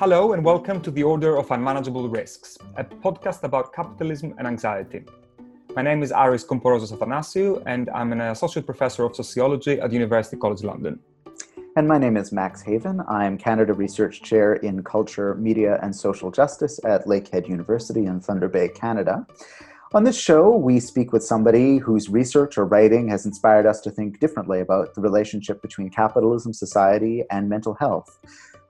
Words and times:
Hello 0.00 0.32
and 0.32 0.42
welcome 0.42 0.80
to 0.80 0.90
the 0.90 1.02
Order 1.02 1.36
of 1.36 1.50
Unmanageable 1.50 2.08
Risks, 2.08 2.56
a 2.78 2.84
podcast 2.84 3.42
about 3.42 3.74
capitalism 3.74 4.34
and 4.38 4.46
anxiety. 4.46 5.04
My 5.76 5.82
name 5.82 6.02
is 6.02 6.10
Aris 6.10 6.42
Komporozos 6.42 6.90
Athanasiou, 6.90 7.62
and 7.66 7.90
I'm 7.90 8.10
an 8.12 8.22
associate 8.22 8.64
professor 8.64 9.04
of 9.04 9.14
sociology 9.14 9.78
at 9.78 9.92
University 9.92 10.38
College 10.38 10.62
London. 10.64 10.98
And 11.76 11.86
my 11.86 11.98
name 11.98 12.16
is 12.16 12.32
Max 12.32 12.62
Haiven. 12.62 13.04
I'm 13.10 13.36
Canada 13.36 13.74
Research 13.74 14.22
Chair 14.22 14.54
in 14.54 14.82
Culture, 14.82 15.34
Media, 15.34 15.78
and 15.82 15.94
Social 15.94 16.30
Justice 16.30 16.80
at 16.86 17.04
Lakehead 17.04 17.46
University 17.46 18.06
in 18.06 18.20
Thunder 18.20 18.48
Bay, 18.48 18.70
Canada. 18.70 19.26
On 19.92 20.04
this 20.04 20.16
show, 20.16 20.56
we 20.56 20.78
speak 20.78 21.12
with 21.12 21.24
somebody 21.24 21.78
whose 21.78 22.08
research 22.08 22.56
or 22.56 22.64
writing 22.64 23.08
has 23.08 23.26
inspired 23.26 23.66
us 23.66 23.80
to 23.80 23.90
think 23.90 24.20
differently 24.20 24.60
about 24.60 24.94
the 24.94 25.00
relationship 25.00 25.60
between 25.62 25.90
capitalism, 25.90 26.52
society, 26.52 27.24
and 27.28 27.48
mental 27.48 27.74
health. 27.74 28.20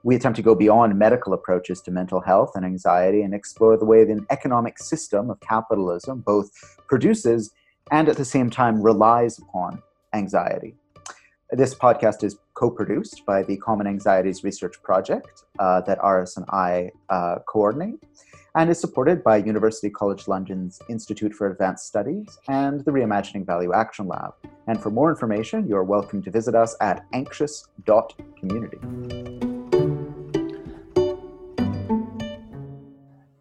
We 0.01 0.15
attempt 0.15 0.37
to 0.37 0.41
go 0.41 0.55
beyond 0.55 0.97
medical 0.97 1.33
approaches 1.33 1.79
to 1.81 1.91
mental 1.91 2.21
health 2.21 2.53
and 2.55 2.65
anxiety 2.65 3.21
and 3.21 3.35
explore 3.35 3.77
the 3.77 3.85
way 3.85 4.03
the 4.03 4.25
economic 4.31 4.79
system 4.79 5.29
of 5.29 5.39
capitalism 5.41 6.21
both 6.21 6.49
produces 6.87 7.51
and 7.91 8.09
at 8.09 8.17
the 8.17 8.25
same 8.25 8.49
time 8.49 8.81
relies 8.81 9.37
upon 9.37 9.83
anxiety. 10.13 10.73
This 11.51 11.75
podcast 11.75 12.23
is 12.23 12.39
co-produced 12.55 13.27
by 13.27 13.43
the 13.43 13.57
Common 13.57 13.85
Anxieties 13.85 14.43
Research 14.43 14.81
Project 14.81 15.43
uh, 15.59 15.81
that 15.81 15.99
Aris 16.01 16.37
and 16.37 16.47
I 16.49 16.89
uh, 17.11 17.35
coordinate, 17.47 17.99
and 18.55 18.69
is 18.69 18.79
supported 18.79 19.23
by 19.23 19.37
University 19.37 19.89
College 19.89 20.27
London's 20.27 20.79
Institute 20.89 21.33
for 21.33 21.49
Advanced 21.49 21.87
Studies 21.87 22.37
and 22.47 22.83
the 22.83 22.91
Reimagining 22.91 23.45
Value 23.45 23.73
Action 23.73 24.07
Lab. 24.07 24.33
And 24.67 24.81
for 24.81 24.89
more 24.89 25.09
information, 25.09 25.67
you're 25.67 25.83
welcome 25.83 26.21
to 26.23 26.31
visit 26.31 26.53
us 26.55 26.75
at 26.81 27.05
anxious.community. 27.13 28.77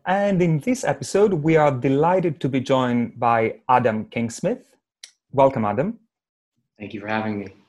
And 0.07 0.43
in 0.43 0.59
this 0.61 0.85
episode, 0.85 1.35
we 1.35 1.57
are 1.57 1.71
delighted 1.71 2.41
to 2.41 2.49
be 2.49 2.61
joined 2.61 3.19
by 3.19 3.61
Adam 3.69 4.07
Kingsmith. 4.07 4.63
Welcome, 5.33 5.65
Adam. 5.65 5.99
Thank 6.79 6.95
you 6.95 7.01
for 7.01 7.09
having 7.09 7.39
me. 7.41 7.60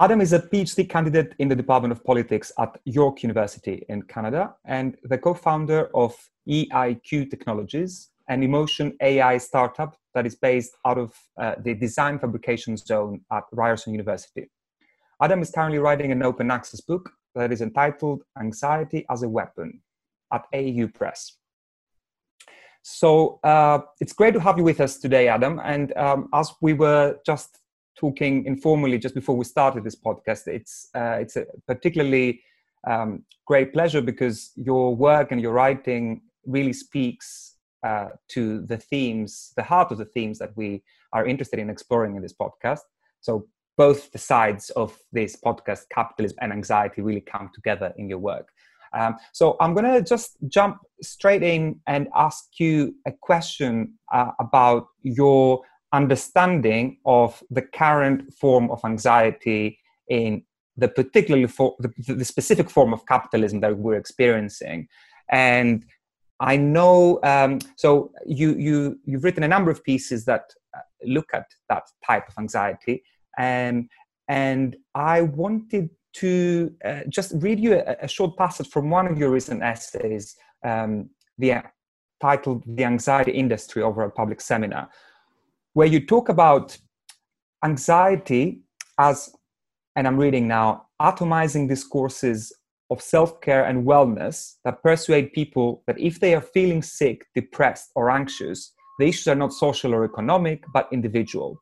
Adam 0.00 0.20
is 0.20 0.32
a 0.32 0.38
PhD 0.38 0.88
candidate 0.88 1.34
in 1.40 1.48
the 1.48 1.56
Department 1.56 1.90
of 1.90 2.04
Politics 2.04 2.52
at 2.60 2.78
York 2.84 3.24
University 3.24 3.84
in 3.88 4.02
Canada 4.02 4.54
and 4.64 4.96
the 5.02 5.18
co 5.18 5.34
founder 5.34 5.90
of 5.92 6.14
EIQ 6.48 7.28
Technologies, 7.28 8.10
an 8.28 8.44
emotion 8.44 8.96
AI 9.02 9.38
startup 9.38 9.96
that 10.14 10.24
is 10.24 10.36
based 10.36 10.76
out 10.86 10.98
of 10.98 11.12
uh, 11.40 11.56
the 11.64 11.74
design 11.74 12.16
fabrication 12.20 12.76
zone 12.76 13.22
at 13.32 13.42
Ryerson 13.50 13.92
University. 13.92 14.48
Adam 15.20 15.42
is 15.42 15.50
currently 15.50 15.80
writing 15.80 16.12
an 16.12 16.22
open 16.22 16.48
access 16.48 16.80
book 16.80 17.10
that 17.34 17.50
is 17.50 17.60
entitled 17.60 18.22
Anxiety 18.40 19.04
as 19.10 19.24
a 19.24 19.28
Weapon 19.28 19.80
at 20.32 20.44
AU 20.54 20.86
Press. 20.94 21.38
So 22.82 23.40
uh, 23.42 23.80
it's 24.00 24.12
great 24.12 24.34
to 24.34 24.40
have 24.40 24.58
you 24.58 24.64
with 24.64 24.80
us 24.80 24.98
today, 24.98 25.26
Adam. 25.26 25.60
And 25.64 25.92
um, 25.96 26.28
as 26.32 26.52
we 26.60 26.72
were 26.72 27.18
just 27.26 27.58
talking 27.98 28.46
informally 28.46 28.98
just 28.98 29.14
before 29.14 29.36
we 29.36 29.44
started 29.44 29.84
this 29.84 29.96
podcast. 29.96 30.46
It's 30.46 30.88
uh, 30.94 31.18
it's 31.20 31.36
a 31.36 31.44
particularly 31.66 32.40
um, 32.86 33.24
great 33.46 33.72
pleasure 33.72 34.00
because 34.00 34.52
your 34.56 34.94
work 34.94 35.32
and 35.32 35.40
your 35.40 35.52
writing 35.52 36.22
really 36.46 36.72
speaks 36.72 37.56
uh, 37.86 38.08
to 38.28 38.62
the 38.66 38.76
themes, 38.76 39.52
the 39.56 39.62
heart 39.62 39.90
of 39.92 39.98
the 39.98 40.04
themes 40.04 40.38
that 40.38 40.56
we 40.56 40.82
are 41.12 41.26
interested 41.26 41.58
in 41.58 41.70
exploring 41.70 42.16
in 42.16 42.22
this 42.22 42.34
podcast. 42.34 42.80
So 43.20 43.46
both 43.76 44.10
the 44.12 44.18
sides 44.18 44.70
of 44.70 44.98
this 45.12 45.36
podcast, 45.36 45.82
capitalism 45.90 46.38
and 46.40 46.52
anxiety, 46.52 47.02
really 47.02 47.20
come 47.20 47.50
together 47.54 47.92
in 47.96 48.08
your 48.08 48.18
work. 48.18 48.48
Um, 48.92 49.16
so 49.32 49.56
I'm 49.60 49.74
going 49.74 49.92
to 49.92 50.02
just 50.02 50.36
jump 50.48 50.78
straight 51.02 51.42
in 51.42 51.80
and 51.86 52.08
ask 52.14 52.44
you 52.58 52.94
a 53.06 53.12
question 53.12 53.94
uh, 54.12 54.32
about 54.40 54.86
your 55.02 55.62
understanding 55.92 56.98
of 57.04 57.42
the 57.50 57.62
current 57.62 58.32
form 58.34 58.70
of 58.70 58.80
anxiety 58.84 59.78
in 60.08 60.42
the 60.76 60.88
particularly 60.88 61.46
for 61.46 61.74
the, 61.80 62.14
the, 62.14 62.24
specific 62.24 62.70
form 62.70 62.92
of 62.92 63.04
capitalism 63.06 63.60
that 63.60 63.76
we're 63.76 63.96
experiencing. 63.96 64.88
And 65.30 65.84
i 66.40 66.56
know 66.56 67.18
um, 67.24 67.58
so 67.76 68.12
you 68.24 68.54
you 68.54 68.98
you've 69.04 69.24
written 69.24 69.42
a 69.42 69.48
number 69.48 69.72
of 69.72 69.82
pieces 69.82 70.24
that 70.24 70.44
uh, 70.76 70.80
look 71.04 71.30
at 71.34 71.46
that 71.68 71.84
type 72.06 72.28
of 72.28 72.34
anxiety. 72.38 73.02
And 73.36 73.88
and 74.28 74.76
i 74.94 75.22
wanted 75.22 75.90
to 76.14 76.72
uh, 76.84 77.00
just 77.08 77.32
read 77.36 77.58
you 77.60 77.74
a, 77.74 77.96
a, 78.02 78.08
short 78.08 78.36
passage 78.36 78.68
from 78.68 78.90
one 78.90 79.06
of 79.06 79.18
your 79.18 79.30
recent 79.30 79.62
essays 79.62 80.36
um, 80.64 81.10
the 81.38 81.62
titled 82.20 82.62
the 82.66 82.84
anxiety 82.84 83.32
industry 83.32 83.82
over 83.82 84.02
a 84.02 84.10
public 84.10 84.40
seminar 84.40 84.88
where 85.74 85.86
you 85.86 86.04
talk 86.04 86.28
about 86.28 86.76
anxiety 87.64 88.62
as, 88.98 89.30
and 89.96 90.06
I'm 90.06 90.16
reading 90.16 90.48
now, 90.48 90.86
atomizing 91.00 91.68
discourses 91.68 92.52
of 92.90 93.02
self 93.02 93.40
care 93.40 93.64
and 93.64 93.86
wellness 93.86 94.54
that 94.64 94.82
persuade 94.82 95.32
people 95.32 95.82
that 95.86 95.98
if 95.98 96.20
they 96.20 96.34
are 96.34 96.40
feeling 96.40 96.82
sick, 96.82 97.26
depressed, 97.34 97.90
or 97.94 98.10
anxious, 98.10 98.72
the 98.98 99.06
issues 99.06 99.28
are 99.28 99.34
not 99.34 99.52
social 99.52 99.94
or 99.94 100.04
economic, 100.04 100.64
but 100.72 100.88
individual. 100.92 101.60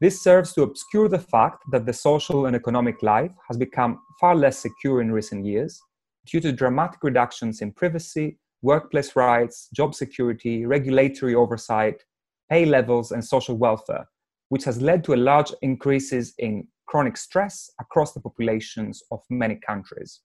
This 0.00 0.22
serves 0.22 0.52
to 0.54 0.62
obscure 0.62 1.08
the 1.08 1.18
fact 1.18 1.62
that 1.70 1.86
the 1.86 1.92
social 1.92 2.46
and 2.46 2.56
economic 2.56 3.02
life 3.02 3.32
has 3.48 3.56
become 3.56 4.00
far 4.20 4.34
less 4.34 4.58
secure 4.58 5.00
in 5.00 5.12
recent 5.12 5.44
years 5.44 5.80
due 6.26 6.40
to 6.40 6.52
dramatic 6.52 7.02
reductions 7.02 7.60
in 7.60 7.72
privacy, 7.72 8.38
workplace 8.62 9.14
rights, 9.14 9.68
job 9.74 9.94
security, 9.94 10.66
regulatory 10.66 11.34
oversight, 11.34 12.02
pay 12.50 12.64
levels, 12.64 13.10
and 13.10 13.24
social 13.24 13.56
welfare, 13.56 14.06
which 14.48 14.64
has 14.64 14.82
led 14.82 15.04
to 15.04 15.14
a 15.14 15.16
large 15.16 15.52
increases 15.62 16.34
in 16.38 16.66
chronic 16.86 17.16
stress 17.16 17.70
across 17.80 18.12
the 18.12 18.20
populations 18.20 19.02
of 19.10 19.20
many 19.30 19.56
countries. 19.56 20.20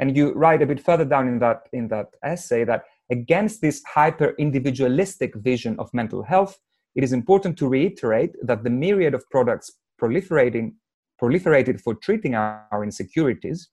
And 0.00 0.16
you 0.16 0.32
write 0.32 0.62
a 0.62 0.66
bit 0.66 0.80
further 0.80 1.04
down 1.04 1.28
in 1.28 1.38
that, 1.40 1.68
in 1.72 1.88
that 1.88 2.06
essay 2.24 2.64
that 2.64 2.84
against 3.10 3.60
this 3.60 3.82
hyper 3.86 4.34
individualistic 4.38 5.34
vision 5.36 5.76
of 5.78 5.92
mental 5.92 6.22
health, 6.22 6.58
it 6.94 7.04
is 7.04 7.12
important 7.12 7.56
to 7.58 7.68
reiterate 7.68 8.34
that 8.42 8.64
the 8.64 8.70
myriad 8.70 9.14
of 9.14 9.28
products 9.30 9.70
proliferating, 10.00 10.72
proliferated 11.20 11.80
for 11.80 11.94
treating 11.94 12.34
our, 12.34 12.66
our 12.72 12.82
insecurities, 12.82 13.68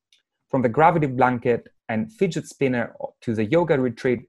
from 0.50 0.62
the 0.62 0.69
gravity 0.69 1.07
blanket 1.07 1.68
and 1.89 2.12
fidget 2.13 2.47
spinner 2.47 2.95
to 3.22 3.34
the 3.34 3.45
yoga 3.45 3.79
retreat 3.79 4.22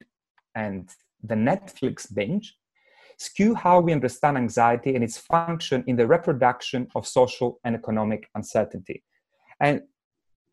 and 0.55 0.91
the 1.23 1.35
Netflix 1.35 2.13
binge, 2.13 2.57
skew 3.21 3.55
how 3.55 3.79
we 3.81 3.93
understand 3.93 4.39
anxiety 4.39 4.95
and 4.95 5.05
its 5.05 5.19
function 5.19 5.85
in 5.87 5.95
the 5.95 6.07
reproduction 6.07 6.89
of 6.95 7.07
social 7.07 7.61
and 7.65 7.75
economic 7.75 8.31
uncertainty. 8.35 9.05
And 9.61 9.83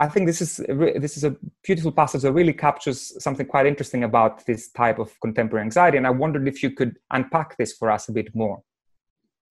I 0.01 0.09
think 0.09 0.27
this 0.27 0.41
is 0.41 0.57
this 0.57 1.15
is 1.15 1.23
a 1.23 1.35
beautiful 1.63 1.93
passage 1.93 2.23
that 2.23 2.33
really 2.33 2.53
captures 2.53 2.99
something 3.23 3.47
quite 3.47 3.65
interesting 3.65 4.03
about 4.03 4.45
this 4.45 4.69
type 4.69 4.99
of 4.99 5.17
contemporary 5.21 5.63
anxiety. 5.63 5.97
And 5.97 6.05
I 6.05 6.09
wondered 6.09 6.45
if 6.45 6.61
you 6.61 6.71
could 6.71 6.97
unpack 7.09 7.57
this 7.57 7.71
for 7.71 7.89
us 7.89 8.09
a 8.09 8.11
bit 8.11 8.35
more. 8.35 8.61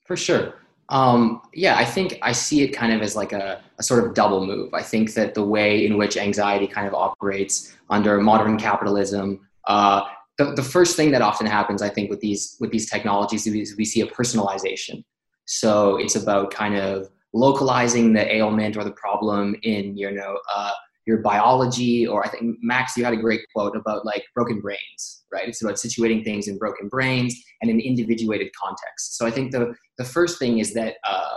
For 0.04 0.16
sure. 0.16 0.54
Um, 0.90 1.40
yeah, 1.54 1.76
I 1.76 1.84
think 1.84 2.18
I 2.22 2.32
see 2.32 2.62
it 2.62 2.68
kind 2.68 2.92
of 2.92 3.00
as 3.00 3.16
like 3.16 3.32
a, 3.32 3.60
a, 3.78 3.82
sort 3.82 4.04
of 4.04 4.14
double 4.14 4.46
move. 4.46 4.72
I 4.72 4.82
think 4.82 5.14
that 5.14 5.34
the 5.34 5.42
way 5.42 5.84
in 5.84 5.96
which 5.96 6.16
anxiety 6.16 6.68
kind 6.68 6.86
of 6.86 6.94
operates 6.94 7.74
under 7.90 8.20
modern 8.20 8.56
capitalism 8.56 9.48
uh, 9.66 10.02
the, 10.38 10.52
the 10.52 10.62
first 10.62 10.96
thing 10.96 11.10
that 11.12 11.22
often 11.22 11.46
happens, 11.46 11.82
I 11.82 11.88
think, 11.88 12.10
with 12.10 12.20
these 12.20 12.56
with 12.60 12.70
these 12.70 12.90
technologies 12.90 13.46
is 13.46 13.76
we 13.76 13.84
see 13.84 14.00
a 14.02 14.06
personalization. 14.06 15.02
So 15.46 15.96
it's 15.96 16.16
about 16.16 16.50
kind 16.50 16.76
of 16.76 17.08
localizing 17.32 18.12
the 18.12 18.34
ailment 18.34 18.76
or 18.76 18.84
the 18.84 18.92
problem 18.92 19.56
in 19.62 19.96
you 19.96 20.10
know 20.10 20.38
uh, 20.54 20.72
your 21.06 21.18
biology. 21.18 22.06
Or 22.06 22.24
I 22.24 22.28
think 22.28 22.58
Max, 22.62 22.96
you 22.96 23.04
had 23.04 23.14
a 23.14 23.18
great 23.18 23.40
quote 23.54 23.76
about 23.76 24.04
like 24.04 24.24
broken 24.34 24.60
brains, 24.60 25.24
right? 25.32 25.48
It's 25.48 25.62
about 25.62 25.76
situating 25.76 26.24
things 26.24 26.48
in 26.48 26.58
broken 26.58 26.88
brains 26.88 27.34
and 27.62 27.70
in 27.70 27.80
individuated 27.80 28.50
context. 28.54 29.16
So 29.16 29.26
I 29.26 29.30
think 29.30 29.52
the 29.52 29.74
the 29.98 30.04
first 30.04 30.38
thing 30.38 30.58
is 30.58 30.74
that. 30.74 30.96
Uh, 31.08 31.30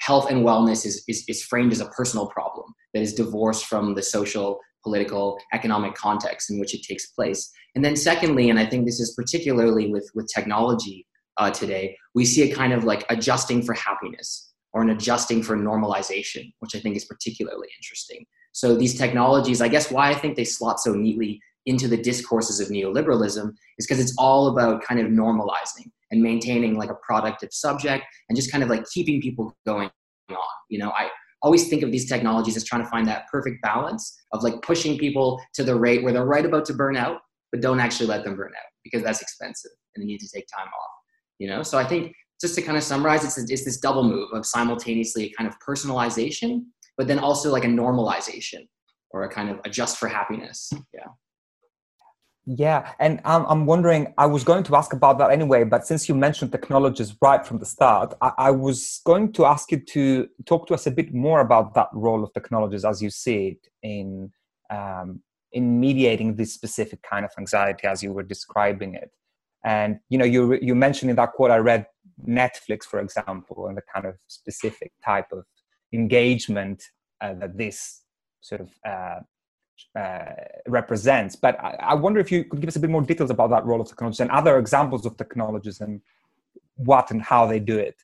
health 0.00 0.30
and 0.30 0.44
wellness 0.44 0.84
is, 0.84 1.02
is, 1.08 1.24
is 1.28 1.42
framed 1.42 1.72
as 1.72 1.80
a 1.80 1.86
personal 1.86 2.26
problem 2.26 2.74
that 2.92 3.00
is 3.00 3.14
divorced 3.14 3.64
from 3.64 3.94
the 3.94 4.02
social 4.02 4.60
political, 4.84 5.38
economic 5.52 5.94
context 5.94 6.50
in 6.50 6.60
which 6.60 6.74
it 6.74 6.82
takes 6.82 7.06
place. 7.06 7.50
And 7.74 7.84
then, 7.84 7.96
secondly, 7.96 8.50
and 8.50 8.58
I 8.58 8.66
think 8.66 8.86
this 8.86 9.00
is 9.00 9.14
particularly 9.14 9.90
with, 9.90 10.08
with 10.14 10.30
technology 10.32 11.06
uh, 11.38 11.50
today, 11.50 11.96
we 12.14 12.24
see 12.24 12.48
a 12.50 12.54
kind 12.54 12.72
of 12.72 12.84
like 12.84 13.04
adjusting 13.10 13.62
for 13.62 13.74
happiness 13.74 14.52
or 14.72 14.82
an 14.82 14.90
adjusting 14.90 15.42
for 15.42 15.56
normalization, 15.56 16.52
which 16.60 16.76
I 16.76 16.80
think 16.80 16.96
is 16.96 17.04
particularly 17.04 17.68
interesting. 17.78 18.24
So, 18.52 18.76
these 18.76 18.96
technologies, 18.96 19.60
I 19.60 19.68
guess 19.68 19.90
why 19.90 20.10
I 20.10 20.14
think 20.14 20.36
they 20.36 20.44
slot 20.44 20.78
so 20.78 20.92
neatly 20.92 21.40
into 21.66 21.88
the 21.88 21.96
discourses 21.96 22.60
of 22.60 22.68
neoliberalism 22.68 23.50
is 23.78 23.86
because 23.86 23.98
it's 23.98 24.14
all 24.18 24.48
about 24.48 24.82
kind 24.82 25.00
of 25.00 25.06
normalizing 25.06 25.90
and 26.10 26.22
maintaining 26.22 26.76
like 26.76 26.90
a 26.90 26.96
productive 26.96 27.48
subject 27.52 28.04
and 28.28 28.36
just 28.36 28.52
kind 28.52 28.62
of 28.62 28.70
like 28.70 28.84
keeping 28.92 29.20
people 29.20 29.56
going 29.66 29.90
on. 30.30 30.36
You 30.68 30.78
know, 30.78 30.90
I 30.90 31.08
always 31.44 31.68
think 31.68 31.82
of 31.82 31.92
these 31.92 32.08
technologies 32.08 32.56
as 32.56 32.64
trying 32.64 32.82
to 32.82 32.88
find 32.88 33.06
that 33.06 33.28
perfect 33.30 33.62
balance 33.62 34.16
of 34.32 34.42
like 34.42 34.60
pushing 34.62 34.98
people 34.98 35.40
to 35.52 35.62
the 35.62 35.76
rate 35.76 36.02
where 36.02 36.12
they're 36.12 36.24
right 36.24 36.44
about 36.44 36.64
to 36.64 36.72
burn 36.72 36.96
out, 36.96 37.20
but 37.52 37.60
don't 37.60 37.80
actually 37.80 38.06
let 38.06 38.24
them 38.24 38.34
burn 38.34 38.50
out 38.56 38.70
because 38.82 39.02
that's 39.02 39.20
expensive 39.20 39.70
and 39.94 40.02
they 40.02 40.06
need 40.06 40.18
to 40.18 40.28
take 40.28 40.46
time 40.48 40.66
off. 40.66 40.90
You 41.38 41.48
know, 41.48 41.62
so 41.62 41.78
I 41.78 41.84
think 41.84 42.14
just 42.40 42.54
to 42.54 42.62
kind 42.62 42.78
of 42.78 42.82
summarize, 42.82 43.24
it's, 43.24 43.38
it's 43.50 43.64
this 43.64 43.78
double 43.78 44.04
move 44.04 44.30
of 44.32 44.46
simultaneously 44.46 45.26
a 45.26 45.32
kind 45.34 45.48
of 45.48 45.54
personalization, 45.60 46.64
but 46.96 47.06
then 47.08 47.18
also 47.18 47.52
like 47.52 47.64
a 47.64 47.68
normalization 47.68 48.66
or 49.10 49.24
a 49.24 49.28
kind 49.28 49.50
of 49.50 49.60
adjust 49.66 49.98
for 49.98 50.08
happiness. 50.08 50.72
Yeah. 50.94 51.06
Yeah, 52.46 52.92
and 52.98 53.20
um, 53.24 53.46
I'm 53.48 53.64
wondering, 53.64 54.12
I 54.18 54.26
was 54.26 54.44
going 54.44 54.64
to 54.64 54.76
ask 54.76 54.92
about 54.92 55.16
that 55.18 55.30
anyway, 55.30 55.64
but 55.64 55.86
since 55.86 56.10
you 56.10 56.14
mentioned 56.14 56.52
technologies 56.52 57.16
right 57.22 57.44
from 57.44 57.58
the 57.58 57.64
start, 57.64 58.12
I, 58.20 58.32
I, 58.36 58.50
was 58.50 59.00
going 59.06 59.32
to 59.32 59.46
ask 59.46 59.72
you 59.72 59.80
to 59.80 60.28
talk 60.44 60.66
to 60.66 60.74
us 60.74 60.86
a 60.86 60.90
bit 60.90 61.14
more 61.14 61.40
about 61.40 61.72
that 61.74 61.88
role 61.94 62.22
of 62.22 62.34
technologies 62.34 62.84
as 62.84 63.02
you 63.02 63.08
see 63.08 63.56
it 63.56 63.68
in, 63.82 64.30
um, 64.68 65.22
in 65.52 65.80
mediating 65.80 66.36
this 66.36 66.52
specific 66.52 67.00
kind 67.02 67.24
of 67.24 67.30
anxiety 67.38 67.86
as 67.86 68.02
you 68.02 68.12
were 68.12 68.22
describing 68.22 68.94
it. 68.94 69.10
And, 69.64 70.00
you 70.10 70.18
know, 70.18 70.26
you, 70.26 70.58
you 70.60 70.74
mentioned 70.74 71.08
in 71.08 71.16
that 71.16 71.32
quote 71.32 71.50
I 71.50 71.56
read 71.56 71.86
Netflix, 72.28 72.82
for 72.82 73.00
example, 73.00 73.68
and 73.68 73.76
the 73.78 73.82
kind 73.92 74.04
of 74.04 74.16
specific 74.28 74.92
type 75.02 75.32
of 75.32 75.46
engagement 75.94 76.82
uh, 77.22 77.32
that 77.40 77.56
this 77.56 78.02
sort 78.42 78.60
of 78.60 78.70
uh, 78.86 79.20
uh, 79.98 80.32
represents. 80.66 81.36
But 81.36 81.58
I, 81.60 81.76
I, 81.80 81.94
wonder 81.94 82.20
if 82.20 82.30
you 82.30 82.44
could 82.44 82.60
give 82.60 82.68
us 82.68 82.76
a 82.76 82.80
bit 82.80 82.90
more 82.90 83.02
details 83.02 83.30
about 83.30 83.50
that 83.50 83.64
role 83.64 83.80
of 83.80 83.88
technology 83.88 84.22
and 84.22 84.30
other 84.30 84.58
examples 84.58 85.06
of 85.06 85.16
technologies 85.16 85.80
and 85.80 86.00
what 86.76 87.10
and 87.10 87.22
how 87.22 87.46
they 87.46 87.60
do 87.60 87.78
it. 87.78 87.96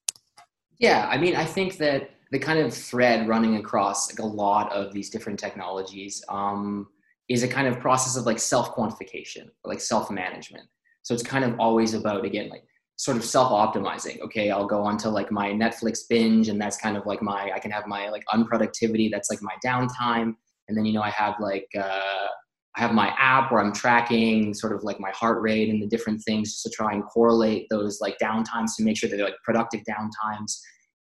Yeah, 0.79 1.09
I 1.11 1.19
mean, 1.19 1.37
I 1.37 1.45
think 1.45 1.77
that 1.79 2.11
the 2.31 2.39
kind 2.39 2.59
of 2.59 2.73
thread 2.73 3.29
running 3.29 3.57
across 3.57 4.11
like 4.11 4.21
a 4.21 4.27
lot 4.27 4.73
of 4.73 4.93
these 4.93 5.11
different 5.11 5.39
technologies 5.39 6.25
um, 6.29 6.89
is 7.29 7.43
a 7.43 7.49
kind 7.49 7.67
of 7.67 7.79
process 7.81 8.17
of 8.17 8.25
like 8.25 8.39
self 8.39 8.75
quantification 8.75 9.49
like 9.65 9.81
self 9.81 10.11
management. 10.11 10.69
So 11.03 11.15
it's 11.15 11.23
kind 11.23 11.45
of 11.45 11.59
always 11.59 11.95
about 11.95 12.25
again 12.25 12.49
like 12.49 12.65
sort 12.97 13.17
of 13.17 13.25
self 13.25 13.51
optimizing. 13.51 14.21
Okay, 14.21 14.51
I'll 14.51 14.67
go 14.67 14.83
onto 14.83 15.09
like 15.09 15.33
my 15.33 15.51
Netflix 15.51 16.01
binge, 16.09 16.49
and 16.49 16.61
that's 16.61 16.77
kind 16.77 16.97
of 16.97 17.05
like 17.07 17.21
my 17.21 17.51
I 17.55 17.59
can 17.59 17.71
have 17.71 17.87
my 17.87 18.09
like 18.11 18.25
unproductivity. 18.33 19.11
That's 19.11 19.31
like 19.31 19.41
my 19.43 19.55
downtime 19.65 20.35
and 20.71 20.79
then 20.79 20.87
you 20.87 20.93
know 20.93 21.03
i 21.03 21.11
have 21.11 21.35
like 21.41 21.69
uh, 21.77 22.29
i 22.77 22.81
have 22.81 22.95
my 22.95 23.13
app 23.19 23.51
where 23.51 23.61
i'm 23.61 23.73
tracking 23.73 24.55
sort 24.55 24.73
of 24.73 24.85
like 24.85 25.01
my 25.01 25.11
heart 25.11 25.43
rate 25.43 25.69
and 25.69 25.83
the 25.83 25.87
different 25.89 26.23
things 26.23 26.53
just 26.53 26.63
to 26.63 26.71
try 26.71 26.95
and 26.95 27.05
correlate 27.05 27.67
those 27.69 28.01
like 28.01 28.17
downtimes 28.23 28.77
to 28.77 28.85
make 28.85 28.97
sure 28.97 29.11
that 29.11 29.17
they're 29.17 29.27
like 29.27 29.35
productive 29.45 29.81
downtimes. 29.81 30.59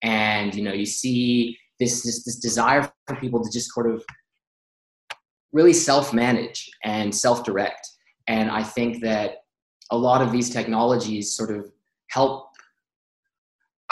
And 0.04 0.54
you 0.56 0.64
know 0.64 0.74
you 0.74 0.88
see 0.88 1.58
this 1.80 2.02
this, 2.02 2.26
this 2.26 2.38
desire 2.38 2.92
for 3.08 3.16
people 3.18 3.44
to 3.44 3.52
just 3.52 3.72
sort 3.72 3.90
of 3.90 4.04
really 5.54 5.74
self-manage 5.74 6.70
and 6.84 7.14
self-direct. 7.14 7.88
And 8.28 8.50
i 8.50 8.64
think 8.64 9.02
that 9.04 9.38
a 9.92 9.98
lot 9.98 10.22
of 10.22 10.32
these 10.32 10.50
technologies 10.50 11.36
sort 11.36 11.52
of 11.52 11.72
help 12.10 12.51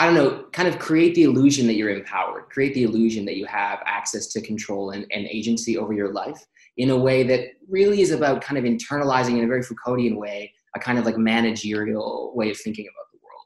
I 0.00 0.06
don't 0.06 0.14
know, 0.14 0.44
kind 0.52 0.66
of 0.66 0.78
create 0.78 1.14
the 1.14 1.24
illusion 1.24 1.66
that 1.66 1.74
you're 1.74 1.90
empowered, 1.90 2.48
create 2.48 2.72
the 2.72 2.84
illusion 2.84 3.26
that 3.26 3.36
you 3.36 3.44
have 3.44 3.80
access 3.84 4.28
to 4.28 4.40
control 4.40 4.92
and, 4.92 5.04
and 5.12 5.26
agency 5.26 5.76
over 5.76 5.92
your 5.92 6.10
life 6.10 6.42
in 6.78 6.88
a 6.88 6.96
way 6.96 7.22
that 7.24 7.48
really 7.68 8.00
is 8.00 8.10
about 8.10 8.40
kind 8.40 8.56
of 8.56 8.64
internalizing 8.64 9.36
in 9.36 9.44
a 9.44 9.46
very 9.46 9.60
Foucauldian 9.60 10.16
way, 10.16 10.54
a 10.74 10.80
kind 10.80 10.98
of 10.98 11.04
like 11.04 11.18
managerial 11.18 12.32
way 12.34 12.50
of 12.50 12.56
thinking 12.56 12.86
about 12.86 13.04
the 13.12 13.18
world, 13.22 13.44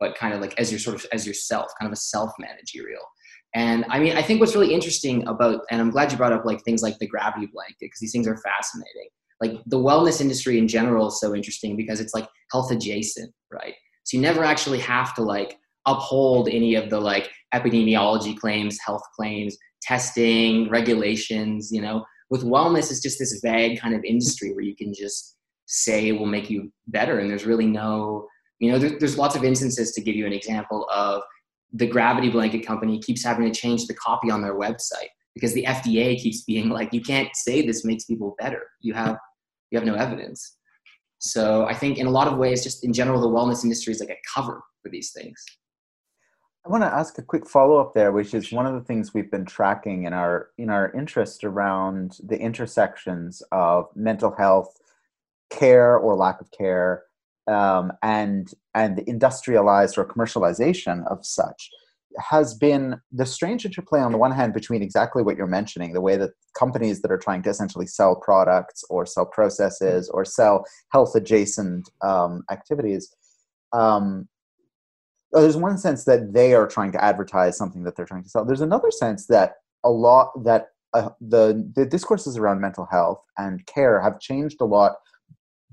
but 0.00 0.18
kind 0.18 0.34
of 0.34 0.40
like 0.40 0.58
as 0.58 0.72
your 0.72 0.80
sort 0.80 0.96
of 0.96 1.06
as 1.12 1.24
yourself, 1.28 1.70
kind 1.78 1.88
of 1.88 1.92
a 1.92 2.00
self-managerial. 2.00 3.02
And 3.54 3.84
I 3.88 4.00
mean, 4.00 4.16
I 4.16 4.22
think 4.22 4.40
what's 4.40 4.56
really 4.56 4.74
interesting 4.74 5.24
about, 5.28 5.60
and 5.70 5.80
I'm 5.80 5.90
glad 5.90 6.10
you 6.10 6.18
brought 6.18 6.32
up 6.32 6.44
like 6.44 6.60
things 6.64 6.82
like 6.82 6.98
the 6.98 7.06
gravity 7.06 7.46
blanket 7.46 7.76
because 7.78 8.00
these 8.00 8.10
things 8.10 8.26
are 8.26 8.36
fascinating. 8.38 9.10
Like 9.40 9.62
the 9.66 9.78
wellness 9.78 10.20
industry 10.20 10.58
in 10.58 10.66
general 10.66 11.06
is 11.06 11.20
so 11.20 11.36
interesting 11.36 11.76
because 11.76 12.00
it's 12.00 12.14
like 12.14 12.28
health 12.50 12.72
adjacent, 12.72 13.32
right? 13.52 13.74
So 14.02 14.16
you 14.16 14.22
never 14.22 14.42
actually 14.42 14.80
have 14.80 15.14
to 15.14 15.22
like 15.22 15.56
uphold 15.86 16.48
any 16.48 16.74
of 16.74 16.90
the 16.90 17.00
like 17.00 17.30
epidemiology 17.54 18.36
claims, 18.36 18.78
health 18.84 19.02
claims, 19.16 19.56
testing, 19.82 20.68
regulations, 20.68 21.70
you 21.70 21.80
know. 21.80 22.04
With 22.30 22.42
wellness, 22.42 22.90
it's 22.90 23.00
just 23.00 23.18
this 23.18 23.40
vague 23.42 23.80
kind 23.80 23.94
of 23.94 24.02
industry 24.04 24.52
where 24.52 24.64
you 24.64 24.74
can 24.74 24.92
just 24.94 25.36
say 25.66 26.08
it 26.08 26.12
will 26.12 26.26
make 26.26 26.50
you 26.50 26.72
better. 26.88 27.18
And 27.18 27.30
there's 27.30 27.46
really 27.46 27.66
no, 27.66 28.26
you 28.58 28.72
know, 28.72 28.78
there, 28.78 28.98
there's 28.98 29.18
lots 29.18 29.36
of 29.36 29.44
instances 29.44 29.92
to 29.92 30.00
give 30.00 30.16
you 30.16 30.26
an 30.26 30.32
example 30.32 30.88
of 30.92 31.22
the 31.72 31.86
gravity 31.86 32.30
blanket 32.30 32.66
company 32.66 32.98
keeps 33.00 33.24
having 33.24 33.50
to 33.50 33.60
change 33.60 33.86
the 33.86 33.94
copy 33.94 34.30
on 34.30 34.42
their 34.42 34.54
website 34.54 35.08
because 35.34 35.52
the 35.54 35.64
FDA 35.64 36.16
keeps 36.16 36.42
being 36.44 36.70
like, 36.70 36.92
you 36.92 37.02
can't 37.02 37.34
say 37.34 37.66
this 37.66 37.84
makes 37.84 38.04
people 38.04 38.36
better. 38.38 38.62
You 38.80 38.94
have 38.94 39.16
you 39.70 39.78
have 39.78 39.86
no 39.86 39.94
evidence. 39.94 40.56
So 41.18 41.66
I 41.66 41.74
think 41.74 41.98
in 41.98 42.06
a 42.06 42.10
lot 42.10 42.28
of 42.28 42.38
ways, 42.38 42.62
just 42.62 42.84
in 42.84 42.92
general, 42.92 43.20
the 43.20 43.28
wellness 43.28 43.64
industry 43.64 43.92
is 43.92 44.00
like 44.00 44.10
a 44.10 44.18
cover 44.32 44.62
for 44.82 44.88
these 44.90 45.10
things. 45.12 45.42
I 46.66 46.70
want 46.70 46.82
to 46.82 46.94
ask 46.94 47.18
a 47.18 47.22
quick 47.22 47.46
follow 47.46 47.76
up 47.76 47.92
there, 47.92 48.10
which 48.10 48.32
is 48.32 48.50
one 48.50 48.64
of 48.64 48.72
the 48.72 48.80
things 48.80 49.12
we've 49.12 49.30
been 49.30 49.44
tracking 49.44 50.04
in 50.04 50.14
our 50.14 50.48
in 50.56 50.70
our 50.70 50.90
interest 50.92 51.44
around 51.44 52.18
the 52.24 52.38
intersections 52.38 53.42
of 53.52 53.88
mental 53.94 54.34
health, 54.34 54.74
care 55.50 55.98
or 55.98 56.16
lack 56.16 56.40
of 56.40 56.50
care, 56.52 57.02
um, 57.48 57.92
and 58.02 58.54
and 58.74 58.96
the 58.96 59.08
industrialized 59.08 59.98
or 59.98 60.06
commercialization 60.06 61.06
of 61.06 61.24
such 61.26 61.68
has 62.18 62.54
been 62.54 63.00
the 63.12 63.26
strange 63.26 63.66
interplay 63.66 64.00
on 64.00 64.12
the 64.12 64.18
one 64.18 64.30
hand 64.30 64.54
between 64.54 64.82
exactly 64.82 65.22
what 65.22 65.36
you're 65.36 65.46
mentioning, 65.46 65.92
the 65.92 66.00
way 66.00 66.16
that 66.16 66.30
companies 66.58 67.02
that 67.02 67.10
are 67.10 67.18
trying 67.18 67.42
to 67.42 67.50
essentially 67.50 67.86
sell 67.86 68.14
products 68.14 68.84
or 68.88 69.04
sell 69.04 69.26
processes 69.26 70.08
or 70.08 70.24
sell 70.24 70.64
health 70.92 71.14
adjacent 71.14 71.90
um, 72.02 72.42
activities. 72.50 73.14
Um, 73.72 74.28
there's 75.40 75.56
one 75.56 75.78
sense 75.78 76.04
that 76.04 76.32
they 76.32 76.54
are 76.54 76.66
trying 76.66 76.92
to 76.92 77.04
advertise 77.04 77.56
something 77.56 77.82
that 77.84 77.96
they're 77.96 78.06
trying 78.06 78.22
to 78.22 78.28
sell. 78.28 78.44
There's 78.44 78.60
another 78.60 78.90
sense 78.90 79.26
that 79.26 79.54
a 79.84 79.90
lot 79.90 80.30
that 80.44 80.68
uh, 80.92 81.10
the 81.20 81.70
the 81.74 81.84
discourses 81.84 82.36
around 82.38 82.60
mental 82.60 82.86
health 82.90 83.22
and 83.36 83.66
care 83.66 84.00
have 84.00 84.20
changed 84.20 84.60
a 84.60 84.64
lot 84.64 84.92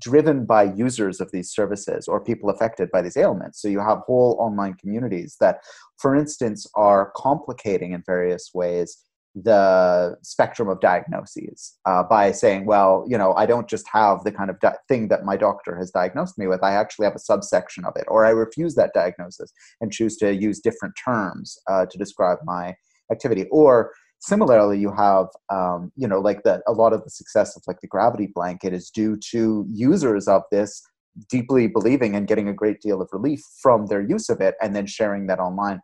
driven 0.00 0.44
by 0.44 0.64
users 0.64 1.20
of 1.20 1.30
these 1.30 1.50
services 1.50 2.08
or 2.08 2.22
people 2.22 2.50
affected 2.50 2.90
by 2.90 3.00
these 3.00 3.16
ailments. 3.16 3.62
So 3.62 3.68
you 3.68 3.78
have 3.78 3.98
whole 3.98 4.36
online 4.40 4.74
communities 4.74 5.36
that, 5.38 5.60
for 5.96 6.16
instance, 6.16 6.66
are 6.74 7.12
complicating 7.14 7.92
in 7.92 8.02
various 8.04 8.50
ways 8.52 8.98
the 9.34 10.16
spectrum 10.22 10.68
of 10.68 10.80
diagnoses 10.80 11.78
uh, 11.86 12.02
by 12.02 12.32
saying, 12.32 12.66
well, 12.66 13.04
you 13.08 13.16
know, 13.16 13.32
I 13.34 13.46
don't 13.46 13.68
just 13.68 13.86
have 13.90 14.24
the 14.24 14.32
kind 14.32 14.50
of 14.50 14.60
di- 14.60 14.76
thing 14.88 15.08
that 15.08 15.24
my 15.24 15.36
doctor 15.36 15.76
has 15.76 15.90
diagnosed 15.90 16.38
me 16.38 16.46
with, 16.46 16.62
I 16.62 16.72
actually 16.72 17.04
have 17.04 17.16
a 17.16 17.20
subsection 17.20 17.84
of 17.84 17.94
it, 17.96 18.04
or 18.08 18.26
I 18.26 18.30
refuse 18.30 18.74
that 18.74 18.92
diagnosis 18.94 19.52
and 19.80 19.92
choose 19.92 20.16
to 20.18 20.34
use 20.34 20.60
different 20.60 20.94
terms 21.02 21.56
uh, 21.66 21.86
to 21.86 21.98
describe 21.98 22.38
my 22.44 22.74
activity. 23.10 23.46
Or 23.50 23.92
similarly, 24.20 24.78
you 24.78 24.92
have, 24.92 25.26
um, 25.50 25.92
you 25.96 26.06
know, 26.06 26.20
like 26.20 26.42
that 26.42 26.62
a 26.66 26.72
lot 26.72 26.92
of 26.92 27.02
the 27.04 27.10
success 27.10 27.56
of 27.56 27.62
like 27.66 27.80
the 27.80 27.88
gravity 27.88 28.28
blanket 28.34 28.74
is 28.74 28.90
due 28.90 29.16
to 29.30 29.66
users 29.70 30.28
of 30.28 30.42
this 30.50 30.82
deeply 31.30 31.66
believing 31.66 32.14
and 32.14 32.26
getting 32.26 32.48
a 32.48 32.54
great 32.54 32.80
deal 32.80 33.02
of 33.02 33.08
relief 33.12 33.40
from 33.60 33.86
their 33.86 34.00
use 34.00 34.28
of 34.28 34.40
it 34.40 34.54
and 34.62 34.74
then 34.74 34.86
sharing 34.86 35.26
that 35.26 35.38
online 35.38 35.80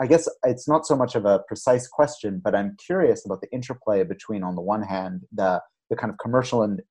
I 0.00 0.06
guess 0.06 0.28
it's 0.44 0.68
not 0.68 0.86
so 0.86 0.94
much 0.94 1.14
of 1.14 1.24
a 1.24 1.40
precise 1.48 1.88
question, 1.88 2.40
but 2.42 2.54
I'm 2.54 2.76
curious 2.84 3.24
about 3.24 3.40
the 3.40 3.50
interplay 3.50 4.04
between, 4.04 4.42
on 4.42 4.54
the 4.54 4.62
one 4.62 4.82
hand, 4.82 5.22
the 5.32 5.60
the 5.88 5.96
kind 5.96 6.12
of 6.12 6.18
commercial 6.18 6.62
and 6.62 6.82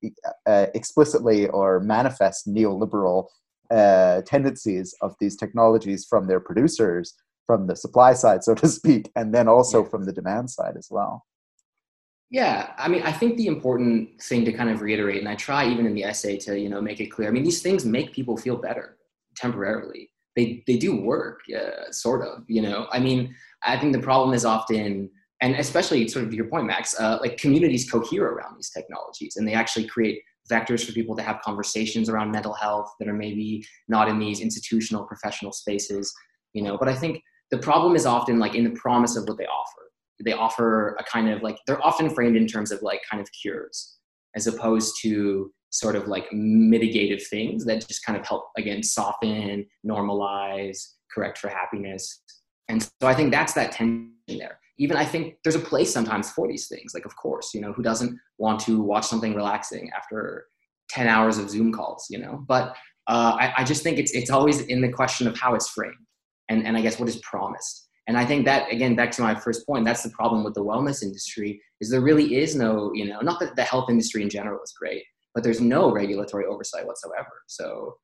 uh, 0.46 0.66
explicitly 0.74 1.48
or 1.48 1.80
manifest 1.80 2.48
neoliberal 2.48 3.26
uh, 3.70 4.22
tendencies 4.22 4.94
of 5.02 5.14
these 5.20 5.36
technologies 5.36 6.06
from 6.08 6.26
their 6.26 6.40
producers, 6.40 7.14
from 7.46 7.66
the 7.66 7.76
supply 7.76 8.14
side, 8.14 8.42
so 8.42 8.54
to 8.54 8.66
speak, 8.68 9.10
and 9.14 9.34
then 9.34 9.48
also 9.48 9.82
yeah. 9.82 9.88
from 9.90 10.04
the 10.04 10.12
demand 10.12 10.50
side 10.50 10.76
as 10.78 10.88
well. 10.90 11.26
Yeah, 12.30 12.72
I 12.76 12.88
mean, 12.88 13.02
I 13.02 13.12
think 13.12 13.36
the 13.36 13.46
important 13.46 14.20
thing 14.20 14.44
to 14.46 14.52
kind 14.52 14.70
of 14.70 14.80
reiterate, 14.80 15.18
and 15.18 15.28
I 15.28 15.36
try 15.36 15.68
even 15.68 15.86
in 15.86 15.94
the 15.94 16.04
essay 16.04 16.38
to 16.38 16.58
you 16.58 16.68
know 16.68 16.80
make 16.80 17.00
it 17.00 17.06
clear. 17.06 17.28
I 17.28 17.32
mean, 17.32 17.44
these 17.44 17.62
things 17.62 17.84
make 17.84 18.12
people 18.12 18.36
feel 18.36 18.56
better 18.56 18.96
temporarily 19.36 20.10
they 20.36 20.62
they 20.66 20.76
do 20.76 20.94
work, 21.00 21.40
uh, 21.54 21.90
sort 21.90 22.26
of. 22.26 22.44
You 22.46 22.62
know, 22.62 22.86
I 22.92 23.00
mean, 23.00 23.34
I 23.62 23.78
think 23.78 23.92
the 23.92 24.02
problem 24.02 24.34
is 24.34 24.44
often, 24.44 25.10
and 25.40 25.54
especially 25.56 26.06
sort 26.08 26.26
of 26.26 26.34
your 26.34 26.46
point, 26.46 26.66
Max, 26.66 26.94
uh, 27.00 27.18
like 27.20 27.38
communities 27.38 27.90
cohere 27.90 28.26
around 28.26 28.56
these 28.56 28.70
technologies, 28.70 29.36
and 29.36 29.48
they 29.48 29.54
actually 29.54 29.86
create 29.86 30.20
vectors 30.50 30.84
for 30.84 30.92
people 30.92 31.16
to 31.16 31.22
have 31.22 31.40
conversations 31.42 32.08
around 32.08 32.30
mental 32.30 32.52
health 32.52 32.94
that 33.00 33.08
are 33.08 33.14
maybe 33.14 33.66
not 33.88 34.08
in 34.08 34.18
these 34.18 34.40
institutional 34.40 35.04
professional 35.04 35.52
spaces. 35.52 36.12
You 36.52 36.62
know, 36.62 36.78
but 36.78 36.88
I 36.88 36.94
think 36.94 37.22
the 37.50 37.58
problem 37.58 37.96
is 37.96 38.06
often 38.06 38.38
like 38.38 38.54
in 38.54 38.64
the 38.64 38.78
promise 38.78 39.16
of 39.16 39.24
what 39.26 39.38
they 39.38 39.46
offer. 39.46 39.82
They 40.24 40.32
offer 40.32 40.96
a 40.98 41.04
kind 41.04 41.28
of 41.30 41.42
like 41.42 41.58
they're 41.66 41.84
often 41.84 42.08
framed 42.10 42.36
in 42.36 42.46
terms 42.46 42.70
of 42.70 42.80
like 42.82 43.00
kind 43.10 43.20
of 43.20 43.28
cures 43.32 43.96
as 44.34 44.46
opposed 44.46 44.96
to 45.02 45.50
sort 45.70 45.96
of 45.96 46.08
like 46.08 46.28
mitigative 46.30 47.26
things 47.26 47.64
that 47.64 47.86
just 47.86 48.04
kind 48.04 48.18
of 48.18 48.26
help 48.26 48.48
again 48.56 48.82
soften 48.82 49.66
normalize 49.86 50.94
correct 51.12 51.38
for 51.38 51.48
happiness. 51.48 52.22
And 52.68 52.82
so 52.82 52.90
i 53.04 53.14
think 53.14 53.30
that's 53.30 53.52
that 53.54 53.72
tension 53.72 54.12
there. 54.28 54.58
Even 54.78 54.96
i 54.96 55.04
think 55.04 55.36
there's 55.42 55.54
a 55.54 55.60
place 55.60 55.92
sometimes 55.92 56.30
for 56.30 56.48
these 56.48 56.68
things 56.68 56.92
like 56.94 57.04
of 57.04 57.14
course 57.16 57.54
you 57.54 57.60
know 57.60 57.72
who 57.72 57.82
doesn't 57.82 58.18
want 58.38 58.60
to 58.60 58.80
watch 58.80 59.06
something 59.06 59.34
relaxing 59.34 59.90
after 59.96 60.46
10 60.90 61.08
hours 61.08 61.38
of 61.38 61.48
zoom 61.48 61.72
calls 61.72 62.06
you 62.10 62.18
know? 62.18 62.44
But 62.46 62.76
uh, 63.08 63.36
I, 63.38 63.54
I 63.58 63.64
just 63.64 63.82
think 63.84 63.98
it's 63.98 64.12
it's 64.12 64.30
always 64.30 64.62
in 64.62 64.80
the 64.80 64.88
question 64.88 65.28
of 65.28 65.38
how 65.38 65.54
it's 65.54 65.68
framed 65.70 65.94
and, 66.48 66.66
and 66.66 66.76
i 66.76 66.80
guess 66.80 66.98
what 66.98 67.08
is 67.08 67.18
promised. 67.18 67.88
And 68.08 68.16
i 68.16 68.24
think 68.24 68.44
that 68.44 68.70
again 68.72 68.94
back 68.94 69.10
to 69.12 69.22
my 69.22 69.34
first 69.34 69.66
point 69.66 69.84
that's 69.84 70.02
the 70.02 70.10
problem 70.10 70.44
with 70.44 70.54
the 70.54 70.64
wellness 70.64 71.02
industry 71.02 71.60
is 71.80 71.90
there 71.90 72.00
really 72.00 72.36
is 72.36 72.54
no 72.54 72.92
you 72.94 73.06
know 73.08 73.20
not 73.20 73.40
that 73.40 73.56
the 73.56 73.64
health 73.64 73.88
industry 73.90 74.22
in 74.22 74.30
general 74.30 74.60
is 74.62 74.72
great 74.80 75.04
but 75.36 75.44
there's 75.44 75.60
no 75.60 75.92
regulatory 75.92 76.46
oversight 76.46 76.86
whatsoever. 76.86 77.42
So, 77.46 77.98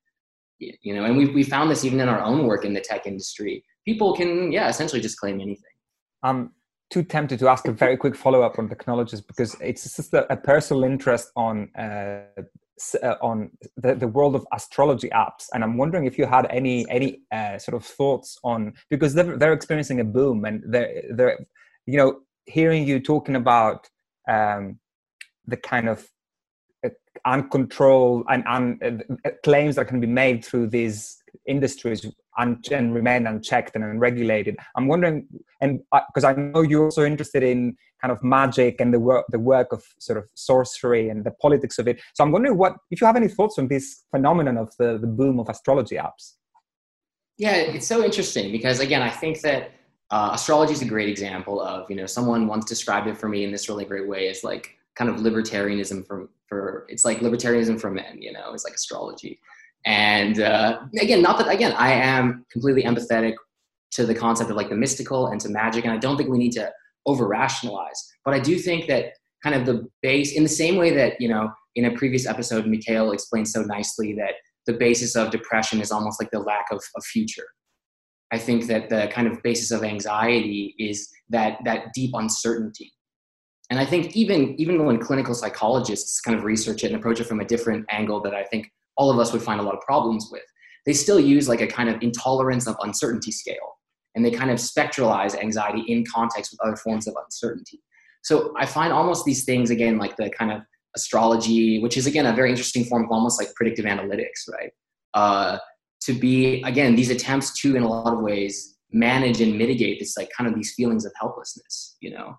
you 0.58 0.94
know, 0.94 1.04
and 1.06 1.16
we 1.16 1.24
we 1.30 1.42
found 1.42 1.70
this 1.70 1.82
even 1.82 1.98
in 1.98 2.08
our 2.08 2.22
own 2.22 2.46
work 2.46 2.64
in 2.66 2.74
the 2.74 2.80
tech 2.80 3.06
industry. 3.06 3.64
People 3.86 4.14
can, 4.14 4.52
yeah, 4.52 4.68
essentially 4.68 5.00
just 5.00 5.18
claim 5.18 5.40
anything. 5.40 5.74
I'm 6.22 6.52
too 6.90 7.02
tempted 7.02 7.38
to 7.38 7.48
ask 7.48 7.66
a 7.66 7.72
very 7.72 7.96
quick 7.96 8.14
follow 8.14 8.42
up 8.42 8.58
on 8.58 8.68
technologies 8.68 9.22
because 9.22 9.56
it's 9.62 9.96
just 9.96 10.12
a, 10.12 10.30
a 10.30 10.36
personal 10.36 10.84
interest 10.84 11.32
on. 11.34 11.70
Uh, 11.74 12.42
uh, 13.04 13.14
on 13.22 13.48
the, 13.76 13.94
the 13.94 14.08
world 14.08 14.34
of 14.34 14.44
astrology 14.52 15.08
apps 15.10 15.46
and 15.52 15.62
i'm 15.62 15.76
wondering 15.76 16.04
if 16.04 16.18
you 16.18 16.26
had 16.26 16.48
any 16.50 16.84
any 16.90 17.20
uh, 17.30 17.56
sort 17.56 17.76
of 17.76 17.86
thoughts 17.86 18.36
on 18.42 18.72
because 18.90 19.14
they're, 19.14 19.36
they're 19.36 19.52
experiencing 19.52 20.00
a 20.00 20.04
boom 20.04 20.44
and 20.46 20.64
they're 20.66 21.02
they're 21.12 21.38
you 21.86 21.96
know 21.96 22.18
hearing 22.46 22.84
you 22.84 22.98
talking 22.98 23.36
about 23.36 23.88
um, 24.28 24.80
the 25.46 25.56
kind 25.56 25.88
of 25.88 26.08
uncontrolled 27.24 28.24
and, 28.28 28.44
and 28.46 29.02
uh, 29.24 29.30
claims 29.44 29.76
that 29.76 29.88
can 29.88 30.00
be 30.00 30.06
made 30.06 30.44
through 30.44 30.68
these 30.68 31.22
industries 31.46 32.06
and, 32.38 32.66
and 32.70 32.94
remain 32.94 33.26
unchecked 33.26 33.74
and 33.74 33.84
unregulated. 33.84 34.56
I'm 34.76 34.88
wondering, 34.88 35.26
and 35.60 35.80
because 35.90 36.24
I, 36.24 36.32
I, 36.32 36.34
know 36.34 36.62
you're 36.62 36.84
also 36.84 37.04
interested 37.04 37.42
in 37.42 37.76
kind 38.00 38.10
of 38.10 38.22
magic 38.22 38.80
and 38.80 38.92
the 38.92 39.00
work, 39.00 39.26
the 39.30 39.38
work 39.38 39.72
of 39.72 39.82
sort 39.98 40.18
of 40.18 40.28
sorcery 40.34 41.08
and 41.08 41.24
the 41.24 41.30
politics 41.30 41.78
of 41.78 41.88
it. 41.88 42.00
So 42.14 42.24
I'm 42.24 42.32
wondering 42.32 42.56
what 42.56 42.76
if 42.90 43.00
you 43.00 43.06
have 43.06 43.16
any 43.16 43.28
thoughts 43.28 43.58
on 43.58 43.68
this 43.68 44.04
phenomenon 44.10 44.56
of 44.56 44.72
the, 44.78 44.98
the 44.98 45.06
boom 45.06 45.38
of 45.38 45.48
astrology 45.48 45.96
apps. 45.96 46.34
Yeah, 47.38 47.54
it's 47.54 47.86
so 47.86 48.04
interesting 48.04 48.52
because 48.52 48.80
again, 48.80 49.02
I 49.02 49.10
think 49.10 49.40
that 49.42 49.72
uh, 50.10 50.30
astrology 50.34 50.72
is 50.72 50.82
a 50.82 50.86
great 50.86 51.08
example 51.08 51.60
of 51.60 51.88
you 51.90 51.96
know 51.96 52.06
someone 52.06 52.46
once 52.46 52.66
described 52.66 53.08
it 53.08 53.16
for 53.16 53.28
me 53.28 53.44
in 53.44 53.50
this 53.50 53.68
really 53.68 53.84
great 53.84 54.06
way 54.06 54.28
as 54.28 54.44
like 54.44 54.76
kind 54.96 55.10
of 55.10 55.16
libertarianism 55.16 56.06
for 56.06 56.28
for 56.48 56.86
it's 56.88 57.04
like 57.04 57.18
libertarianism 57.18 57.80
for 57.80 57.90
men 57.90 58.20
you 58.20 58.32
know 58.32 58.52
it's 58.52 58.64
like 58.64 58.74
astrology. 58.74 59.40
And 59.84 60.40
uh, 60.40 60.80
again 61.00 61.22
not 61.22 61.38
that 61.38 61.48
again 61.48 61.74
i 61.76 61.92
am 61.92 62.46
completely 62.52 62.84
empathetic 62.84 63.34
to 63.92 64.06
the 64.06 64.14
concept 64.14 64.48
of 64.48 64.56
like 64.56 64.68
the 64.68 64.76
mystical 64.76 65.26
and 65.28 65.40
to 65.40 65.48
magic 65.48 65.84
and 65.84 65.92
i 65.92 65.96
don't 65.96 66.16
think 66.16 66.30
we 66.30 66.38
need 66.38 66.52
to 66.52 66.70
over 67.04 67.26
rationalize 67.26 68.00
but 68.24 68.32
i 68.32 68.38
do 68.38 68.58
think 68.58 68.86
that 68.86 69.14
kind 69.42 69.56
of 69.56 69.66
the 69.66 69.84
base 70.00 70.34
in 70.34 70.44
the 70.44 70.48
same 70.48 70.76
way 70.76 70.90
that 70.94 71.20
you 71.20 71.28
know 71.28 71.50
in 71.74 71.86
a 71.86 71.90
previous 71.96 72.26
episode 72.26 72.64
mikhail 72.64 73.10
explained 73.10 73.48
so 73.48 73.62
nicely 73.62 74.14
that 74.14 74.34
the 74.66 74.72
basis 74.72 75.16
of 75.16 75.30
depression 75.30 75.80
is 75.80 75.90
almost 75.90 76.20
like 76.20 76.30
the 76.30 76.38
lack 76.38 76.66
of 76.70 76.82
a 76.96 77.00
future. 77.00 77.46
I 78.32 78.38
think 78.38 78.66
that 78.66 78.88
the 78.88 79.10
kind 79.12 79.28
of 79.28 79.42
basis 79.42 79.70
of 79.70 79.84
anxiety 79.84 80.74
is 80.78 81.08
that 81.30 81.58
that 81.64 81.92
deep 81.94 82.12
uncertainty 82.14 82.92
and 83.70 83.78
I 83.78 83.86
think 83.86 84.16
even 84.16 84.54
even 84.60 84.84
when 84.84 84.98
clinical 84.98 85.34
psychologists 85.34 86.20
kind 86.20 86.36
of 86.36 86.44
research 86.44 86.84
it 86.84 86.88
and 86.88 86.96
approach 86.96 87.20
it 87.20 87.24
from 87.24 87.40
a 87.40 87.44
different 87.44 87.86
angle 87.90 88.20
that 88.22 88.34
I 88.34 88.44
think 88.44 88.70
all 88.96 89.10
of 89.10 89.18
us 89.18 89.32
would 89.32 89.42
find 89.42 89.60
a 89.60 89.62
lot 89.62 89.74
of 89.74 89.80
problems 89.80 90.28
with, 90.30 90.42
they 90.84 90.92
still 90.92 91.18
use 91.18 91.48
like 91.48 91.60
a 91.60 91.66
kind 91.66 91.88
of 91.88 92.02
intolerance 92.02 92.66
of 92.66 92.76
uncertainty 92.80 93.32
scale. 93.32 93.78
And 94.14 94.24
they 94.24 94.30
kind 94.30 94.50
of 94.50 94.58
spectralize 94.58 95.34
anxiety 95.34 95.84
in 95.88 96.04
context 96.04 96.52
with 96.52 96.60
other 96.60 96.76
forms 96.76 97.06
of 97.06 97.14
uncertainty. 97.24 97.80
So 98.22 98.52
I 98.58 98.66
find 98.66 98.92
almost 98.92 99.24
these 99.24 99.44
things 99.44 99.70
again 99.70 99.96
like 99.96 100.16
the 100.16 100.30
kind 100.30 100.52
of 100.52 100.60
astrology, 100.94 101.80
which 101.80 101.96
is 101.96 102.06
again 102.06 102.26
a 102.26 102.34
very 102.34 102.50
interesting 102.50 102.84
form 102.84 103.04
of 103.04 103.10
almost 103.10 103.40
like 103.40 103.54
predictive 103.54 103.86
analytics, 103.86 104.48
right? 104.50 104.70
Uh, 105.14 105.58
to 106.02 106.12
be 106.12 106.62
again 106.62 106.94
these 106.94 107.10
attempts 107.10 107.58
to 107.60 107.76
in 107.76 107.82
a 107.82 107.88
lot 107.88 108.12
of 108.12 108.20
ways 108.20 108.76
manage 108.90 109.40
and 109.40 109.56
mitigate 109.56 109.98
this 109.98 110.16
like 110.16 110.28
kind 110.36 110.48
of 110.48 110.54
these 110.54 110.74
feelings 110.74 111.04
of 111.04 111.12
helplessness, 111.18 111.96
you 112.00 112.10
know. 112.10 112.36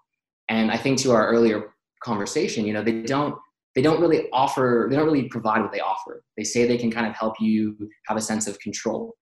And 0.49 0.71
I 0.71 0.77
think 0.77 0.99
to 0.99 1.11
our 1.11 1.27
earlier 1.27 1.73
conversation, 2.03 2.65
you 2.65 2.73
know, 2.73 2.83
they 2.83 3.01
don't 3.03 3.35
they 3.75 3.81
don't 3.81 3.99
really 3.99 4.29
offer 4.31 4.87
they 4.89 4.95
don't 4.95 5.05
really 5.05 5.29
provide 5.29 5.61
what 5.61 5.71
they 5.71 5.79
offer. 5.79 6.23
They 6.37 6.43
say 6.43 6.67
they 6.67 6.77
can 6.77 6.91
kind 6.91 7.07
of 7.07 7.15
help 7.15 7.35
you 7.39 7.77
have 8.07 8.17
a 8.17 8.21
sense 8.21 8.47
of 8.47 8.59
control. 8.59 9.15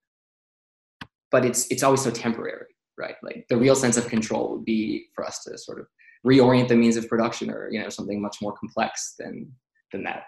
But 1.30 1.44
it's 1.44 1.66
it's 1.68 1.82
always 1.82 2.02
so 2.02 2.10
temporary, 2.10 2.66
right? 2.98 3.14
Like 3.22 3.46
the 3.48 3.56
real 3.56 3.74
sense 3.74 3.96
of 3.96 4.08
control 4.08 4.52
would 4.52 4.64
be 4.64 5.06
for 5.14 5.24
us 5.24 5.42
to 5.44 5.56
sort 5.56 5.80
of 5.80 5.86
reorient 6.26 6.68
the 6.68 6.76
means 6.76 6.96
of 6.96 7.08
production 7.08 7.50
or, 7.50 7.68
you 7.70 7.80
know, 7.80 7.88
something 7.88 8.20
much 8.20 8.38
more 8.42 8.52
complex 8.52 9.14
than 9.18 9.50
than 9.92 10.02
that. 10.04 10.24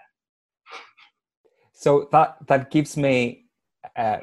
So 1.73 2.07
that 2.11 2.37
that 2.47 2.71
gives 2.71 2.97
me 2.97 3.45
uh, 3.95 4.19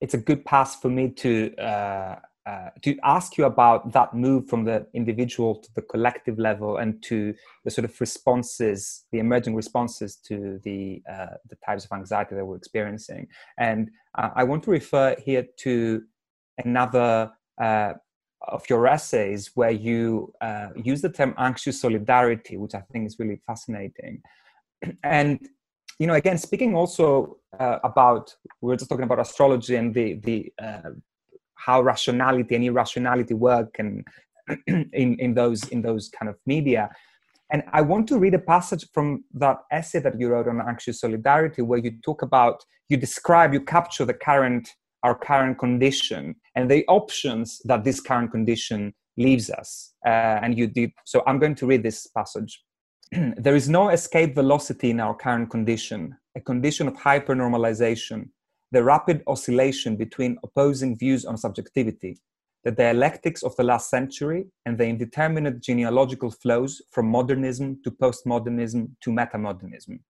it's 0.00 0.14
a 0.14 0.18
good 0.18 0.44
pass 0.44 0.80
for 0.80 0.88
me 0.88 1.10
to 1.10 1.54
uh, 1.56 2.16
uh, 2.44 2.70
to 2.82 2.96
ask 3.04 3.38
you 3.38 3.44
about 3.44 3.92
that 3.92 4.12
move 4.14 4.48
from 4.48 4.64
the 4.64 4.84
individual 4.94 5.54
to 5.54 5.68
the 5.76 5.82
collective 5.82 6.38
level 6.40 6.78
and 6.78 7.00
to 7.00 7.32
the 7.64 7.70
sort 7.70 7.84
of 7.84 8.00
responses, 8.00 9.04
the 9.12 9.20
emerging 9.20 9.54
responses 9.54 10.16
to 10.16 10.58
the 10.64 11.00
uh, 11.08 11.36
the 11.48 11.56
types 11.64 11.84
of 11.84 11.92
anxiety 11.92 12.34
that 12.34 12.44
we're 12.44 12.56
experiencing. 12.56 13.28
And 13.58 13.90
uh, 14.18 14.30
I 14.34 14.42
want 14.42 14.64
to 14.64 14.72
refer 14.72 15.14
here 15.24 15.46
to 15.58 16.02
another 16.58 17.30
uh, 17.62 17.92
of 18.48 18.68
your 18.68 18.88
essays 18.88 19.52
where 19.54 19.70
you 19.70 20.32
uh, 20.40 20.70
use 20.74 21.00
the 21.00 21.10
term 21.10 21.34
anxious 21.38 21.80
solidarity, 21.80 22.56
which 22.56 22.74
I 22.74 22.80
think 22.92 23.06
is 23.06 23.20
really 23.20 23.40
fascinating. 23.46 24.20
And 25.04 25.48
you 26.00 26.08
know, 26.08 26.14
again, 26.14 26.38
speaking 26.38 26.74
also 26.74 27.36
about 27.60 28.34
we 28.60 28.66
were 28.66 28.76
just 28.76 28.88
talking 28.88 29.04
about 29.04 29.20
astrology 29.20 29.76
and 29.76 29.94
the 29.94 30.14
the 30.14 30.52
how 31.64 31.80
rationality 31.82 32.54
and 32.54 32.64
irrationality 32.64 33.34
work 33.34 33.76
and 33.78 34.04
in, 34.66 35.16
in 35.18 35.34
those 35.34 35.66
in 35.68 35.82
those 35.82 36.08
kind 36.08 36.28
of 36.28 36.36
media. 36.46 36.90
And 37.50 37.62
i 37.72 37.80
want 37.82 38.08
to 38.08 38.18
read 38.18 38.34
a 38.34 38.38
passage 38.38 38.84
from 38.94 39.24
that 39.34 39.58
essay 39.70 40.00
that 40.00 40.18
you 40.18 40.28
wrote 40.28 40.48
on 40.48 40.60
anxious 40.60 41.00
solidarity 41.00 41.62
where 41.62 41.78
you 41.78 41.92
talk 42.04 42.22
about 42.22 42.64
you 42.88 42.96
describe 42.96 43.52
you 43.52 43.60
capture 43.60 44.04
the 44.04 44.14
current 44.14 44.68
our 45.02 45.16
current 45.16 45.58
condition 45.58 46.34
and 46.56 46.70
the 46.70 46.84
options 46.86 47.60
that 47.64 47.84
this 47.84 48.00
current 48.00 48.30
condition 48.30 48.94
leaves 49.16 49.50
us. 49.50 49.94
Uh, 50.06 50.38
and 50.42 50.56
you 50.58 50.66
did 50.66 50.90
so 51.04 51.22
i'm 51.26 51.38
going 51.38 51.54
to 51.54 51.66
read 51.66 51.82
this 51.82 52.06
passage. 52.18 52.62
There 53.44 53.56
is 53.56 53.68
no 53.68 53.90
escape 53.90 54.34
velocity 54.34 54.90
in 54.90 55.00
our 55.00 55.14
current 55.14 55.50
condition 55.50 56.16
a 56.34 56.40
condition 56.40 56.88
of 56.88 56.94
hypernormalization 56.94 58.20
the 58.72 58.82
rapid 58.82 59.22
oscillation 59.26 59.96
between 59.96 60.38
opposing 60.42 60.96
views 60.96 61.26
on 61.26 61.36
subjectivity, 61.36 62.18
the 62.64 62.70
dialectics 62.70 63.42
of 63.42 63.54
the 63.56 63.62
last 63.62 63.90
century, 63.90 64.46
and 64.64 64.78
the 64.78 64.86
indeterminate 64.86 65.60
genealogical 65.60 66.30
flows 66.30 66.80
from 66.90 67.06
modernism 67.06 67.78
to 67.84 67.90
postmodernism 67.90 68.88
to 69.02 69.10
metamodernism. 69.10 70.00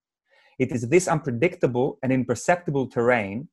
It 0.61 0.71
is 0.71 0.89
this 0.89 1.09
unpredictable 1.09 1.99
and 2.05 2.13
imperceptible 2.13 2.87
terrain, 2.87 3.49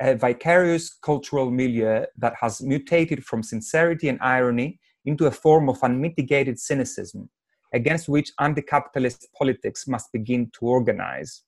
a 0.00 0.14
vicarious 0.14 0.96
cultural 1.02 1.50
milieu 1.50 2.06
that 2.16 2.34
has 2.40 2.62
mutated 2.62 3.22
from 3.22 3.42
sincerity 3.42 4.08
and 4.08 4.18
irony 4.22 4.80
into 5.04 5.26
a 5.26 5.30
form 5.30 5.68
of 5.68 5.78
unmitigated 5.82 6.58
cynicism, 6.58 7.28
against 7.74 8.08
which 8.08 8.32
anti 8.40 8.62
capitalist 8.62 9.28
politics 9.36 9.86
must 9.86 10.10
begin 10.10 10.50
to 10.58 10.64
organize. 10.66 11.42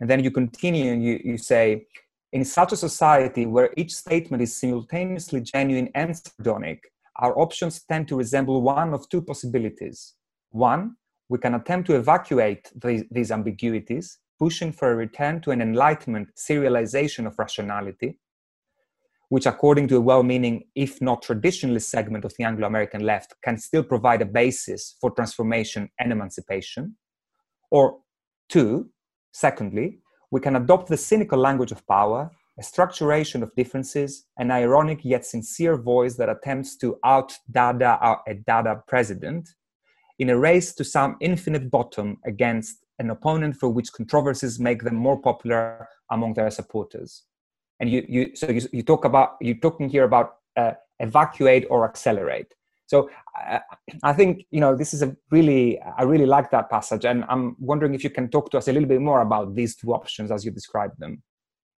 And 0.00 0.08
then 0.08 0.22
you 0.22 0.30
continue 0.30 0.92
and 0.92 1.02
you, 1.02 1.20
you 1.24 1.38
say, 1.38 1.86
in 2.32 2.44
such 2.44 2.72
a 2.72 2.76
society 2.76 3.46
where 3.46 3.72
each 3.76 3.94
statement 3.94 4.42
is 4.42 4.56
simultaneously 4.56 5.40
genuine 5.40 5.88
and 5.94 6.16
sardonic, 6.16 6.92
our 7.16 7.38
options 7.38 7.82
tend 7.82 8.06
to 8.08 8.16
resemble 8.16 8.62
one 8.62 8.94
of 8.94 9.08
two 9.08 9.22
possibilities. 9.22 10.14
One, 10.50 10.96
we 11.28 11.38
can 11.38 11.54
attempt 11.54 11.88
to 11.88 11.96
evacuate 11.96 12.70
these, 12.80 13.04
these 13.10 13.30
ambiguities, 13.30 14.18
pushing 14.38 14.72
for 14.72 14.92
a 14.92 14.96
return 14.96 15.40
to 15.42 15.50
an 15.50 15.60
enlightenment 15.60 16.28
serialization 16.36 17.26
of 17.26 17.38
rationality, 17.38 18.18
which, 19.30 19.46
according 19.46 19.88
to 19.88 19.96
a 19.96 20.00
well 20.00 20.22
meaning, 20.22 20.64
if 20.74 21.02
not 21.02 21.22
traditionalist 21.24 21.82
segment 21.82 22.24
of 22.24 22.32
the 22.38 22.44
Anglo 22.44 22.66
American 22.66 23.04
left, 23.04 23.34
can 23.42 23.58
still 23.58 23.82
provide 23.82 24.22
a 24.22 24.26
basis 24.26 24.96
for 25.00 25.10
transformation 25.10 25.90
and 25.98 26.12
emancipation. 26.12 26.96
Or 27.70 27.98
two, 28.48 28.90
Secondly, 29.32 29.98
we 30.30 30.40
can 30.40 30.56
adopt 30.56 30.88
the 30.88 30.96
cynical 30.96 31.38
language 31.38 31.72
of 31.72 31.86
power, 31.86 32.30
a 32.58 32.62
structuration 32.62 33.42
of 33.42 33.54
differences, 33.54 34.26
an 34.38 34.50
ironic 34.50 35.04
yet 35.04 35.24
sincere 35.24 35.76
voice 35.76 36.14
that 36.16 36.28
attempts 36.28 36.76
to 36.78 36.98
out 37.04 37.32
Dada 37.50 37.98
a 38.26 38.34
Dada 38.34 38.82
president 38.86 39.48
in 40.18 40.30
a 40.30 40.38
race 40.38 40.74
to 40.74 40.84
some 40.84 41.16
infinite 41.20 41.70
bottom 41.70 42.18
against 42.26 42.84
an 42.98 43.10
opponent 43.10 43.56
for 43.56 43.68
which 43.68 43.92
controversies 43.92 44.58
make 44.58 44.82
them 44.82 44.96
more 44.96 45.20
popular 45.20 45.88
among 46.10 46.34
their 46.34 46.50
supporters. 46.50 47.24
And 47.80 47.88
you, 47.88 48.04
you 48.08 48.34
so 48.34 48.50
you, 48.50 48.60
you 48.72 48.82
talk 48.82 49.04
about 49.04 49.36
you're 49.40 49.56
talking 49.56 49.88
here 49.88 50.04
about 50.04 50.36
uh, 50.56 50.72
evacuate 50.98 51.66
or 51.70 51.84
accelerate. 51.84 52.52
So 52.88 53.08
uh, 53.48 53.60
I 54.02 54.12
think 54.12 54.44
you 54.50 54.60
know 54.60 54.74
this 54.74 54.92
is 54.92 55.02
a 55.02 55.14
really 55.30 55.78
I 55.80 56.02
really 56.02 56.26
like 56.26 56.50
that 56.50 56.68
passage, 56.70 57.04
and 57.04 57.24
I'm 57.28 57.54
wondering 57.60 57.94
if 57.94 58.02
you 58.02 58.10
can 58.10 58.28
talk 58.28 58.50
to 58.50 58.58
us 58.58 58.66
a 58.66 58.72
little 58.72 58.88
bit 58.88 59.00
more 59.00 59.20
about 59.20 59.54
these 59.54 59.76
two 59.76 59.92
options 59.92 60.30
as 60.32 60.44
you 60.44 60.50
describe 60.50 60.92
them. 60.98 61.22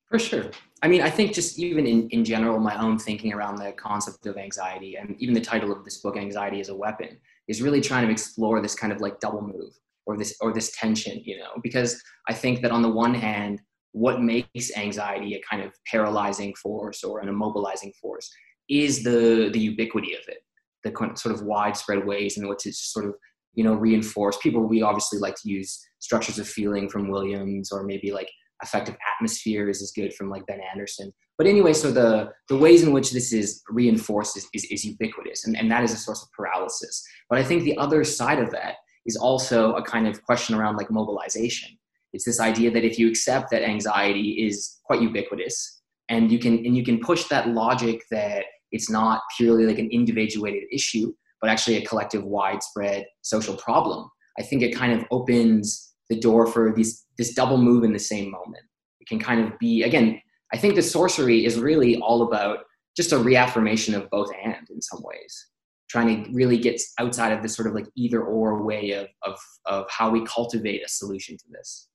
For 0.09 0.17
sure. 0.17 0.45
I 0.81 0.87
mean, 0.87 1.01
I 1.01 1.09
think 1.09 1.33
just 1.33 1.59
even 1.59 1.85
in, 1.85 2.09
in 2.09 2.25
general, 2.25 2.59
my 2.59 2.75
own 2.81 2.97
thinking 2.97 3.31
around 3.31 3.57
the 3.57 3.71
concept 3.73 4.25
of 4.25 4.37
anxiety 4.37 4.95
and 4.95 5.15
even 5.19 5.35
the 5.35 5.41
title 5.41 5.71
of 5.71 5.83
this 5.83 5.97
book, 5.97 6.17
Anxiety 6.17 6.59
as 6.59 6.69
a 6.69 6.75
Weapon, 6.75 7.19
is 7.47 7.61
really 7.61 7.81
trying 7.81 8.07
to 8.07 8.11
explore 8.11 8.59
this 8.59 8.73
kind 8.73 8.91
of 8.91 9.01
like 9.01 9.19
double 9.19 9.41
move 9.41 9.71
or 10.07 10.17
this 10.17 10.35
or 10.41 10.51
this 10.51 10.75
tension, 10.75 11.21
you 11.23 11.37
know, 11.37 11.51
because 11.61 12.01
I 12.27 12.33
think 12.33 12.61
that 12.61 12.71
on 12.71 12.81
the 12.81 12.89
one 12.89 13.13
hand, 13.13 13.61
what 13.91 14.21
makes 14.21 14.75
anxiety 14.75 15.35
a 15.35 15.41
kind 15.49 15.63
of 15.63 15.73
paralyzing 15.85 16.55
force 16.55 17.03
or 17.03 17.19
an 17.19 17.29
immobilizing 17.29 17.93
force 18.01 18.31
is 18.67 19.03
the 19.03 19.49
the 19.53 19.59
ubiquity 19.59 20.13
of 20.13 20.21
it, 20.27 20.39
the 20.83 20.93
sort 21.15 21.35
of 21.35 21.43
widespread 21.43 22.05
ways 22.05 22.37
in 22.37 22.47
which 22.47 22.65
it's 22.65 22.91
sort 22.91 23.05
of 23.05 23.15
you 23.53 23.63
know 23.63 23.73
reinforced. 23.73 24.41
People 24.41 24.67
we 24.67 24.81
obviously 24.81 25.19
like 25.19 25.35
to 25.35 25.49
use 25.49 25.79
structures 25.99 26.39
of 26.39 26.47
feeling 26.47 26.89
from 26.89 27.09
Williams 27.09 27.71
or 27.71 27.83
maybe 27.83 28.11
like 28.11 28.29
affective 28.61 28.95
atmospheres 29.15 29.81
is 29.81 29.91
good 29.95 30.13
from 30.13 30.29
like 30.29 30.45
Ben 30.45 30.59
Anderson. 30.71 31.13
But 31.37 31.47
anyway, 31.47 31.73
so 31.73 31.91
the, 31.91 32.31
the 32.49 32.57
ways 32.57 32.83
in 32.83 32.91
which 32.91 33.11
this 33.11 33.31
is 33.31 33.63
reinforced 33.69 34.35
is, 34.35 34.47
is, 34.53 34.65
is 34.65 34.83
ubiquitous, 34.83 35.45
and, 35.45 35.55
and 35.55 35.71
that 35.71 35.83
is 35.83 35.93
a 35.93 35.97
source 35.97 36.21
of 36.21 36.29
paralysis. 36.33 37.01
But 37.29 37.39
I 37.39 37.43
think 37.43 37.63
the 37.63 37.77
other 37.77 38.03
side 38.03 38.39
of 38.39 38.51
that 38.51 38.75
is 39.05 39.15
also 39.15 39.73
a 39.75 39.81
kind 39.81 40.07
of 40.07 40.21
question 40.23 40.55
around 40.55 40.75
like 40.75 40.91
mobilization. 40.91 41.77
It's 42.11 42.25
this 42.25 42.41
idea 42.41 42.71
that 42.71 42.83
if 42.83 42.99
you 42.99 43.07
accept 43.07 43.51
that 43.51 43.63
anxiety 43.63 44.45
is 44.45 44.79
quite 44.83 45.01
ubiquitous, 45.01 45.81
and 46.09 46.31
you 46.31 46.39
can 46.39 46.57
and 46.65 46.75
you 46.75 46.83
can 46.83 46.99
push 46.99 47.25
that 47.25 47.49
logic 47.49 48.01
that 48.11 48.43
it's 48.71 48.89
not 48.89 49.21
purely 49.37 49.65
like 49.65 49.79
an 49.79 49.89
individuated 49.91 50.63
issue, 50.71 51.13
but 51.41 51.49
actually 51.49 51.77
a 51.77 51.85
collective, 51.85 52.23
widespread 52.23 53.05
social 53.21 53.55
problem. 53.55 54.09
I 54.37 54.43
think 54.43 54.61
it 54.61 54.75
kind 54.75 54.93
of 54.93 55.05
opens 55.11 55.93
the 56.09 56.19
door 56.19 56.47
for 56.47 56.73
these 56.75 57.05
this 57.17 57.33
double 57.33 57.57
move 57.57 57.83
in 57.83 57.93
the 57.93 57.99
same 57.99 58.31
moment. 58.31 58.63
It 58.99 59.07
can 59.07 59.19
kind 59.19 59.45
of 59.45 59.57
be 59.59 59.83
again. 59.83 60.21
I 60.51 60.57
think 60.57 60.75
the 60.75 60.81
sorcery 60.81 61.45
is 61.45 61.59
really 61.59 61.97
all 61.97 62.23
about 62.23 62.59
just 62.97 63.11
a 63.11 63.17
reaffirmation 63.17 63.93
of 63.93 64.09
both 64.09 64.29
and 64.43 64.67
in 64.69 64.81
some 64.81 65.01
ways, 65.03 65.47
trying 65.89 66.23
to 66.23 66.31
really 66.31 66.57
get 66.57 66.81
outside 66.99 67.31
of 67.31 67.43
this 67.43 67.55
sort 67.55 67.67
of 67.67 67.75
like 67.75 67.85
either 67.95 68.23
or 68.23 68.63
way 68.63 68.91
of 68.91 69.07
of 69.23 69.39
of 69.65 69.85
how 69.89 70.09
we 70.09 70.25
cultivate 70.25 70.83
a 70.83 70.87
solution 70.87 71.37
to 71.37 71.45
this. 71.51 71.87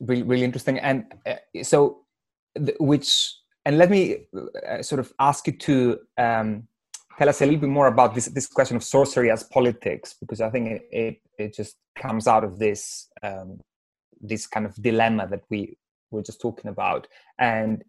Really, 0.00 0.22
really 0.22 0.44
interesting. 0.44 0.78
And 0.78 1.04
uh, 1.26 1.36
so, 1.62 2.04
which 2.78 3.34
and 3.64 3.78
let 3.78 3.90
me 3.90 4.26
uh, 4.68 4.82
sort 4.82 4.98
of 4.98 5.12
ask 5.18 5.46
you 5.46 5.52
to 5.52 5.98
um, 6.16 6.68
tell 7.18 7.28
us 7.28 7.40
a 7.40 7.44
little 7.44 7.60
bit 7.60 7.70
more 7.70 7.88
about 7.88 8.14
this 8.14 8.26
this 8.26 8.46
question 8.46 8.76
of 8.76 8.84
sorcery 8.84 9.30
as 9.30 9.42
politics 9.42 10.14
because 10.20 10.40
I 10.40 10.50
think 10.50 10.68
it 10.68 10.88
it, 10.90 11.20
it 11.38 11.54
just 11.54 11.76
comes 11.96 12.26
out 12.26 12.44
of 12.44 12.58
this 12.58 13.08
um, 13.22 13.60
this 14.20 14.46
kind 14.46 14.66
of 14.66 14.74
dilemma 14.76 15.26
that 15.28 15.42
we 15.50 15.76
were 16.10 16.22
just 16.22 16.40
talking 16.40 16.70
about. 16.70 17.06
And 17.38 17.84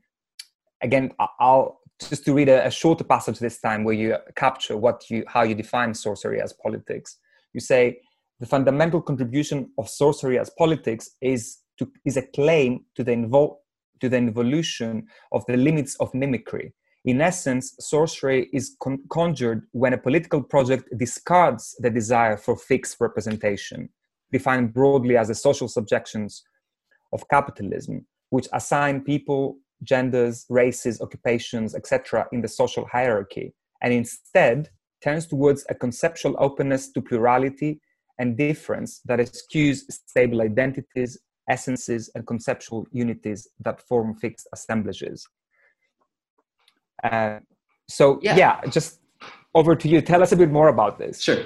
again, 0.82 1.12
I'll 1.40 1.80
just 2.00 2.26
to 2.26 2.34
read 2.34 2.50
a, 2.50 2.66
a 2.66 2.72
shorter 2.72 3.04
passage 3.04 3.40
this 3.40 3.60
time 3.60 3.84
where 3.84 3.96
you 3.96 4.16
capture 4.36 4.78
what 4.78 5.10
you 5.10 5.24
how 5.28 5.44
you 5.44 5.56
define 5.56 5.94
sorcery 5.94 6.42
as 6.42 6.54
politics. 6.54 7.18
You 7.54 7.60
say 7.60 8.00
the 8.40 8.46
fundamental 8.46 9.02
contribution 9.02 9.72
of 9.78 9.90
sorcery 9.90 10.40
as 10.40 10.50
politics 10.58 11.12
is 11.22 11.60
to 11.78 11.92
is 12.06 12.18
a 12.18 12.24
claim 12.24 12.86
to 12.96 13.04
the 13.04 13.12
invo- 13.12 13.58
to 14.02 14.10
the 14.10 14.18
evolution 14.18 15.08
of 15.32 15.46
the 15.48 15.58
limits 15.58 15.96
of 15.96 16.14
mimicry 16.14 16.74
in 17.06 17.22
essence, 17.22 17.76
sorcery 17.80 18.50
is 18.52 18.76
con- 18.82 19.04
conjured 19.10 19.66
when 19.72 19.94
a 19.94 19.98
political 19.98 20.44
project 20.44 20.84
discards 20.98 21.76
the 21.80 21.90
desire 21.90 22.36
for 22.36 22.58
fixed 22.58 22.98
representation, 23.00 23.90
defined 24.32 24.74
broadly 24.74 25.16
as 25.16 25.30
the 25.30 25.36
social 25.36 25.70
subjections 25.70 26.44
of 27.14 27.28
capitalism, 27.30 28.06
which 28.32 28.48
assign 28.54 29.02
people, 29.02 29.58
genders, 29.82 30.46
races, 30.50 31.00
occupations, 31.02 31.74
etc., 31.74 32.28
in 32.34 32.42
the 32.42 32.48
social 32.50 32.86
hierarchy, 32.92 33.54
and 33.82 33.94
instead 33.94 34.70
turns 35.02 35.26
towards 35.26 35.66
a 35.70 35.76
conceptual 35.76 36.36
openness 36.38 36.92
to 36.92 37.02
plurality 37.02 37.80
and 38.20 38.38
difference 38.38 39.00
that 39.06 39.22
eschews 39.22 39.86
stable 39.90 40.42
identities, 40.42 41.18
essences, 41.50 42.10
and 42.16 42.26
conceptual 42.26 42.86
unities 42.92 43.48
that 43.60 43.82
form 43.82 44.16
fixed 44.16 44.48
assemblages. 44.54 45.28
Uh, 47.04 47.40
so 47.90 48.20
yeah. 48.22 48.36
yeah, 48.36 48.62
just 48.70 49.00
over 49.56 49.76
to 49.76 49.88
you. 49.88 50.02
Tell 50.02 50.22
us 50.22 50.32
a 50.32 50.36
bit 50.36 50.52
more 50.52 50.70
about 50.70 51.00
this. 51.00 51.22
Sure. 51.22 51.44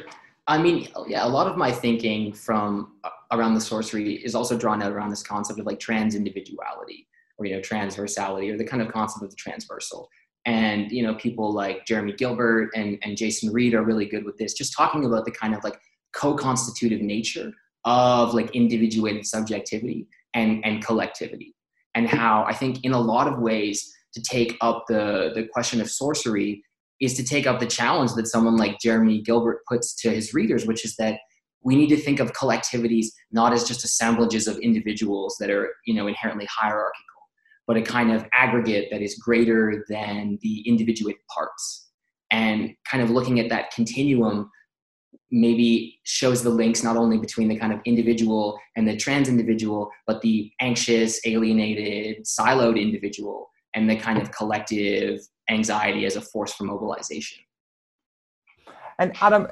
I 0.47 0.61
mean, 0.61 0.89
yeah, 1.07 1.25
a 1.25 1.29
lot 1.29 1.47
of 1.47 1.57
my 1.57 1.71
thinking 1.71 2.33
from 2.33 2.93
uh, 3.03 3.09
around 3.31 3.53
the 3.53 3.61
sorcery 3.61 4.15
is 4.15 4.35
also 4.35 4.57
drawn 4.57 4.81
out 4.83 4.91
around 4.91 5.09
this 5.09 5.23
concept 5.23 5.59
of 5.59 5.65
like 5.65 5.79
trans 5.79 6.15
individuality 6.15 7.07
or 7.37 7.45
you 7.45 7.55
know 7.55 7.61
transversality 7.61 8.53
or 8.53 8.57
the 8.57 8.65
kind 8.65 8.81
of 8.81 8.91
concept 8.91 9.23
of 9.23 9.29
the 9.29 9.35
transversal. 9.37 10.09
And 10.45 10.91
you 10.91 11.03
know, 11.03 11.15
people 11.15 11.53
like 11.53 11.85
Jeremy 11.85 12.13
Gilbert 12.13 12.71
and, 12.75 12.97
and 13.03 13.15
Jason 13.15 13.53
Read 13.53 13.73
are 13.73 13.83
really 13.83 14.05
good 14.05 14.25
with 14.25 14.37
this, 14.37 14.53
just 14.53 14.75
talking 14.75 15.05
about 15.05 15.23
the 15.23 15.31
kind 15.31 15.55
of 15.55 15.63
like 15.63 15.79
co-constitutive 16.13 17.01
nature 17.01 17.53
of 17.85 18.33
like 18.33 18.55
individuated 18.55 19.25
subjectivity 19.25 20.07
and, 20.33 20.63
and 20.65 20.83
collectivity. 20.83 21.55
And 21.95 22.07
how 22.07 22.45
I 22.47 22.53
think 22.53 22.83
in 22.83 22.93
a 22.93 22.99
lot 22.99 23.27
of 23.27 23.39
ways 23.39 23.93
to 24.13 24.21
take 24.21 24.57
up 24.61 24.85
the, 24.87 25.31
the 25.35 25.47
question 25.51 25.81
of 25.81 25.89
sorcery 25.89 26.63
is 27.01 27.15
to 27.15 27.23
take 27.23 27.45
up 27.45 27.59
the 27.59 27.65
challenge 27.67 28.13
that 28.13 28.27
someone 28.27 28.57
like 28.57 28.79
Jeremy 28.79 29.21
Gilbert 29.21 29.61
puts 29.67 29.93
to 30.01 30.09
his 30.09 30.33
readers, 30.33 30.65
which 30.65 30.85
is 30.85 30.95
that 30.95 31.19
we 31.63 31.75
need 31.75 31.89
to 31.89 31.97
think 31.97 32.19
of 32.19 32.33
collectivities 32.33 33.07
not 33.31 33.53
as 33.53 33.63
just 33.63 33.83
assemblages 33.83 34.47
of 34.47 34.57
individuals 34.57 35.37
that 35.39 35.49
are 35.49 35.69
you 35.85 35.93
know 35.93 36.07
inherently 36.07 36.47
hierarchical, 36.49 37.21
but 37.67 37.77
a 37.77 37.81
kind 37.81 38.11
of 38.11 38.25
aggregate 38.33 38.89
that 38.91 39.01
is 39.01 39.15
greater 39.15 39.85
than 39.89 40.37
the 40.41 40.61
individuated 40.67 41.21
parts. 41.33 41.89
And 42.31 42.73
kind 42.89 43.03
of 43.03 43.11
looking 43.11 43.39
at 43.39 43.49
that 43.49 43.71
continuum 43.71 44.49
maybe 45.33 45.99
shows 46.03 46.43
the 46.43 46.49
links 46.49 46.83
not 46.83 46.95
only 46.95 47.17
between 47.17 47.47
the 47.47 47.57
kind 47.57 47.73
of 47.73 47.79
individual 47.85 48.57
and 48.75 48.87
the 48.87 48.95
trans 48.95 49.27
individual, 49.27 49.89
but 50.05 50.21
the 50.21 50.51
anxious, 50.61 51.19
alienated, 51.25 52.23
siloed 52.23 52.79
individual 52.79 53.49
and 53.73 53.89
the 53.89 53.95
kind 53.95 54.21
of 54.21 54.31
collective 54.31 55.19
anxiety 55.49 56.05
as 56.05 56.15
a 56.15 56.21
force 56.21 56.53
for 56.53 56.65
mobilization. 56.65 57.39
And 58.99 59.11
Adam, 59.21 59.47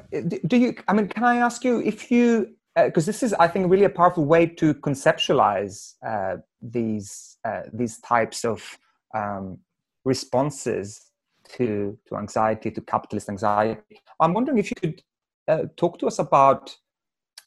do 0.45 0.55
you, 0.55 0.75
I 0.87 0.93
mean, 0.93 1.07
can 1.07 1.23
I 1.23 1.37
ask 1.37 1.63
you 1.63 1.81
if 1.81 2.11
you, 2.11 2.55
because 2.75 3.05
uh, 3.05 3.11
this 3.11 3.23
is, 3.23 3.33
I 3.33 3.47
think, 3.47 3.69
really 3.71 3.85
a 3.85 3.89
powerful 3.89 4.23
way 4.23 4.45
to 4.45 4.75
conceptualize 4.75 5.95
uh, 6.05 6.37
these, 6.61 7.37
uh, 7.43 7.63
these 7.73 7.99
types 8.01 8.45
of 8.45 8.77
um, 9.15 9.57
responses 10.05 11.11
to, 11.53 11.97
to 12.07 12.17
anxiety, 12.17 12.69
to 12.69 12.81
capitalist 12.81 13.29
anxiety. 13.29 13.99
I'm 14.19 14.33
wondering 14.33 14.59
if 14.59 14.69
you 14.69 14.75
could 14.75 15.01
uh, 15.51 15.65
talk 15.75 15.99
to 15.99 16.07
us 16.07 16.17
about 16.17 16.75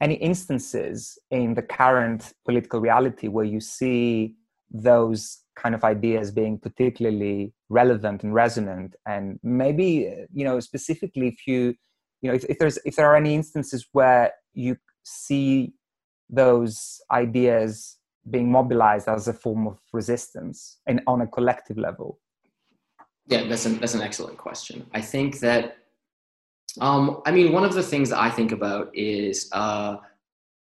any 0.01 0.15
instances 0.15 1.19
in 1.31 1.55
the 1.55 1.63
current 1.63 2.33
political 2.45 2.81
reality 2.81 3.29
where 3.29 3.45
you 3.45 3.61
see 3.61 4.35
those 4.71 5.39
kind 5.57 5.75
of 5.75 5.85
ideas 5.85 6.31
being 6.31 6.59
particularly 6.59 7.55
relevant 7.69 8.23
and 8.23 8.35
resonant? 8.35 8.95
And 9.07 9.39
maybe 9.43 9.87
you 10.33 10.45
know 10.45 10.61
specifically 10.61 11.29
if 11.29 11.47
you 11.47 11.75
you 12.21 12.29
know 12.29 12.35
if, 12.35 12.45
if 12.45 12.59
there's 12.59 12.79
if 12.85 12.97
there 12.97 13.11
are 13.11 13.17
any 13.17 13.35
instances 13.35 13.87
where 13.93 14.33
you 14.53 14.77
see 15.05 15.73
those 16.29 17.01
ideas 17.11 17.99
being 18.31 18.51
mobilized 18.51 19.09
as 19.09 19.29
a 19.29 19.33
form 19.33 19.67
of 19.67 19.79
resistance 19.93 20.79
and 20.87 21.01
on 21.07 21.23
a 21.23 21.27
collective 21.27 21.79
level? 21.79 22.19
Yeah 23.27 23.45
that's 23.49 23.65
an 23.65 23.79
that's 23.79 23.95
an 23.95 24.03
excellent 24.03 24.37
question. 24.37 24.87
I 24.93 25.01
think 25.01 25.41
that 25.41 25.79
um, 26.81 27.23
i 27.27 27.31
mean 27.31 27.53
one 27.53 27.65
of 27.65 27.75
the 27.75 27.83
things 27.83 28.11
that 28.11 28.21
i 28.21 28.31
think 28.31 28.53
about 28.53 28.91
is 28.95 29.49
uh, 29.53 29.97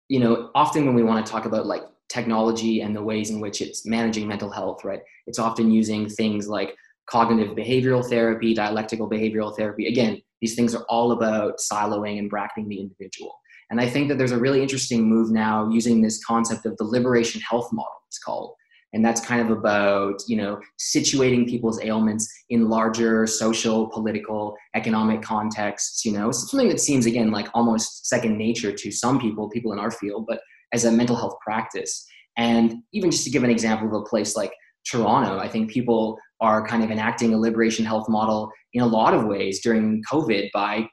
you 0.09 0.19
know 0.19 0.49
often 0.55 0.85
when 0.85 0.95
we 0.95 1.03
want 1.03 1.25
to 1.25 1.31
talk 1.31 1.45
about 1.45 1.65
like 1.65 1.83
technology 2.11 2.81
and 2.81 2.95
the 2.95 3.01
ways 3.01 3.29
in 3.29 3.39
which 3.39 3.61
it's 3.61 3.85
managing 3.85 4.27
mental 4.27 4.51
health, 4.51 4.83
right? 4.83 5.01
It's 5.27 5.39
often 5.39 5.71
using 5.71 6.09
things 6.09 6.47
like 6.47 6.75
cognitive 7.09 7.55
behavioral 7.55 8.07
therapy, 8.07 8.53
dialectical 8.53 9.09
behavioral 9.09 9.55
therapy. 9.55 9.87
Again, 9.87 10.21
these 10.41 10.55
things 10.55 10.75
are 10.75 10.83
all 10.89 11.13
about 11.13 11.59
siloing 11.59 12.19
and 12.19 12.29
bracketing 12.29 12.67
the 12.67 12.79
individual. 12.79 13.33
And 13.69 13.79
I 13.79 13.89
think 13.89 14.09
that 14.09 14.17
there's 14.17 14.33
a 14.33 14.37
really 14.37 14.61
interesting 14.61 15.07
move 15.07 15.31
now 15.31 15.69
using 15.69 16.01
this 16.01 16.23
concept 16.25 16.65
of 16.65 16.75
the 16.77 16.83
liberation 16.83 17.39
health 17.41 17.69
model, 17.71 18.01
it's 18.07 18.19
called. 18.19 18.53
And 18.93 19.05
that's 19.05 19.21
kind 19.21 19.41
of 19.41 19.55
about, 19.55 20.21
you 20.27 20.35
know, 20.35 20.59
situating 20.79 21.47
people's 21.47 21.81
ailments 21.81 22.29
in 22.49 22.69
larger 22.69 23.25
social, 23.25 23.89
political, 23.89 24.55
economic 24.75 25.21
contexts, 25.21 26.03
you 26.03 26.11
know, 26.11 26.31
something 26.31 26.67
that 26.67 26.81
seems, 26.81 27.05
again, 27.05 27.31
like 27.31 27.47
almost 27.53 28.07
second 28.07 28.37
nature 28.37 28.73
to 28.73 28.91
some 28.91 29.19
people, 29.19 29.49
people 29.49 29.71
in 29.71 29.79
our 29.79 29.91
field, 29.91 30.25
but 30.27 30.41
as 30.73 30.85
a 30.85 30.91
mental 30.91 31.15
health 31.15 31.35
practice. 31.41 32.05
And 32.37 32.75
even 32.93 33.11
just 33.11 33.23
to 33.25 33.29
give 33.29 33.43
an 33.43 33.49
example 33.49 33.87
of 33.87 33.93
a 33.93 34.05
place 34.05 34.35
like 34.35 34.53
Toronto, 34.89 35.37
I 35.37 35.47
think 35.47 35.69
people 35.69 36.17
are 36.39 36.65
kind 36.65 36.83
of 36.83 36.91
enacting 36.91 37.33
a 37.33 37.37
liberation 37.37 37.85
health 37.85 38.09
model 38.09 38.51
in 38.73 38.81
a 38.81 38.87
lot 38.87 39.13
of 39.13 39.25
ways 39.25 39.61
during 39.61 40.01
COVID 40.11 40.49
by 40.53 40.87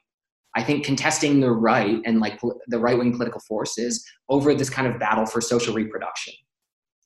I 0.55 0.63
think 0.63 0.83
contesting 0.83 1.39
the 1.39 1.51
right 1.51 1.99
and 2.05 2.19
like 2.19 2.39
the 2.67 2.79
right 2.79 2.97
wing 2.97 3.11
political 3.13 3.39
forces 3.47 4.03
over 4.29 4.55
this 4.55 4.69
kind 4.69 4.87
of 4.87 4.99
battle 4.99 5.25
for 5.25 5.41
social 5.41 5.75
reproduction. 5.75 6.33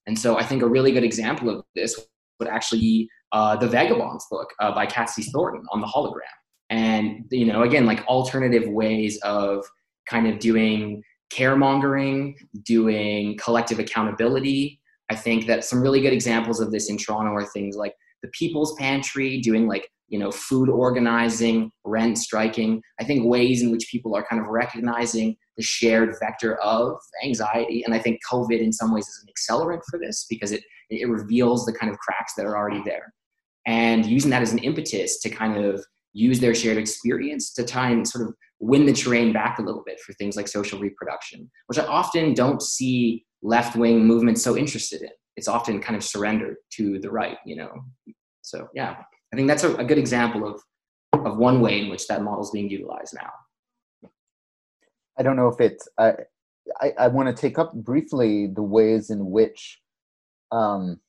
And 0.08 0.18
so 0.18 0.38
I 0.38 0.44
think 0.44 0.62
a 0.62 0.68
really 0.68 0.92
good 0.92 1.04
example 1.04 1.50
of 1.50 1.64
this 1.76 2.00
would 2.40 2.50
actually 2.50 2.82
be 2.82 3.10
uh, 3.32 3.56
the 3.56 3.68
Vagabonds 3.68 4.26
book 4.30 4.50
uh, 4.60 4.74
by 4.74 4.86
Cassie 4.86 5.24
Thornton 5.24 5.64
on 5.72 5.82
the 5.82 5.88
hologram. 5.88 6.22
And, 6.70 7.26
you 7.30 7.46
know, 7.46 7.64
again, 7.64 7.86
like 7.86 8.06
alternative 8.06 8.68
ways 8.68 9.20
of 9.24 9.66
kind 10.08 10.28
of 10.28 10.40
doing 10.40 11.04
caremongering, 11.32 12.36
doing 12.64 13.38
collective 13.38 13.80
accountability. 13.80 14.80
I 15.10 15.16
think 15.16 15.48
that 15.48 15.64
some 15.64 15.82
really 15.82 16.02
good 16.02 16.14
examples 16.14 16.60
of 16.60 16.72
this 16.72 16.90
in 16.90 16.98
Toronto 16.98 17.32
are 17.34 17.46
things 17.46 17.76
like 17.76 17.96
the 18.22 18.30
People's 18.30 18.76
Pantry, 18.76 19.42
doing 19.42 19.68
like 19.68 19.90
you 20.14 20.20
know 20.20 20.32
food 20.32 20.70
organizing 20.70 21.72
rent 21.86 22.18
striking 22.18 22.82
i 23.00 23.04
think 23.04 23.26
ways 23.26 23.64
in 23.64 23.72
which 23.72 23.88
people 23.90 24.16
are 24.16 24.26
kind 24.30 24.42
of 24.42 24.48
recognizing 24.48 25.36
the 25.58 25.64
shared 25.64 26.16
vector 26.20 26.56
of 26.62 26.98
anxiety. 27.24 27.84
And 27.84 27.94
i 27.94 28.00
think 28.00 28.20
covid 28.30 28.60
in 28.60 28.74
some 28.74 28.94
ways 28.94 29.08
is 29.08 29.26
an 29.26 29.34
accelerant 29.34 29.82
for 29.90 30.00
this 30.00 30.26
because 30.30 30.52
it 30.52 30.64
it 30.90 31.10
reveals 31.10 31.66
the 31.66 31.74
kind 31.74 31.92
of 31.92 31.98
cracks 32.00 32.34
that 32.36 32.46
are 32.46 32.58
already 32.58 32.82
there. 32.86 33.14
And 33.66 34.06
using 34.06 34.30
that 34.32 34.42
as 34.42 34.52
an 34.52 34.60
impetus 34.60 35.20
to 35.22 35.30
kind 35.30 35.64
of 35.64 35.84
use 36.14 36.40
their 36.40 36.54
shared 36.54 36.78
experience 36.78 37.54
to 37.54 37.66
try 37.66 37.90
and 37.90 38.08
sort 38.08 38.28
of 38.28 38.36
win 38.60 38.86
the 38.86 38.94
terrain 38.94 39.34
back 39.34 39.60
a 39.60 39.62
little 39.62 39.84
bit 39.86 40.00
for 40.00 40.14
things 40.14 40.36
like 40.38 40.48
social 40.48 40.80
reproduction 40.80 41.50
which 41.68 41.80
i 41.80 41.86
often 41.86 42.34
don't 42.34 42.62
see 42.62 43.26
left-wing 43.42 44.06
movements 44.06 44.42
so 44.42 44.56
interested 44.56 45.02
in. 45.02 45.10
It's 45.36 45.50
often 45.50 45.82
kind 45.82 45.98
of 45.98 46.04
surrendered 46.04 46.56
to 46.74 47.00
the 47.00 47.12
right 47.12 47.38
you 47.46 47.56
know? 47.56 47.72
So 48.42 48.68
yeah 48.74 48.98
I 49.34 49.36
think 49.36 49.48
that's 49.48 49.64
a, 49.64 49.76
a 49.78 49.84
good 49.84 49.98
example 49.98 50.48
of, 50.48 50.62
of 51.26 51.38
one 51.38 51.60
way 51.60 51.82
in 51.82 51.90
which 51.90 52.08
that 52.08 52.22
model 52.22 52.44
is 52.44 52.52
being 52.52 52.70
utilized 52.70 53.16
now. 53.16 53.32
I 55.18 55.24
don't 55.24 55.36
know 55.36 55.48
if 55.48 55.60
it's, 55.60 55.88
I, 55.98 56.14
I, 56.82 56.94
I 57.00 57.08
want 57.08 57.36
to 57.36 57.40
take 57.40 57.60
up 57.60 57.74
briefly 57.74 58.48
the 58.48 58.64
ways 58.64 59.10
in 59.10 59.30
which 59.30 59.80
um, 60.52 61.00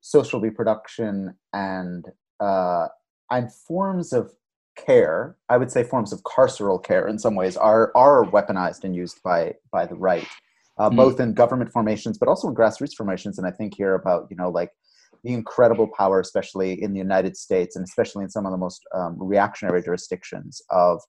social 0.00 0.40
reproduction 0.40 1.34
and 1.52 2.06
uh, 2.40 2.88
and 3.30 3.52
forms 3.52 4.12
of 4.12 4.32
care, 4.76 5.36
I 5.48 5.56
would 5.56 5.70
say 5.70 5.84
forms 5.84 6.12
of 6.12 6.22
carceral 6.22 6.82
care 6.82 7.06
in 7.08 7.18
some 7.18 7.34
ways, 7.34 7.56
are 7.56 7.92
are 7.94 8.24
weaponized 8.24 8.84
and 8.84 8.94
used 8.94 9.22
by 9.22 9.54
by 9.70 9.86
the 9.86 9.94
right, 9.94 10.28
uh, 10.78 10.90
mm. 10.90 10.96
both 10.96 11.20
in 11.20 11.34
government 11.34 11.72
formations 11.72 12.18
but 12.18 12.28
also 12.28 12.48
in 12.48 12.54
grassroots 12.54 12.94
formations. 12.94 13.38
And 13.38 13.46
I 13.46 13.50
think 13.50 13.74
here 13.76 13.94
about 13.94 14.26
you 14.30 14.36
know 14.36 14.50
like 14.50 14.70
the 15.24 15.32
incredible 15.32 15.88
power, 15.96 16.20
especially 16.20 16.82
in 16.82 16.92
the 16.92 16.98
United 16.98 17.36
States 17.36 17.76
and 17.76 17.84
especially 17.84 18.24
in 18.24 18.30
some 18.30 18.44
of 18.44 18.52
the 18.52 18.58
most 18.58 18.82
um, 18.94 19.16
reactionary 19.18 19.82
jurisdictions 19.82 20.60
of 20.70 21.00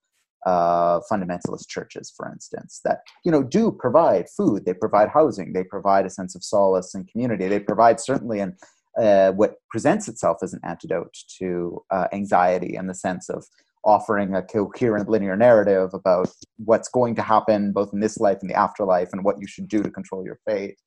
uh, 0.45 0.99
fundamentalist 1.12 1.67
churches, 1.67 2.13
for 2.15 2.32
instance, 2.32 2.82
that 2.84 3.01
you 3.23 3.32
know 3.32 3.43
do 3.43 3.71
provide 3.71 4.27
food, 4.29 4.65
they 4.65 4.73
provide 4.73 5.10
housing, 5.10 5.53
they 5.53 5.63
provide 5.63 6.06
a 6.06 6.10
sense 6.10 6.36
of 6.36 6.43
solace 6.43 6.93
and 6.93 7.08
community, 7.08 7.47
they 7.47 7.60
provide 7.60 7.99
certainly 7.99 8.39
an 8.39 8.56
uh, 8.97 9.32
what 9.32 9.56
presents 9.69 10.08
itself 10.08 10.38
as 10.43 10.53
an 10.53 10.60
antidote 10.63 11.15
to 11.39 11.84
uh, 11.89 12.08
anxiety 12.13 12.75
and 12.75 12.89
the 12.89 12.93
sense 12.93 13.29
of 13.29 13.45
offering 13.86 14.34
a 14.36 14.41
coherent 14.41 15.10
linear 15.10 15.36
narrative 15.36 15.93
about 15.93 16.29
what's 16.58 16.88
going 16.88 17.15
to 17.15 17.21
happen 17.21 17.71
both 17.73 17.91
in 17.91 17.99
this 17.99 18.17
life 18.17 18.38
and 18.41 18.49
the 18.49 18.56
afterlife 18.56 19.10
and 19.12 19.23
what 19.23 19.39
you 19.39 19.47
should 19.47 19.67
do 19.67 19.84
to 19.84 19.91
control 19.91 20.23
your 20.23 20.39
fate. 20.47 20.77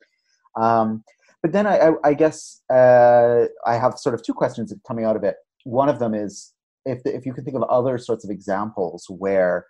Um, 0.57 1.05
but 1.43 1.53
then 1.53 1.67
I, 1.67 1.79
I, 1.79 1.93
I 2.05 2.15
guess 2.15 2.63
uh, 2.73 3.47
I 3.67 3.77
have 3.77 3.99
sort 3.99 4.15
of 4.15 4.23
two 4.23 4.33
questions 4.33 4.73
coming 4.87 5.05
out 5.05 5.17
of 5.17 5.25
it. 5.25 5.37
One 5.65 5.89
of 5.89 5.99
them 5.99 6.15
is 6.15 6.53
if 6.87 7.01
if 7.05 7.27
you 7.27 7.35
can 7.35 7.45
think 7.45 7.57
of 7.57 7.63
other 7.65 7.99
sorts 7.99 8.25
of 8.25 8.31
examples 8.31 9.07
where 9.09 9.67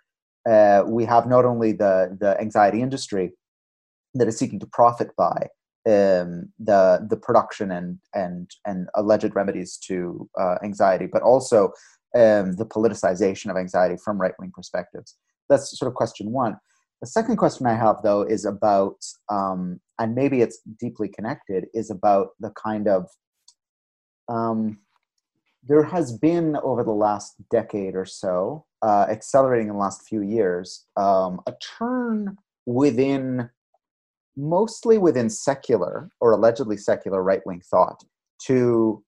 uh, 0.48 0.84
we 0.86 1.04
have 1.04 1.26
not 1.26 1.44
only 1.44 1.72
the 1.72 2.16
the 2.20 2.38
anxiety 2.40 2.80
industry 2.82 3.32
that 4.14 4.28
is 4.28 4.38
seeking 4.38 4.60
to 4.60 4.66
profit 4.66 5.10
by 5.16 5.48
um, 5.86 6.52
the 6.58 7.06
the 7.10 7.16
production 7.16 7.72
and 7.72 7.98
and 8.14 8.50
and 8.66 8.88
alleged 8.94 9.34
remedies 9.34 9.76
to 9.78 10.28
uh, 10.38 10.56
anxiety, 10.62 11.06
but 11.06 11.22
also 11.22 11.72
um, 12.14 12.52
the 12.56 12.66
politicization 12.66 13.50
of 13.50 13.56
anxiety 13.56 13.96
from 14.04 14.20
right 14.20 14.34
wing 14.38 14.52
perspectives. 14.54 15.16
That's 15.48 15.76
sort 15.78 15.88
of 15.88 15.94
question 15.94 16.32
one. 16.32 16.56
The 17.02 17.06
second 17.06 17.36
question 17.36 17.66
I 17.66 17.74
have, 17.74 17.96
though, 18.02 18.22
is 18.22 18.46
about, 18.46 18.96
um, 19.30 19.80
and 19.98 20.14
maybe 20.14 20.40
it's 20.40 20.60
deeply 20.80 21.08
connected, 21.08 21.66
is 21.74 21.90
about 21.90 22.28
the 22.40 22.50
kind 22.50 22.88
of. 22.88 23.08
Um, 24.28 24.78
there 25.68 25.82
has 25.82 26.12
been 26.12 26.56
over 26.62 26.84
the 26.84 26.92
last 26.92 27.34
decade 27.50 27.94
or 27.94 28.04
so, 28.04 28.64
uh, 28.82 29.06
accelerating 29.10 29.68
in 29.68 29.74
the 29.74 29.80
last 29.80 30.06
few 30.06 30.22
years, 30.22 30.86
um, 30.96 31.40
a 31.46 31.54
turn 31.78 32.36
within, 32.66 33.50
mostly 34.36 34.98
within 34.98 35.28
secular 35.28 36.10
or 36.20 36.32
allegedly 36.32 36.76
secular 36.76 37.22
right 37.22 37.44
wing 37.46 37.60
thought, 37.60 38.04
to 38.42 39.02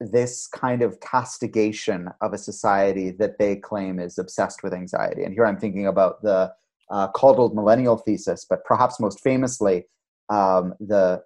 this 0.00 0.46
kind 0.46 0.82
of 0.82 1.00
castigation 1.00 2.08
of 2.20 2.32
a 2.32 2.38
society 2.38 3.10
that 3.10 3.38
they 3.38 3.56
claim 3.56 3.98
is 3.98 4.18
obsessed 4.18 4.62
with 4.62 4.74
anxiety. 4.74 5.24
And 5.24 5.32
here 5.32 5.46
I'm 5.46 5.58
thinking 5.58 5.86
about 5.86 6.22
the 6.22 6.52
uh, 6.90 7.08
millennial 7.54 7.96
thesis, 7.96 8.46
but 8.48 8.64
perhaps 8.64 9.00
most 9.00 9.20
famously, 9.20 9.86
um, 10.28 10.74
the 10.80 11.22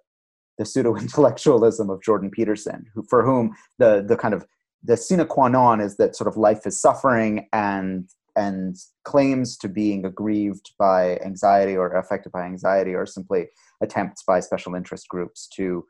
the 0.61 0.65
pseudo 0.65 0.95
intellectualism 0.95 1.89
of 1.89 2.01
Jordan 2.01 2.29
Peterson, 2.29 2.85
who, 2.93 3.03
for 3.09 3.23
whom 3.23 3.55
the 3.79 4.05
the 4.07 4.15
kind 4.15 4.33
of 4.33 4.45
the 4.83 4.95
sine 4.95 5.25
qua 5.25 5.47
non 5.47 5.81
is 5.81 5.97
that 5.97 6.15
sort 6.15 6.27
of 6.27 6.37
life 6.37 6.65
is 6.65 6.79
suffering 6.79 7.47
and 7.51 8.07
and 8.37 8.77
claims 9.03 9.57
to 9.57 9.67
being 9.67 10.05
aggrieved 10.05 10.71
by 10.79 11.17
anxiety 11.17 11.75
or 11.75 11.91
affected 11.97 12.31
by 12.31 12.43
anxiety 12.43 12.93
or 12.93 13.05
simply 13.05 13.47
attempts 13.81 14.23
by 14.23 14.39
special 14.39 14.73
interest 14.73 15.09
groups 15.09 15.49
to 15.49 15.85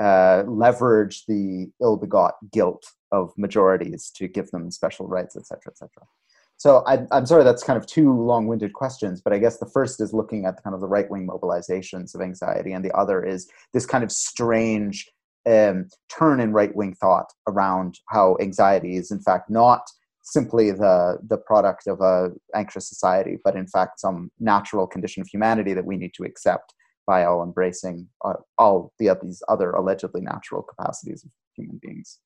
uh, 0.00 0.44
leverage 0.46 1.24
the 1.26 1.68
ill-begot 1.82 2.34
guilt 2.52 2.84
of 3.10 3.32
majorities 3.36 4.12
to 4.14 4.28
give 4.28 4.48
them 4.52 4.70
special 4.70 5.08
rights, 5.08 5.36
et 5.36 5.44
cetera, 5.46 5.62
et 5.66 5.72
etc. 5.72 5.90
So 6.60 6.82
I, 6.86 7.06
I'm 7.10 7.24
sorry 7.24 7.42
that's 7.42 7.62
kind 7.62 7.78
of 7.78 7.86
two 7.86 8.12
long-winded 8.12 8.74
questions, 8.74 9.22
but 9.22 9.32
I 9.32 9.38
guess 9.38 9.56
the 9.56 9.70
first 9.72 9.98
is 9.98 10.12
looking 10.12 10.44
at 10.44 10.62
kind 10.62 10.74
of 10.74 10.82
the 10.82 10.88
right-wing 10.88 11.26
mobilizations 11.26 12.14
of 12.14 12.20
anxiety, 12.20 12.72
and 12.74 12.84
the 12.84 12.92
other 12.94 13.24
is 13.24 13.48
this 13.72 13.86
kind 13.86 14.04
of 14.04 14.12
strange 14.12 15.10
um, 15.48 15.88
turn 16.10 16.38
in 16.38 16.52
right-wing 16.52 16.96
thought 17.00 17.32
around 17.48 17.98
how 18.10 18.36
anxiety 18.42 18.96
is 18.96 19.10
in 19.10 19.20
fact 19.20 19.48
not 19.48 19.88
simply 20.22 20.70
the 20.70 21.16
the 21.30 21.38
product 21.38 21.86
of 21.86 22.02
a 22.02 22.28
anxious 22.54 22.86
society, 22.86 23.38
but 23.42 23.56
in 23.56 23.66
fact 23.66 23.98
some 23.98 24.30
natural 24.38 24.86
condition 24.86 25.22
of 25.22 25.28
humanity 25.28 25.72
that 25.72 25.86
we 25.86 25.96
need 25.96 26.12
to 26.12 26.24
accept 26.24 26.74
by 27.06 27.24
all 27.24 27.42
embracing 27.42 28.06
uh, 28.22 28.34
all 28.58 28.92
the 28.98 29.08
these 29.22 29.42
other 29.48 29.70
allegedly 29.70 30.20
natural 30.20 30.62
capacities 30.62 31.24
of 31.24 31.30
human 31.56 31.80
beings. 31.80 32.18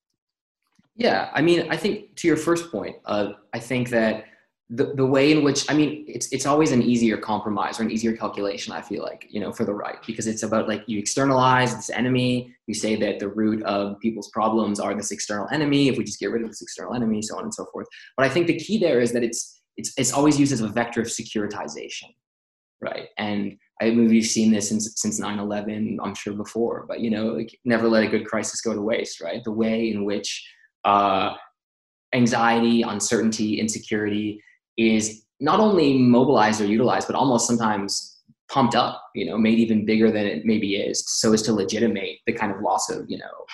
Yeah, 0.95 1.29
I 1.33 1.41
mean, 1.41 1.67
I 1.69 1.77
think 1.77 2.15
to 2.17 2.27
your 2.27 2.37
first 2.37 2.71
point, 2.71 2.95
uh, 3.05 3.33
I 3.53 3.59
think 3.59 3.89
that 3.89 4.25
the, 4.69 4.93
the 4.95 5.05
way 5.05 5.31
in 5.31 5.43
which, 5.43 5.69
I 5.69 5.75
mean, 5.75 6.05
it's, 6.07 6.31
it's 6.31 6.45
always 6.45 6.71
an 6.71 6.81
easier 6.81 7.17
compromise 7.17 7.79
or 7.79 7.83
an 7.83 7.91
easier 7.91 8.15
calculation, 8.15 8.73
I 8.73 8.81
feel 8.81 9.03
like, 9.03 9.27
you 9.29 9.39
know, 9.39 9.51
for 9.51 9.63
the 9.63 9.73
right, 9.73 9.97
because 10.07 10.25
it's 10.25 10.41
about 10.41 10.67
like 10.67 10.83
you 10.87 10.97
externalize 10.97 11.75
this 11.75 11.89
enemy, 11.91 12.55
you 12.65 12.73
say 12.73 12.95
that 12.95 13.19
the 13.19 13.27
root 13.27 13.61
of 13.63 13.99
people's 13.99 14.29
problems 14.29 14.79
are 14.79 14.95
this 14.95 15.11
external 15.11 15.47
enemy, 15.51 15.89
if 15.89 15.97
we 15.97 16.03
just 16.03 16.19
get 16.19 16.31
rid 16.31 16.41
of 16.41 16.47
this 16.47 16.61
external 16.61 16.95
enemy, 16.95 17.21
so 17.21 17.37
on 17.37 17.43
and 17.43 17.53
so 17.53 17.65
forth. 17.71 17.87
But 18.17 18.25
I 18.25 18.29
think 18.29 18.47
the 18.47 18.57
key 18.57 18.79
there 18.79 19.01
is 19.01 19.11
that 19.11 19.23
it's, 19.23 19.61
it's, 19.77 19.93
it's 19.97 20.13
always 20.13 20.39
used 20.39 20.53
as 20.53 20.61
a 20.61 20.67
vector 20.67 21.01
of 21.01 21.07
securitization, 21.07 22.09
right? 22.81 23.09
And 23.19 23.57
I 23.81 23.91
mean, 23.91 24.07
we've 24.07 24.25
seen 24.25 24.51
this 24.51 24.69
since, 24.69 24.93
since 24.95 25.19
9-11, 25.19 25.97
I'm 26.01 26.15
sure 26.15 26.33
before, 26.33 26.85
but, 26.87 27.01
you 27.01 27.11
know, 27.11 27.27
like 27.27 27.55
never 27.65 27.87
let 27.87 28.03
a 28.03 28.07
good 28.07 28.25
crisis 28.25 28.61
go 28.61 28.73
to 28.73 28.81
waste, 28.81 29.21
right? 29.21 29.43
The 29.43 29.51
way 29.51 29.91
in 29.91 30.05
which 30.05 30.43
uh, 30.85 31.33
anxiety, 32.13 32.83
uncertainty, 32.83 33.59
insecurity 33.59 34.41
is 34.77 35.25
not 35.39 35.59
only 35.59 35.97
mobilized 35.97 36.61
or 36.61 36.65
utilized, 36.65 37.07
but 37.07 37.15
almost 37.15 37.47
sometimes 37.47 38.21
pumped 38.49 38.75
up, 38.75 39.01
you 39.15 39.25
know, 39.25 39.37
made 39.37 39.59
even 39.59 39.85
bigger 39.85 40.11
than 40.11 40.25
it 40.25 40.45
maybe 40.45 40.75
is, 40.75 41.03
so 41.07 41.33
as 41.33 41.41
to 41.41 41.51
legitimate 41.51 42.19
the 42.27 42.33
kind 42.33 42.53
of 42.53 42.61
loss 42.61 42.89
of, 42.89 43.05
you 43.09 43.17
know, 43.17 43.45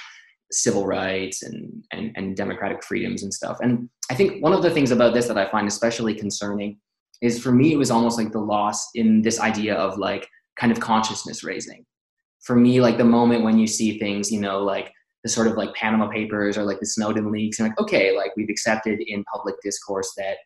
civil 0.52 0.86
rights 0.86 1.44
and, 1.44 1.84
and, 1.94 2.12
and 2.16 2.36
democratic 2.36 2.84
freedoms 2.84 3.24
and 3.24 3.34
stuff. 3.34 3.58
And 3.62 3.90
I 4.10 4.16
think 4.16 4.44
one 4.44 4.54
of 4.54 4.62
the 4.62 4.70
things 4.70 4.92
about 4.92 5.14
this 5.14 5.28
that 5.28 5.38
I 5.38 5.50
find 5.50 5.68
especially 5.68 6.14
concerning 6.14 6.78
is 7.22 7.42
for 7.42 7.52
me, 7.52 7.72
it 7.72 7.78
was 7.78 7.90
almost 7.90 8.18
like 8.18 8.32
the 8.32 8.40
loss 8.40 8.90
in 8.96 9.22
this 9.22 9.40
idea 9.40 9.76
of 9.76 9.98
like 9.98 10.28
kind 10.60 10.72
of 10.72 10.80
consciousness 10.80 11.44
raising. 11.44 11.86
For 12.44 12.56
me, 12.56 12.82
like 12.82 12.98
the 12.98 13.06
moment 13.06 13.44
when 13.44 13.58
you 13.58 13.68
see 13.68 13.98
things, 13.98 14.32
you 14.32 14.42
know, 14.42 14.60
like 14.60 14.92
the 15.24 15.30
sort 15.30 15.48
of 15.48 15.56
like 15.56 15.74
Panama 15.76 16.08
Papers 16.08 16.58
or 16.58 16.64
like 16.64 16.80
the 16.80 16.86
Snowden 16.86 17.32
leaks, 17.32 17.60
and 17.60 17.70
like, 17.70 17.80
okay, 17.80 18.16
like 18.16 18.36
we've 18.36 18.50
accepted 18.50 19.00
in 19.06 19.24
public 19.26 19.56
discourse 19.64 20.12
that 20.18 20.38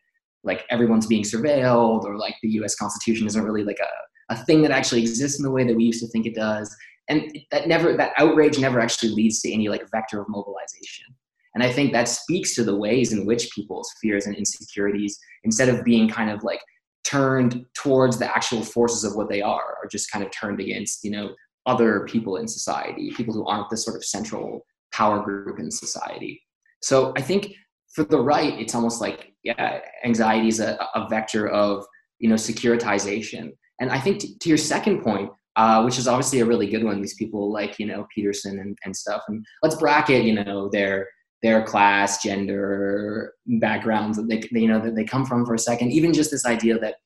like 0.44 0.64
everyone's 0.70 1.06
being 1.06 1.24
surveilled 1.24 2.04
or 2.04 2.16
like 2.16 2.36
the 2.42 2.50
US 2.60 2.74
Constitution 2.76 3.26
isn't 3.26 3.42
really 3.42 3.64
like 3.64 3.80
a, 3.80 4.32
a 4.34 4.44
thing 4.44 4.62
that 4.62 4.70
actually 4.70 5.00
exists 5.00 5.38
in 5.38 5.44
the 5.44 5.50
way 5.50 5.64
that 5.64 5.76
we 5.76 5.84
used 5.84 6.00
to 6.00 6.08
think 6.08 6.26
it 6.26 6.34
does. 6.34 6.74
And 7.08 7.36
that 7.50 7.68
never 7.68 7.96
that 7.96 8.12
outrage 8.18 8.58
never 8.58 8.80
actually 8.80 9.12
leads 9.12 9.40
to 9.42 9.52
any 9.52 9.68
like 9.68 9.90
vector 9.90 10.20
of 10.20 10.28
mobilization. 10.28 11.06
And 11.54 11.64
I 11.64 11.72
think 11.72 11.92
that 11.92 12.08
speaks 12.08 12.54
to 12.56 12.64
the 12.64 12.76
ways 12.76 13.12
in 13.12 13.24
which 13.24 13.50
people's 13.54 13.90
fears 14.02 14.26
and 14.26 14.36
insecurities, 14.36 15.18
instead 15.44 15.70
of 15.70 15.84
being 15.84 16.08
kind 16.08 16.30
of 16.30 16.44
like 16.44 16.60
turned 17.02 17.64
towards 17.74 18.18
the 18.18 18.30
actual 18.34 18.62
forces 18.62 19.04
of 19.04 19.16
what 19.16 19.30
they 19.30 19.40
are, 19.40 19.78
are 19.82 19.88
just 19.90 20.10
kind 20.10 20.24
of 20.24 20.30
turned 20.32 20.60
against, 20.60 21.02
you 21.02 21.10
know, 21.10 21.34
other 21.66 22.06
people 22.06 22.36
in 22.36 22.48
society, 22.48 23.12
people 23.16 23.34
who 23.34 23.44
aren't 23.46 23.68
the 23.70 23.76
sort 23.76 23.96
of 23.96 24.04
central 24.04 24.64
power 24.92 25.20
group 25.20 25.58
in 25.58 25.70
society. 25.70 26.42
So 26.82 27.12
I 27.16 27.20
think 27.20 27.52
for 27.94 28.04
the 28.04 28.20
right, 28.20 28.58
it's 28.58 28.74
almost 28.74 29.00
like 29.00 29.32
yeah, 29.42 29.80
anxiety 30.04 30.48
is 30.48 30.60
a, 30.60 30.78
a 30.94 31.08
vector 31.08 31.48
of 31.48 31.84
you 32.18 32.28
know 32.28 32.34
securitization. 32.34 33.52
And 33.80 33.90
I 33.90 34.00
think 34.00 34.20
t- 34.20 34.36
to 34.38 34.48
your 34.48 34.58
second 34.58 35.02
point, 35.02 35.30
uh, 35.56 35.82
which 35.82 35.98
is 35.98 36.08
obviously 36.08 36.40
a 36.40 36.46
really 36.46 36.68
good 36.68 36.84
one, 36.84 37.00
these 37.00 37.14
people 37.14 37.52
like 37.52 37.78
you 37.78 37.86
know 37.86 38.06
Peterson 38.14 38.58
and, 38.58 38.76
and 38.84 38.96
stuff, 38.96 39.22
and 39.28 39.44
let's 39.62 39.76
bracket 39.76 40.24
you 40.24 40.34
know 40.34 40.68
their 40.70 41.08
their 41.42 41.62
class, 41.62 42.22
gender, 42.22 43.34
backgrounds 43.60 44.16
that 44.16 44.28
they, 44.28 44.42
you 44.58 44.68
know 44.68 44.80
that 44.80 44.94
they 44.94 45.04
come 45.04 45.24
from 45.24 45.44
for 45.44 45.54
a 45.54 45.58
second. 45.58 45.92
Even 45.92 46.12
just 46.12 46.30
this 46.30 46.46
idea 46.46 46.78
that 46.78 46.96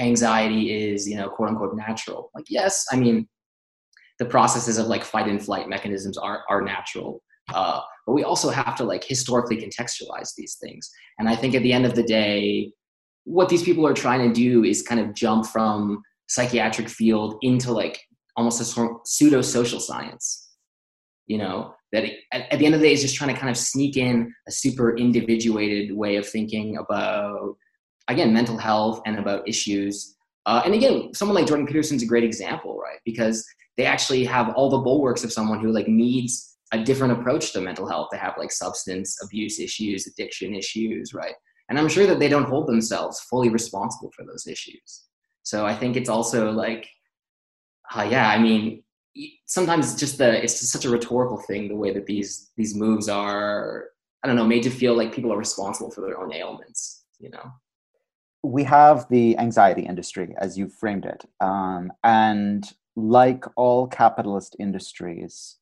anxiety 0.00 0.92
is 0.92 1.08
you 1.08 1.16
know 1.16 1.28
quote 1.28 1.50
unquote 1.50 1.76
natural. 1.76 2.30
Like 2.34 2.46
yes, 2.48 2.86
I 2.92 2.96
mean 2.96 3.28
the 4.18 4.24
processes 4.24 4.78
of 4.78 4.86
like 4.86 5.04
fight 5.04 5.28
and 5.28 5.42
flight 5.42 5.68
mechanisms 5.68 6.18
are 6.18 6.44
are 6.48 6.62
natural. 6.62 7.22
Uh, 7.54 7.80
but 8.06 8.12
we 8.12 8.24
also 8.24 8.50
have 8.50 8.74
to 8.76 8.84
like 8.84 9.04
historically 9.04 9.56
contextualize 9.56 10.34
these 10.36 10.56
things. 10.60 10.90
And 11.18 11.28
I 11.28 11.36
think 11.36 11.54
at 11.54 11.62
the 11.62 11.72
end 11.72 11.86
of 11.86 11.94
the 11.94 12.02
day, 12.02 12.72
what 13.24 13.48
these 13.48 13.62
people 13.62 13.86
are 13.86 13.94
trying 13.94 14.28
to 14.28 14.34
do 14.34 14.64
is 14.64 14.82
kind 14.82 15.00
of 15.00 15.14
jump 15.14 15.46
from 15.46 16.02
psychiatric 16.28 16.88
field 16.88 17.38
into 17.40 17.72
like 17.72 18.00
almost 18.36 18.60
a 18.60 18.88
pseudo 19.04 19.40
social 19.40 19.80
science. 19.80 20.44
You 21.26 21.38
know, 21.38 21.74
that 21.92 22.04
it, 22.04 22.20
at, 22.32 22.52
at 22.52 22.58
the 22.58 22.66
end 22.66 22.74
of 22.74 22.80
the 22.80 22.86
day 22.86 22.92
is 22.92 23.02
just 23.02 23.16
trying 23.16 23.34
to 23.34 23.40
kind 23.40 23.50
of 23.50 23.56
sneak 23.56 23.96
in 23.96 24.32
a 24.46 24.50
super 24.50 24.96
individuated 24.96 25.96
way 25.96 26.16
of 26.16 26.28
thinking 26.28 26.76
about 26.76 27.56
again 28.08 28.32
mental 28.32 28.56
health 28.56 29.00
and 29.06 29.18
about 29.18 29.46
issues 29.48 30.16
uh, 30.46 30.62
and 30.64 30.74
again 30.74 31.12
someone 31.14 31.34
like 31.34 31.46
jordan 31.46 31.66
peterson's 31.66 32.02
a 32.02 32.06
great 32.06 32.24
example 32.24 32.78
right 32.78 32.98
because 33.04 33.46
they 33.78 33.86
actually 33.86 34.24
have 34.24 34.50
all 34.50 34.68
the 34.68 34.78
bulwarks 34.78 35.24
of 35.24 35.32
someone 35.32 35.60
who 35.60 35.70
like 35.70 35.88
needs 35.88 36.56
a 36.72 36.82
different 36.82 37.18
approach 37.18 37.52
to 37.52 37.60
mental 37.60 37.88
health. 37.88 38.08
They 38.12 38.18
have 38.18 38.34
like 38.36 38.52
substance 38.52 39.16
abuse 39.22 39.58
issues, 39.58 40.06
addiction 40.06 40.54
issues, 40.54 41.14
right? 41.14 41.34
And 41.68 41.78
I'm 41.78 41.88
sure 41.88 42.06
that 42.06 42.18
they 42.18 42.28
don't 42.28 42.48
hold 42.48 42.66
themselves 42.66 43.20
fully 43.20 43.48
responsible 43.48 44.10
for 44.14 44.26
those 44.26 44.46
issues. 44.46 45.04
So 45.44 45.64
I 45.64 45.74
think 45.74 45.96
it's 45.96 46.08
also 46.08 46.50
like, 46.50 46.88
uh, 47.94 48.06
yeah, 48.10 48.28
I 48.28 48.38
mean, 48.38 48.82
sometimes 49.46 49.92
it's 49.92 50.00
just 50.00 50.18
the 50.18 50.42
it's 50.42 50.60
just 50.60 50.72
such 50.72 50.84
a 50.84 50.90
rhetorical 50.90 51.38
thing 51.38 51.68
the 51.68 51.76
way 51.76 51.92
that 51.92 52.06
these 52.06 52.50
these 52.56 52.74
moves 52.74 53.08
are 53.08 53.86
I 54.22 54.26
don't 54.26 54.36
know 54.36 54.44
made 54.44 54.64
to 54.64 54.70
feel 54.70 54.96
like 54.96 55.14
people 55.14 55.32
are 55.32 55.38
responsible 55.38 55.90
for 55.90 56.00
their 56.00 56.18
own 56.18 56.34
ailments. 56.34 57.04
You 57.20 57.30
know. 57.30 57.52
We 58.42 58.64
have 58.64 59.06
the 59.08 59.36
anxiety 59.38 59.82
industry, 59.82 60.34
as 60.38 60.56
you 60.56 60.68
framed 60.68 61.04
it, 61.04 61.24
um, 61.40 61.92
and 62.04 62.64
like 62.98 63.44
all 63.56 63.86
capitalist 63.86 64.56
industries, 64.58 65.56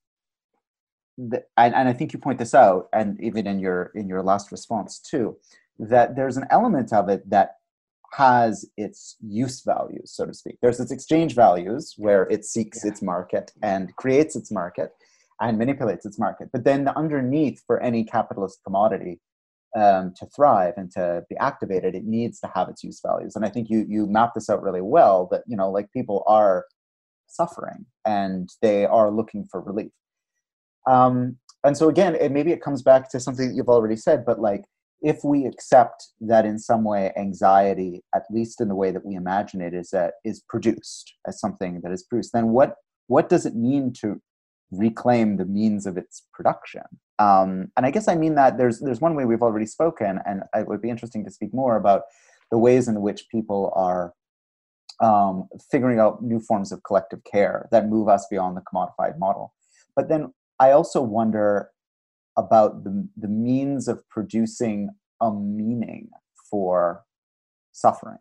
the, 1.19 1.45
and, 1.57 1.75
and 1.75 1.89
I 1.89 1.93
think 1.93 2.13
you 2.13 2.19
point 2.19 2.39
this 2.39 2.55
out, 2.55 2.89
and 2.93 3.21
even 3.21 3.47
in 3.47 3.59
your 3.59 3.93
in 3.95 4.09
your 4.09 4.23
last 4.23 4.51
response 4.51 4.99
too, 4.99 5.37
that 5.79 6.17
there's 6.17 6.37
an 6.37 6.47
element 6.51 6.93
of 6.93 7.09
it 7.09 7.29
that 7.31 7.57
has 8.15 8.65
its 8.77 9.17
use 9.21 9.63
values, 9.63 10.13
so 10.13 10.25
to 10.25 10.33
speak. 10.33 10.57
There's 10.63 10.81
its 10.81 10.93
exchange 10.93 11.35
values 11.35 11.95
where 11.99 12.25
it 12.31 12.45
seeks 12.45 12.83
yeah. 12.83 12.91
its 12.91 13.03
market 13.03 13.53
and 13.63 13.95
creates 13.97 14.37
its 14.37 14.51
market 14.51 14.93
and 15.41 15.59
manipulates 15.59 16.07
its 16.07 16.19
market. 16.19 16.49
But 16.53 16.65
then 16.65 16.85
the 16.85 16.97
underneath 16.97 17.63
for 17.67 17.81
any 17.83 18.05
capitalist 18.05 18.61
commodity 18.65 19.21
um, 19.77 20.15
to 20.19 20.27
thrive 20.35 20.75
and 20.79 20.91
to 20.93 21.25
be 21.29 21.37
activated, 21.37 21.95
it 21.95 22.05
needs 22.05 22.41
to 22.41 22.51
have 22.55 22.71
its 22.71 22.83
use 22.83 23.01
values. 23.05 23.37
And 23.37 23.45
I 23.45 23.51
think 23.51 23.69
you 23.69 23.85
you 23.89 24.07
map 24.07 24.33
this 24.35 24.49
out 24.49 24.63
really 24.63 24.81
well. 24.81 25.29
That 25.31 25.43
you 25.47 25.57
know, 25.57 25.71
like 25.71 25.93
people 25.93 26.25
are 26.27 26.65
suffering 27.27 27.87
and 28.05 28.49
they 28.63 28.87
are 28.87 29.11
looking 29.11 29.45
for 29.45 29.61
relief. 29.61 29.93
Um, 30.87 31.39
and 31.65 31.77
so 31.77 31.89
again, 31.89 32.15
it, 32.15 32.31
maybe 32.33 32.53
it 32.53 32.63
comes 32.63 32.83
back 32.83 33.11
to 33.11 33.21
something 33.21 33.49
that 33.49 33.55
you've 33.55 33.69
already 33.69 33.97
said, 33.97 34.25
but 34.25 34.41
like 34.41 34.65
if 35.03 35.23
we 35.25 35.47
accept 35.47 36.09
that 36.21 36.47
in 36.47 36.59
some 36.59 36.85
way 36.85 37.13
anxiety, 37.17 38.03
at 38.15 38.25
least 38.31 38.61
in 38.61 38.69
the 38.69 38.75
way 38.75 38.91
that 38.91 39.05
we 39.05 39.15
imagine 39.15 39.61
it, 39.61 39.75
is 39.75 39.91
that 39.91 40.15
is 40.25 40.43
produced 40.49 41.15
as 41.27 41.41
something 41.41 41.81
that 41.83 41.93
is 41.93 42.03
produced, 42.03 42.33
then 42.33 42.49
what 42.49 42.77
what 43.09 43.29
does 43.29 43.47
it 43.47 43.55
mean 43.55 43.93
to 43.93 44.21
reclaim 44.73 45.37
the 45.37 45.45
means 45.45 45.87
of 45.87 45.97
its 45.97 46.27
production? 46.33 46.83
Um, 47.19 47.71
and 47.77 47.87
I 47.87 47.91
guess 47.91 48.09
I 48.09 48.17
mean 48.17 48.35
that 48.37 48.59
there's 48.59 48.81
there's 48.81 49.01
one 49.01 49.15
way 49.15 49.25
we've 49.25 49.43
already 49.43 49.67
spoken, 49.67 50.21
and 50.25 50.43
it 50.55 50.67
would 50.67 50.83
be 50.83 50.91
interesting 50.91 51.25
to 51.25 51.31
speak 51.31 51.53
more 51.53 51.77
about 51.77 52.03
the 52.51 52.59
ways 52.59 52.89
in 52.89 53.01
which 53.01 53.29
people 53.31 53.73
are 53.75 54.13
um, 55.01 55.49
figuring 55.71 55.99
out 55.99 56.23
new 56.23 56.41
forms 56.41 56.73
of 56.73 56.83
collective 56.83 57.23
care 57.25 57.69
that 57.71 57.89
move 57.89 58.09
us 58.09 58.27
beyond 58.31 58.57
the 58.57 58.63
commodified 58.63 59.19
model. 59.19 59.53
But 59.95 60.09
then 60.09 60.33
I 60.59 60.71
also 60.71 61.03
wonder 61.03 61.71
about 62.37 62.85
the, 62.85 63.09
the 63.17 63.29
means 63.29 63.89
of 63.89 64.07
producing 64.09 64.91
a 65.21 65.33
meaning 65.33 66.09
for 66.51 67.05
suffering 67.73 68.19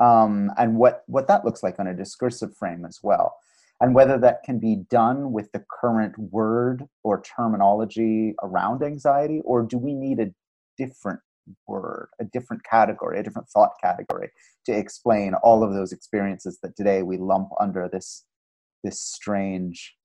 um, 0.00 0.50
and 0.56 0.76
what, 0.76 1.02
what 1.06 1.28
that 1.28 1.44
looks 1.44 1.62
like 1.62 1.78
on 1.78 1.86
a 1.86 1.94
discursive 1.94 2.56
frame 2.56 2.84
as 2.84 3.00
well. 3.02 3.36
And 3.80 3.94
whether 3.94 4.18
that 4.18 4.42
can 4.44 4.58
be 4.58 4.76
done 4.90 5.32
with 5.32 5.52
the 5.52 5.64
current 5.80 6.18
word 6.18 6.84
or 7.02 7.22
terminology 7.22 8.34
around 8.42 8.82
anxiety, 8.82 9.40
or 9.44 9.62
do 9.62 9.78
we 9.78 9.94
need 9.94 10.20
a 10.20 10.32
different 10.76 11.20
word, 11.66 12.08
a 12.20 12.24
different 12.24 12.62
category, 12.64 13.18
a 13.18 13.22
different 13.22 13.48
thought 13.48 13.72
category 13.82 14.30
to 14.66 14.72
explain 14.72 15.34
all 15.34 15.62
of 15.62 15.72
those 15.72 15.92
experiences 15.92 16.58
that 16.62 16.76
today 16.76 17.02
we 17.02 17.16
lump 17.16 17.50
under 17.58 17.88
this 17.92 18.24
this 18.82 19.00
strange 19.00 19.96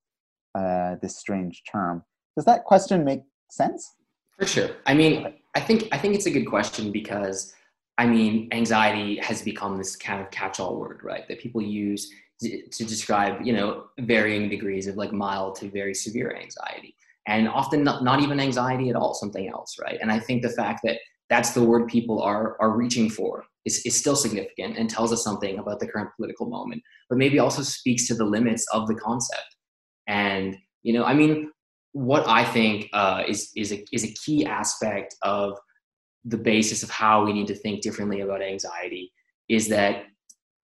uh, 0.55 0.95
this 1.01 1.17
strange 1.17 1.63
term. 1.69 2.03
Does 2.35 2.45
that 2.45 2.63
question 2.63 3.03
make 3.03 3.21
sense? 3.49 3.95
For 4.39 4.45
sure. 4.45 4.69
I 4.85 4.93
mean, 4.93 5.33
I 5.55 5.59
think 5.61 5.87
I 5.91 5.97
think 5.97 6.15
it's 6.15 6.25
a 6.25 6.31
good 6.31 6.45
question 6.45 6.91
because 6.91 7.53
I 7.97 8.05
mean, 8.05 8.49
anxiety 8.51 9.17
has 9.17 9.41
become 9.41 9.77
this 9.77 9.95
kind 9.95 10.21
of 10.21 10.29
catch-all 10.29 10.75
word, 10.77 10.99
right? 11.03 11.27
That 11.27 11.39
people 11.39 11.61
use 11.61 12.11
to 12.41 12.83
describe, 12.83 13.41
you 13.45 13.53
know, 13.53 13.85
varying 13.99 14.49
degrees 14.49 14.87
of 14.87 14.97
like 14.97 15.13
mild 15.13 15.55
to 15.55 15.69
very 15.69 15.93
severe 15.93 16.35
anxiety, 16.35 16.95
and 17.27 17.47
often 17.47 17.83
not, 17.83 18.03
not 18.03 18.19
even 18.21 18.41
anxiety 18.41 18.89
at 18.89 18.97
all, 18.97 19.13
something 19.13 19.47
else, 19.47 19.77
right? 19.81 19.97
And 20.01 20.11
I 20.11 20.19
think 20.19 20.41
the 20.41 20.49
fact 20.49 20.81
that 20.83 20.99
that's 21.29 21.51
the 21.51 21.63
word 21.63 21.87
people 21.87 22.21
are 22.21 22.57
are 22.61 22.77
reaching 22.77 23.09
for 23.09 23.45
is, 23.65 23.81
is 23.85 23.97
still 23.97 24.15
significant 24.15 24.77
and 24.77 24.89
tells 24.89 25.11
us 25.11 25.23
something 25.23 25.57
about 25.57 25.79
the 25.79 25.87
current 25.87 26.09
political 26.15 26.47
moment, 26.47 26.81
but 27.09 27.17
maybe 27.17 27.39
also 27.39 27.63
speaks 27.63 28.07
to 28.07 28.13
the 28.13 28.23
limits 28.23 28.65
of 28.73 28.87
the 28.87 28.95
concept. 28.95 29.55
And 30.07 30.55
you 30.83 30.93
know, 30.93 31.03
I 31.03 31.13
mean, 31.13 31.51
what 31.93 32.27
I 32.27 32.43
think 32.43 32.89
uh, 32.93 33.23
is 33.27 33.51
is 33.55 33.71
a 33.71 33.83
is 33.91 34.03
a 34.03 34.13
key 34.13 34.45
aspect 34.45 35.15
of 35.23 35.57
the 36.25 36.37
basis 36.37 36.83
of 36.83 36.89
how 36.89 37.23
we 37.23 37.33
need 37.33 37.47
to 37.47 37.55
think 37.55 37.81
differently 37.81 38.21
about 38.21 38.41
anxiety 38.41 39.11
is 39.47 39.67
that 39.69 40.03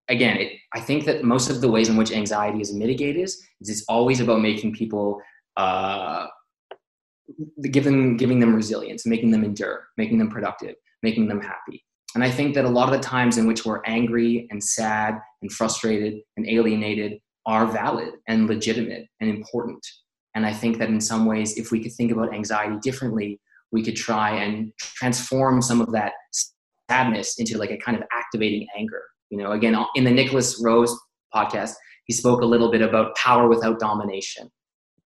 again 0.09 0.39
it, 0.39 0.53
i 0.75 0.81
think 0.81 1.05
that 1.05 1.23
most 1.23 1.51
of 1.51 1.61
the 1.61 1.71
ways 1.71 1.89
in 1.91 1.97
which 1.97 2.11
anxiety 2.11 2.61
is 2.61 2.73
mitigated 2.73 3.23
is, 3.23 3.43
it's 3.61 3.85
always 3.89 4.19
about 4.21 4.41
making 4.41 4.73
people 4.73 5.21
uh, 5.59 6.27
giving 7.71 8.17
giving 8.17 8.41
them 8.41 8.55
resilience 8.55 9.07
making 9.07 9.31
them 9.31 9.45
endure 9.45 9.89
making 9.97 10.19
them 10.19 10.29
productive 10.29 10.75
making 11.03 11.29
them 11.29 11.41
happy 11.41 11.85
and 12.15 12.25
i 12.25 12.31
think 12.31 12.55
that 12.55 12.65
a 12.65 12.69
lot 12.69 12.93
of 12.93 13.01
the 13.01 13.07
times 13.07 13.39
in 13.39 13.47
which 13.47 13.65
we're 13.65 13.83
angry 13.87 14.47
and 14.51 14.63
sad 14.63 15.19
and 15.41 15.53
frustrated 15.53 16.21
and 16.37 16.49
alienated 16.49 17.19
are 17.47 17.67
valid 17.67 18.15
and 18.29 18.47
legitimate 18.47 19.07
and 19.21 19.29
important. 19.31 19.85
And 20.35 20.47
I 20.47 20.53
think 20.53 20.79
that 20.79 20.89
in 20.89 21.01
some 21.01 21.27
ways, 21.27 21.59
if 21.59 21.71
we 21.71 21.83
could 21.83 21.93
think 21.93 22.13
about 22.13 22.33
anxiety 22.33 22.77
differently, 22.81 23.41
we 23.71 23.83
could 23.83 23.97
try 23.97 24.31
and 24.37 24.73
transform 24.79 25.61
some 25.63 25.81
of 25.81 25.93
that 25.93 26.13
sadness 26.89 27.39
into 27.39 27.59
like 27.59 27.71
a 27.71 27.77
kind 27.79 27.97
of 27.97 28.05
activating 28.13 28.67
anger. 28.77 29.03
You 29.31 29.39
know, 29.39 29.53
again, 29.53 29.77
in 29.95 30.05
the 30.05 30.11
Nikolas 30.11 30.61
Rose 30.63 30.97
podcast, 31.35 31.73
he 32.07 32.13
spoke 32.13 32.43
a 32.43 32.47
little 32.47 32.71
bit 32.71 32.83
about 32.83 33.17
power 33.17 33.49
without 33.49 33.79
domination. 33.79 34.51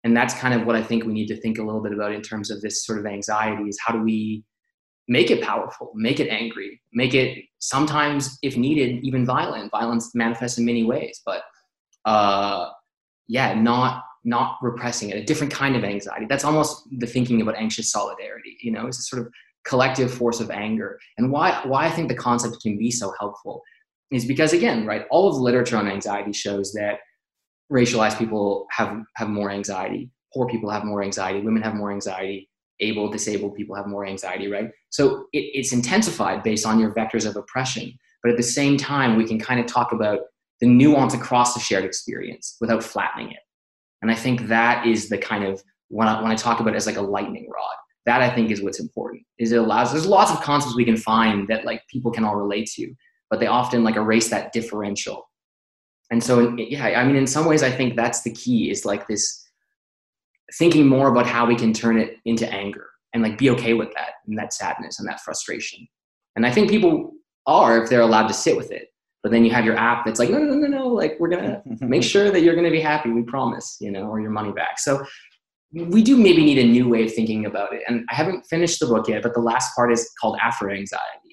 And 0.07 0.17
that's 0.17 0.35
kind 0.35 0.55
of 0.55 0.65
what 0.65 0.77
I 0.77 0.85
think 0.85 1.05
we 1.05 1.13
need 1.13 1.27
to 1.27 1.41
think 1.41 1.59
a 1.59 1.65
little 1.65 1.83
bit 1.83 1.93
about 1.93 2.13
in 2.13 2.23
terms 2.23 2.49
of 2.53 2.61
this 2.61 2.87
sort 2.87 3.01
of 3.01 3.07
anxiety 3.07 3.65
is 3.65 3.77
how 3.85 3.93
do 3.93 4.01
we 4.01 4.45
make 5.09 5.33
it 5.33 5.43
powerful, 5.43 5.91
make 5.97 6.21
it 6.21 6.29
angry, 6.29 6.81
make 6.93 7.13
it 7.13 7.43
sometimes, 7.59 8.39
if 8.41 8.57
needed, 8.57 9.05
even 9.05 9.27
violent. 9.27 9.73
Violence 9.73 10.15
manifests 10.15 10.59
in 10.59 10.65
many 10.65 10.85
ways, 10.85 11.23
but 11.27 11.43
uh, 12.05 12.71
yeah, 13.27 13.53
not 13.61 14.05
not 14.25 14.59
repressing 14.63 15.11
it, 15.11 15.17
a 15.17 15.25
different 15.25 15.53
kind 15.53 15.75
of 15.75 15.83
anxiety. 15.83 16.27
That's 16.29 16.45
almost 16.45 16.85
the 16.99 17.07
thinking 17.09 17.43
about 17.43 17.57
anxious 17.57 17.91
solidarity. 17.91 18.57
You 18.61 18.71
know, 18.71 18.87
it's 18.87 19.01
a 19.01 19.03
sort 19.03 19.23
of 19.23 19.33
collective 19.65 20.15
force 20.15 20.39
of 20.39 20.51
anger. 20.51 21.01
And 21.19 21.33
why, 21.33 21.63
why 21.65 21.87
I 21.87 21.91
think 21.91 22.09
the 22.09 22.15
concept 22.15 22.59
can 22.63 22.79
be 22.79 22.93
so 22.93 23.13
helpful 23.19 23.63
is 24.13 24.25
because, 24.25 24.53
again, 24.53 24.87
right, 24.87 25.05
all 25.11 25.29
of 25.29 25.35
the 25.35 25.43
literature 25.43 25.77
on 25.77 25.89
anxiety 25.89 26.33
shows 26.33 26.73
that 26.75 26.99
racialized 27.73 28.19
people 28.19 28.67
have, 28.71 29.03
have 29.17 29.29
more 29.29 29.51
anxiety, 29.51 30.11
poor 30.33 30.47
people 30.47 30.71
have 30.71 30.85
more 30.85 31.03
anxiety, 31.03 31.41
women 31.41 31.63
have 31.63 31.75
more 31.75 31.93
anxiety, 31.93 32.49
able, 32.81 33.11
disabled 33.11 33.55
people 33.55 33.75
have 33.75 33.87
more 33.87 34.07
anxiety, 34.07 34.51
right? 34.51 34.71
So 34.91 35.27
it, 35.33 35.51
it's 35.55 35.73
intensified 35.73 36.43
based 36.43 36.67
on 36.67 36.79
your 36.79 36.95
vectors 36.95 37.27
of 37.27 37.37
oppression. 37.37 37.93
But 38.23 38.33
at 38.33 38.37
the 38.37 38.43
same 38.43 38.77
time, 38.77 39.17
we 39.17 39.27
can 39.27 39.39
kind 39.39 39.61
of 39.61 39.67
talk 39.67 39.93
about 39.93 40.21
the 40.61 40.67
nuance 40.67 41.15
across 41.15 41.55
the 41.55 41.61
shared 41.61 41.85
experience 41.85 42.57
without 42.61 42.83
flattening 42.83 43.31
it. 43.31 43.39
And 44.03 44.11
I 44.11 44.15
think 44.15 44.49
that 44.49 44.87
is 44.87 45.09
the 45.09 45.19
kind 45.19 45.45
of 45.45 45.63
when 45.89 46.09
I, 46.09 46.21
when 46.21 46.31
I 46.31 46.35
talk 46.35 46.61
about 46.61 46.75
it 46.75 46.77
as 46.77 46.87
like 46.87 46.97
a 46.97 47.03
lightning 47.03 47.49
rod, 47.53 47.77
that 48.07 48.23
I 48.23 48.35
think 48.35 48.51
is 48.51 48.63
what's 48.63 48.81
important. 48.81 49.23
Is 49.39 49.53
it 49.53 49.57
allows 49.57 49.93
there's 49.93 50.07
lots 50.07 50.31
of 50.31 50.41
concepts 50.41 50.77
we 50.77 50.85
can 50.85 50.97
find 50.97 51.49
that 51.49 51.65
like 51.65 51.83
people 51.89 52.11
can 52.11 52.25
all 52.25 52.37
relate 52.37 52.71
to, 52.75 52.93
but 53.31 53.41
they 53.41 53.47
often 53.47 53.85
like 53.85 53.97
erase 53.97 54.29
that 54.31 54.53
differential. 54.53 55.29
And 56.11 56.23
so 56.23 56.55
yeah, 56.57 56.85
I 56.85 57.05
mean, 57.05 57.17
in 57.17 57.27
some 57.27 57.47
ways, 57.47 57.63
I 57.63 57.71
think 57.71 57.97
that's 57.97 58.23
the 58.23 58.33
key 58.33 58.71
is 58.71 58.85
like 58.85 59.07
this 59.09 59.45
thinking 60.55 60.87
more 60.87 61.09
about 61.09 61.27
how 61.27 61.47
we 61.47 61.57
can 61.57 61.73
turn 61.73 61.99
it 61.99 62.17
into 62.25 62.51
anger 62.53 62.87
and 63.13 63.23
like 63.23 63.39
be 63.39 63.51
okay 63.51 63.75
with 63.75 63.93
that 63.95 64.11
and 64.27 64.39
that 64.39 64.53
sadness 64.53 65.01
and 65.01 65.09
that 65.09 65.21
frustration. 65.21 65.87
And 66.37 66.47
I 66.47 66.53
think 66.53 66.71
people 66.71 67.13
are 67.47 67.83
if 67.83 67.91
they're 67.91 68.01
allowed 68.01 68.29
to 68.29 68.35
sit 68.35 68.57
with 68.57 68.71
it. 68.71 68.89
But 69.23 69.33
then 69.33 69.45
you 69.45 69.51
have 69.51 69.65
your 69.65 69.77
app 69.77 70.05
that's 70.05 70.21
like, 70.21 70.31
no, 70.31 70.39
no, 70.39 70.55
no, 70.55 70.69
no, 70.69 70.79
no. 70.79 70.89
Like 70.89 71.17
we're 71.19 71.29
gonna 71.29 71.63
make 71.81 72.05
sure 72.05 72.31
that 72.31 72.43
you're 72.43 72.55
gonna 72.55 72.71
be 72.71 72.81
happy. 72.81 73.11
We 73.11 73.23
promise, 73.23 73.77
you 73.81 73.91
know, 73.91 74.09
or 74.09 74.21
your 74.21 74.31
money 74.31 74.53
back. 74.53 74.79
So 74.79 75.05
we 75.73 76.03
do 76.03 76.17
maybe 76.17 76.45
need 76.45 76.59
a 76.59 76.67
new 76.67 76.89
way 76.89 77.05
of 77.05 77.13
thinking 77.13 77.45
about 77.45 77.73
it. 77.73 77.83
And 77.89 78.05
I 78.11 78.15
haven't 78.15 78.47
finished 78.47 78.79
the 78.79 78.87
book 78.87 79.09
yet, 79.09 79.23
but 79.23 79.35
the 79.35 79.41
last 79.41 79.75
part 79.75 79.93
is 79.93 80.09
called 80.21 80.39
Afro 80.41 80.73
Anxiety. 80.73 81.26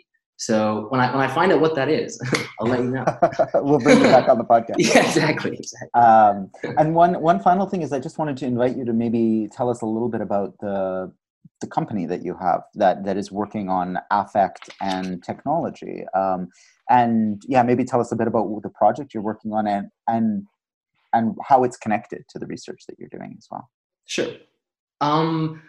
So 0.46 0.88
when 0.90 1.00
I 1.00 1.10
when 1.16 1.22
I 1.22 1.34
find 1.34 1.54
out 1.54 1.62
what 1.62 1.74
that 1.76 1.88
is, 1.88 2.20
I'll 2.60 2.68
let 2.68 2.80
you 2.82 2.90
know. 2.90 3.06
we'll 3.56 3.80
bring 3.80 4.00
you 4.00 4.04
back 4.04 4.28
on 4.28 4.38
the 4.38 4.44
podcast. 4.44 4.76
yeah, 4.78 5.06
exactly. 5.06 5.56
exactly. 5.58 5.90
Um, 5.94 6.52
and 6.78 6.94
one 6.94 7.22
one 7.22 7.40
final 7.40 7.66
thing 7.66 7.82
is, 7.82 7.94
I 7.94 8.00
just 8.00 8.18
wanted 8.18 8.36
to 8.38 8.46
invite 8.46 8.76
you 8.76 8.84
to 8.84 8.92
maybe 8.92 9.48
tell 9.54 9.70
us 9.70 9.82
a 9.82 9.86
little 9.86 10.10
bit 10.10 10.20
about 10.20 10.56
the 10.60 11.14
the 11.62 11.68
company 11.68 12.06
that 12.08 12.26
you 12.26 12.36
have 12.42 12.64
that 12.74 13.06
that 13.06 13.16
is 13.16 13.32
working 13.32 13.70
on 13.70 14.00
affect 14.12 14.70
and 14.82 15.24
technology. 15.24 16.04
Um, 16.14 16.50
and 16.90 17.42
yeah, 17.48 17.64
maybe 17.64 17.86
tell 17.86 18.02
us 18.02 18.12
a 18.12 18.16
bit 18.18 18.28
about 18.28 18.50
the 18.64 18.70
project 18.70 19.14
you're 19.14 19.24
working 19.24 19.54
on 19.54 19.66
and 19.66 19.88
and 20.10 20.46
and 21.14 21.38
how 21.48 21.64
it's 21.64 21.78
connected 21.78 22.26
to 22.32 22.40
the 22.40 22.48
research 22.48 22.84
that 22.90 23.00
you're 23.00 23.08
doing 23.08 23.36
as 23.38 23.48
well. 23.50 23.70
Sure. 24.08 24.34
Um, 25.00 25.62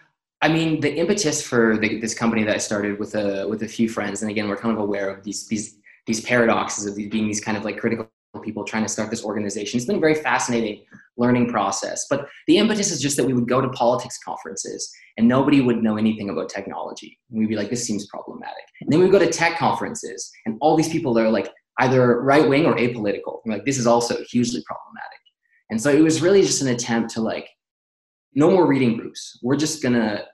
I 0.45 0.49
mean, 0.49 0.81
the 0.81 0.95
impetus 0.95 1.41
for 1.41 1.79
the, 1.79 1.99
this 2.01 2.13
company 2.13 2.45
that 2.45 2.55
I 2.55 2.59
started 2.59 2.99
with 2.99 3.15
a 3.15 3.49
with 3.49 3.63
a 3.63 3.69
few 3.69 3.89
friends, 3.89 4.21
and 4.21 4.31
again, 4.31 4.47
we're 4.47 4.59
kind 4.59 4.77
of 4.77 4.79
aware 4.79 5.09
of 5.09 5.25
these 5.25 5.49
these 5.49 5.79
these 6.07 6.21
paradoxes 6.21 6.85
of 6.85 6.95
these 6.95 7.11
being 7.11 7.27
these 7.27 7.41
kind 7.41 7.57
of 7.57 7.65
like 7.65 7.79
critical 7.79 8.11
people 8.43 8.63
trying 8.63 8.83
to 8.83 8.89
start 8.91 9.09
this 9.09 9.25
organization. 9.25 9.79
It's 9.79 9.87
been 9.87 9.97
a 9.97 10.01
very 10.01 10.17
fascinating 10.17 10.85
learning 11.17 11.49
process. 11.49 12.07
But 12.11 12.29
the 12.47 12.59
impetus 12.59 12.91
is 12.91 13.01
just 13.01 13.17
that 13.17 13.25
we 13.25 13.33
would 13.33 13.49
go 13.49 13.63
to 13.63 13.71
politics 13.71 14.19
conferences 14.23 14.93
and 15.17 15.27
nobody 15.27 15.63
would 15.63 15.83
know 15.83 15.97
anything 15.97 16.29
about 16.29 16.51
technology. 16.51 17.19
we'd 17.31 17.49
be 17.49 17.57
like, 17.57 17.71
this 17.71 17.87
seems 17.87 18.07
problematic. 18.09 18.65
And 18.83 18.93
then 18.93 18.99
we 18.99 19.07
would 19.07 19.13
go 19.13 19.25
to 19.25 19.31
tech 19.31 19.57
conferences 19.57 20.31
and 20.45 20.59
all 20.61 20.77
these 20.77 20.91
people 20.91 21.19
are 21.19 21.31
like 21.31 21.49
either 21.79 22.21
right 22.21 22.47
wing 22.47 22.67
or 22.67 22.75
apolitical. 22.75 23.41
We're 23.47 23.55
like, 23.55 23.65
this 23.65 23.79
is 23.79 23.87
also 23.87 24.23
hugely 24.25 24.63
problematic. 24.67 25.21
And 25.71 25.81
so 25.81 25.91
it 25.91 26.03
was 26.03 26.21
really 26.21 26.43
just 26.43 26.61
an 26.61 26.69
attempt 26.69 27.15
to 27.15 27.23
like 27.23 27.49
no 28.35 28.51
more 28.51 28.67
reading 28.67 28.99
groups. 28.99 29.39
We're 29.43 29.57
just 29.57 29.83
gonna 29.83 30.25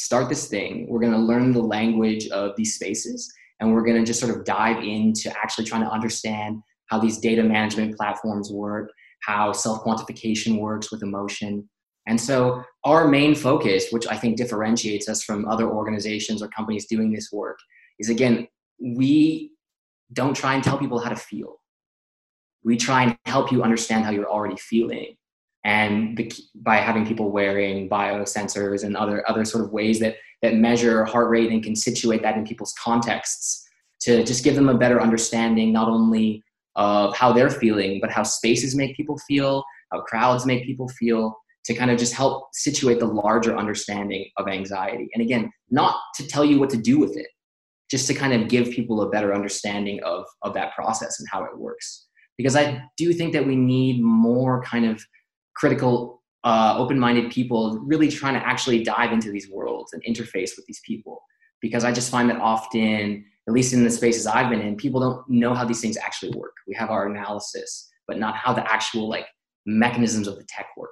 start 0.00 0.28
this 0.28 0.48
thing. 0.48 0.86
We're 0.88 1.00
gonna 1.00 1.18
learn 1.18 1.52
the 1.52 1.62
language 1.62 2.28
of 2.28 2.56
these 2.56 2.74
spaces, 2.74 3.32
and 3.60 3.72
we're 3.72 3.84
gonna 3.84 4.04
just 4.04 4.20
sort 4.20 4.34
of 4.36 4.44
dive 4.44 4.82
into 4.82 5.30
actually 5.36 5.66
trying 5.66 5.82
to 5.82 5.90
understand 5.90 6.62
how 6.86 6.98
these 6.98 7.18
data 7.18 7.42
management 7.42 7.96
platforms 7.96 8.50
work, 8.50 8.90
how 9.22 9.52
self 9.52 9.84
quantification 9.84 10.58
works 10.58 10.90
with 10.90 11.02
emotion. 11.02 11.68
And 12.06 12.20
so, 12.20 12.62
our 12.84 13.08
main 13.08 13.34
focus, 13.34 13.90
which 13.90 14.06
I 14.06 14.16
think 14.16 14.36
differentiates 14.36 15.08
us 15.08 15.22
from 15.22 15.46
other 15.46 15.70
organizations 15.70 16.42
or 16.42 16.48
companies 16.48 16.86
doing 16.86 17.12
this 17.12 17.30
work, 17.30 17.58
is 17.98 18.08
again, 18.08 18.48
we 18.82 19.52
don't 20.12 20.34
try 20.34 20.54
and 20.54 20.64
tell 20.64 20.78
people 20.78 20.98
how 20.98 21.10
to 21.10 21.16
feel. 21.16 21.60
We 22.64 22.76
try 22.76 23.02
and 23.04 23.18
help 23.26 23.52
you 23.52 23.62
understand 23.62 24.04
how 24.04 24.10
you're 24.10 24.30
already 24.30 24.56
feeling 24.56 25.16
and 25.64 26.16
the, 26.16 26.32
by 26.54 26.76
having 26.76 27.06
people 27.06 27.30
wearing 27.30 27.88
biosensors 27.88 28.84
and 28.84 28.96
other 28.96 29.28
other 29.28 29.44
sort 29.44 29.64
of 29.64 29.72
ways 29.72 29.98
that 30.00 30.16
that 30.42 30.54
measure 30.54 31.04
heart 31.04 31.28
rate 31.28 31.50
and 31.50 31.62
can 31.62 31.76
situate 31.76 32.22
that 32.22 32.36
in 32.36 32.44
people's 32.44 32.72
contexts 32.82 33.66
to 34.00 34.24
just 34.24 34.42
give 34.42 34.54
them 34.54 34.70
a 34.70 34.78
better 34.78 35.00
understanding 35.00 35.72
not 35.72 35.88
only 35.88 36.42
of 36.76 37.14
how 37.14 37.32
they're 37.32 37.50
feeling 37.50 37.98
but 38.00 38.10
how 38.10 38.22
spaces 38.22 38.74
make 38.74 38.96
people 38.96 39.18
feel 39.28 39.62
how 39.92 40.00
crowds 40.00 40.46
make 40.46 40.64
people 40.64 40.88
feel 40.88 41.36
to 41.64 41.74
kind 41.74 41.90
of 41.90 41.98
just 41.98 42.14
help 42.14 42.48
situate 42.54 43.00
the 43.00 43.06
larger 43.06 43.56
understanding 43.56 44.26
of 44.38 44.48
anxiety. 44.48 45.08
And 45.14 45.22
again 45.22 45.50
not 45.70 45.96
to 46.16 46.26
tell 46.26 46.44
you 46.44 46.58
what 46.58 46.70
to 46.70 46.76
do 46.76 46.98
with 46.98 47.16
it 47.16 47.26
just 47.90 48.06
to 48.06 48.14
kind 48.14 48.32
of 48.32 48.48
give 48.48 48.70
people 48.70 49.02
a 49.02 49.10
better 49.10 49.34
understanding 49.34 50.02
of 50.04 50.24
of 50.42 50.54
that 50.54 50.74
process 50.74 51.20
and 51.20 51.28
how 51.30 51.44
it 51.44 51.58
works. 51.58 52.06
Because 52.38 52.56
i 52.56 52.82
do 52.96 53.12
think 53.12 53.32
that 53.34 53.46
we 53.46 53.56
need 53.56 54.02
more 54.02 54.62
kind 54.62 54.86
of 54.86 55.04
critical, 55.56 56.22
uh, 56.44 56.74
open-minded 56.78 57.30
people 57.30 57.78
really 57.80 58.08
trying 58.08 58.34
to 58.34 58.46
actually 58.46 58.82
dive 58.82 59.12
into 59.12 59.30
these 59.30 59.48
worlds 59.50 59.92
and 59.92 60.02
interface 60.04 60.50
with 60.56 60.64
these 60.66 60.80
people. 60.86 61.22
Because 61.60 61.84
I 61.84 61.92
just 61.92 62.10
find 62.10 62.30
that 62.30 62.40
often, 62.40 63.24
at 63.46 63.52
least 63.52 63.72
in 63.72 63.84
the 63.84 63.90
spaces 63.90 64.26
I've 64.26 64.48
been 64.48 64.62
in, 64.62 64.76
people 64.76 65.00
don't 65.00 65.28
know 65.28 65.52
how 65.52 65.64
these 65.64 65.80
things 65.80 65.98
actually 65.98 66.32
work. 66.36 66.52
We 66.66 66.74
have 66.76 66.90
our 66.90 67.06
analysis, 67.06 67.88
but 68.08 68.18
not 68.18 68.34
how 68.36 68.54
the 68.54 68.70
actual 68.70 69.08
like 69.08 69.26
mechanisms 69.66 70.26
of 70.26 70.36
the 70.36 70.44
tech 70.48 70.68
work. 70.76 70.90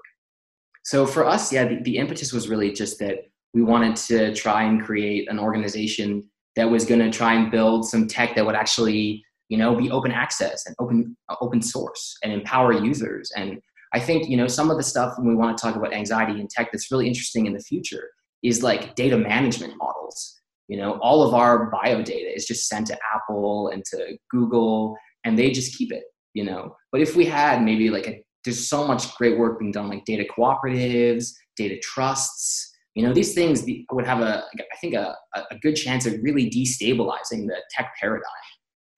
So 0.85 1.07
for 1.07 1.27
us, 1.27 1.53
yeah, 1.53 1.67
the, 1.67 1.83
the 1.83 1.97
impetus 1.97 2.33
was 2.33 2.49
really 2.49 2.73
just 2.73 2.99
that 2.99 3.19
we 3.55 3.63
wanted 3.63 3.97
to 3.97 4.35
try 4.35 4.65
and 4.65 4.85
create 4.85 5.31
an 5.31 5.39
organization 5.39 6.25
that 6.57 6.69
was 6.69 6.85
going 6.85 7.01
to 7.01 7.11
try 7.11 7.35
and 7.35 7.51
build 7.51 7.89
some 7.89 8.07
tech 8.07 8.35
that 8.35 8.45
would 8.45 8.55
actually 8.55 9.25
you 9.49 9.57
know 9.57 9.75
be 9.75 9.91
open 9.91 10.11
access 10.11 10.67
and 10.67 10.77
open 10.79 11.17
open 11.41 11.63
source 11.63 12.17
and 12.23 12.33
empower 12.33 12.73
users 12.73 13.31
and 13.37 13.61
I 13.95 14.01
think, 14.01 14.29
you 14.29 14.37
know, 14.37 14.49
some 14.49 14.71
of 14.71 14.77
the 14.77 14.83
stuff 14.83 15.15
when 15.17 15.29
we 15.29 15.35
want 15.35 15.57
to 15.57 15.63
talk 15.63 15.77
about 15.77 15.95
anxiety 15.95 16.41
in 16.41 16.49
tech 16.49 16.71
that's 16.73 16.91
really 16.91 17.07
interesting 17.07 17.47
in 17.47 17.55
the 17.55 17.61
future 17.61 18.11
is 18.43 18.63
like 18.63 18.95
data 18.95 19.17
management 19.17 19.75
models. 19.79 20.41
You 20.69 20.77
know, 20.77 20.99
all 21.01 21.27
of 21.27 21.35
our 21.35 21.71
bio 21.71 22.03
data 22.03 22.35
is 22.35 22.47
just 22.47 22.69
sent 22.69 22.89
to 22.89 22.99
Apple 23.15 23.69
and 23.69 23.83
to 23.87 24.19
Google 24.31 24.97
and 25.25 25.39
they 25.39 25.51
just 25.51 25.77
keep 25.77 25.93
it, 25.93 26.05
you 26.35 26.45
know. 26.45 26.77
But 26.93 27.01
if 27.01 27.17
we 27.17 27.25
had 27.25 27.63
maybe 27.63 27.91
like 27.91 28.07
a 28.07 28.23
there's 28.45 28.69
so 28.69 28.87
much 28.87 29.15
great 29.17 29.39
work 29.39 29.59
being 29.59 29.73
done 29.73 29.89
like 29.89 30.05
data 30.05 30.25
cooperatives, 30.37 31.33
data 31.57 31.79
trusts, 31.83 32.73
you 32.95 33.07
know, 33.07 33.13
these 33.13 33.35
things 33.35 33.65
would 33.91 34.07
have 34.07 34.21
a 34.21 34.45
I 34.59 34.77
think 34.81 34.95
a, 34.95 35.17
a 35.35 35.59
good 35.63 35.75
chance 35.75 36.07
of 36.07 36.15
really 36.23 36.51
destabilizing 36.51 37.47
the 37.47 37.57
tech 37.71 37.93
paradigm 38.01 38.25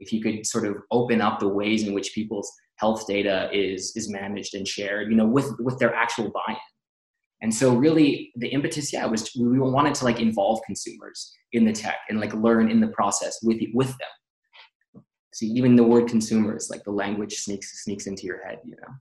if 0.01 0.13
you 0.13 0.23
could 0.23 0.47
sort 0.47 0.67
of 0.67 0.77
open 0.91 1.21
up 1.21 1.39
the 1.39 1.49
ways 1.49 1.87
in 1.87 1.93
which 1.93 2.13
people's 2.15 2.51
health 2.81 3.07
data 3.07 3.49
is 3.53 3.93
is 3.97 4.09
managed 4.09 4.55
and 4.55 4.67
shared 4.67 5.11
you 5.11 5.17
know 5.17 5.27
with 5.27 5.49
with 5.61 5.79
their 5.79 5.95
actual 5.95 6.31
buy-in. 6.31 6.57
And 7.43 7.55
so 7.55 7.75
really 7.75 8.33
the 8.37 8.49
impetus 8.49 8.93
yeah 8.93 9.07
was 9.07 9.31
we 9.39 9.59
wanted 9.59 9.95
to 9.97 10.05
like 10.05 10.21
involve 10.21 10.61
consumers 10.67 11.33
in 11.53 11.65
the 11.65 11.73
tech 11.73 11.99
and 12.09 12.21
like 12.21 12.33
learn 12.35 12.71
in 12.71 12.81
the 12.81 12.89
process 12.89 13.39
with 13.43 13.61
with 13.75 13.89
them. 13.89 15.05
See 15.33 15.47
even 15.47 15.77
the 15.77 15.85
word 15.85 16.09
consumers 16.09 16.69
like 16.71 16.85
the 16.85 16.93
language 16.93 17.35
sneaks 17.37 17.85
sneaks 17.85 18.07
into 18.07 18.25
your 18.25 18.45
head 18.45 18.59
you 18.65 18.77
know? 18.77 18.93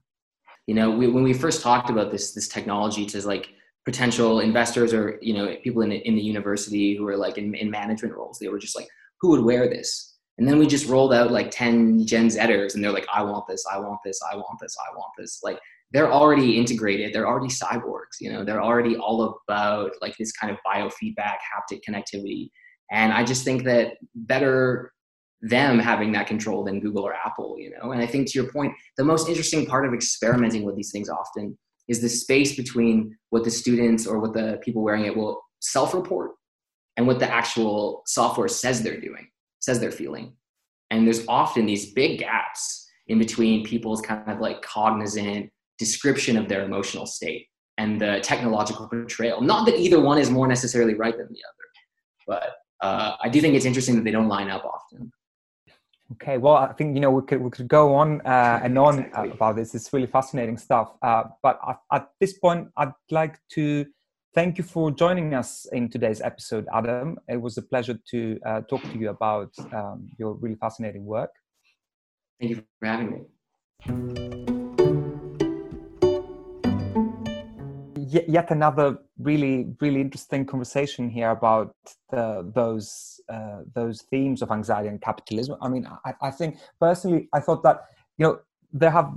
You 0.66 0.74
know 0.74 0.90
we, 0.90 1.08
when 1.08 1.24
we 1.24 1.32
first 1.32 1.62
talked 1.62 1.90
about 1.90 2.10
this 2.10 2.32
this 2.32 2.48
technology 2.48 3.06
to 3.06 3.26
like 3.26 3.48
potential 3.84 4.40
investors 4.40 4.92
or 4.92 5.18
you 5.22 5.34
know 5.34 5.56
people 5.64 5.82
in, 5.82 5.92
in 5.92 6.14
the 6.14 6.22
university 6.22 6.96
who 6.96 7.06
are 7.08 7.16
like 7.16 7.38
in, 7.38 7.54
in 7.54 7.70
management 7.70 8.14
roles 8.14 8.38
they 8.38 8.48
were 8.48 8.58
just 8.58 8.76
like 8.76 8.88
who 9.20 9.30
would 9.30 9.42
wear 9.42 9.68
this 9.68 10.09
and 10.40 10.48
then 10.48 10.58
we 10.58 10.66
just 10.66 10.88
rolled 10.88 11.12
out 11.12 11.30
like 11.30 11.50
10 11.50 12.06
Gen 12.06 12.28
Zers 12.28 12.74
and 12.74 12.82
they're 12.82 12.90
like, 12.90 13.06
I 13.12 13.22
want 13.22 13.46
this, 13.46 13.62
I 13.70 13.78
want 13.78 14.00
this, 14.02 14.18
I 14.22 14.36
want 14.36 14.58
this, 14.58 14.74
I 14.78 14.96
want 14.96 15.12
this. 15.18 15.40
Like 15.42 15.60
they're 15.92 16.10
already 16.10 16.56
integrated. 16.56 17.12
They're 17.12 17.28
already 17.28 17.52
cyborgs, 17.52 18.16
you 18.22 18.32
know, 18.32 18.42
they're 18.42 18.62
already 18.62 18.96
all 18.96 19.38
about 19.46 19.90
like 20.00 20.16
this 20.16 20.32
kind 20.32 20.50
of 20.50 20.56
biofeedback, 20.66 21.36
haptic 21.44 21.80
connectivity. 21.86 22.48
And 22.90 23.12
I 23.12 23.22
just 23.22 23.44
think 23.44 23.64
that 23.64 23.98
better 24.14 24.94
them 25.42 25.78
having 25.78 26.10
that 26.12 26.26
control 26.26 26.64
than 26.64 26.80
Google 26.80 27.02
or 27.02 27.12
Apple, 27.12 27.56
you 27.58 27.70
know. 27.70 27.92
And 27.92 28.00
I 28.00 28.06
think 28.06 28.26
to 28.30 28.40
your 28.40 28.50
point, 28.50 28.72
the 28.96 29.04
most 29.04 29.28
interesting 29.28 29.66
part 29.66 29.86
of 29.86 29.92
experimenting 29.92 30.62
with 30.62 30.74
these 30.74 30.90
things 30.90 31.10
often 31.10 31.58
is 31.86 32.00
the 32.00 32.08
space 32.08 32.56
between 32.56 33.14
what 33.28 33.44
the 33.44 33.50
students 33.50 34.06
or 34.06 34.18
what 34.20 34.32
the 34.32 34.58
people 34.62 34.82
wearing 34.82 35.04
it 35.04 35.14
will 35.14 35.42
self-report 35.58 36.30
and 36.96 37.06
what 37.06 37.18
the 37.18 37.30
actual 37.30 38.04
software 38.06 38.48
says 38.48 38.82
they're 38.82 38.98
doing 38.98 39.29
says 39.60 39.80
they're 39.80 39.92
feeling. 39.92 40.34
And 40.90 41.06
there's 41.06 41.24
often 41.28 41.66
these 41.66 41.92
big 41.92 42.18
gaps 42.18 42.88
in 43.06 43.18
between 43.18 43.64
people's 43.64 44.00
kind 44.00 44.28
of 44.28 44.40
like 44.40 44.62
cognizant 44.62 45.50
description 45.78 46.36
of 46.36 46.48
their 46.48 46.62
emotional 46.64 47.06
state 47.06 47.46
and 47.78 48.00
the 48.00 48.20
technological 48.22 48.88
portrayal. 48.88 49.40
Not 49.40 49.66
that 49.66 49.76
either 49.76 50.00
one 50.00 50.18
is 50.18 50.30
more 50.30 50.46
necessarily 50.46 50.94
right 50.94 51.16
than 51.16 51.28
the 51.28 51.40
other, 51.48 51.66
but 52.26 52.86
uh, 52.86 53.16
I 53.22 53.28
do 53.28 53.40
think 53.40 53.54
it's 53.54 53.64
interesting 53.64 53.96
that 53.96 54.04
they 54.04 54.10
don't 54.10 54.28
line 54.28 54.50
up 54.50 54.64
often. 54.64 55.12
Okay, 56.12 56.38
well, 56.38 56.56
I 56.56 56.72
think 56.72 56.96
you 56.96 57.00
know 57.00 57.10
we 57.10 57.22
could 57.22 57.40
we 57.40 57.50
could 57.50 57.68
go 57.68 57.94
on 57.94 58.20
uh, 58.22 58.60
and 58.64 58.76
on 58.76 58.98
exactly. 58.98 59.30
about 59.30 59.56
this. 59.56 59.74
It's 59.76 59.92
really 59.92 60.08
fascinating 60.08 60.58
stuff. 60.58 60.92
Uh, 61.02 61.24
but 61.42 61.60
at, 61.68 61.78
at, 61.92 62.08
this 62.18 62.32
point, 62.32 62.68
I'd 62.76 62.92
like 63.10 63.38
to 63.50 63.86
thank 64.34 64.58
you 64.58 64.64
for 64.64 64.90
joining 64.90 65.34
us 65.34 65.66
in 65.72 65.88
today's 65.88 66.20
episode, 66.20 66.66
Adam. 66.72 67.18
It 67.28 67.40
was 67.40 67.56
a 67.58 67.62
pleasure 67.62 67.98
to 68.10 68.38
uh, 68.46 68.60
talk 68.62 68.82
to 68.82 68.98
you 68.98 69.10
about 69.10 69.52
um, 69.72 70.08
your 70.18 70.34
really 70.34 70.56
fascinating 70.56 71.04
work. 71.04 71.30
Thank 72.40 72.50
you 72.50 72.64
for 72.78 72.86
having 72.86 73.10
me. 73.10 73.20
yet 78.12 78.50
another 78.50 78.98
really 79.20 79.72
really 79.80 80.00
interesting 80.00 80.44
conversation 80.44 81.08
here 81.08 81.30
about 81.30 81.76
the, 82.10 82.50
those 82.56 83.20
uh, 83.28 83.60
those 83.72 84.02
themes 84.10 84.42
of 84.42 84.50
anxiety 84.50 84.88
and 84.88 85.00
capitalism 85.00 85.56
i 85.62 85.68
mean 85.68 85.86
I, 86.04 86.12
I, 86.20 86.30
think 86.32 86.56
personally 86.80 87.28
i 87.32 87.38
thought 87.38 87.62
that 87.62 87.84
you 88.18 88.26
know 88.26 88.40
there 88.72 88.90
have 88.90 89.16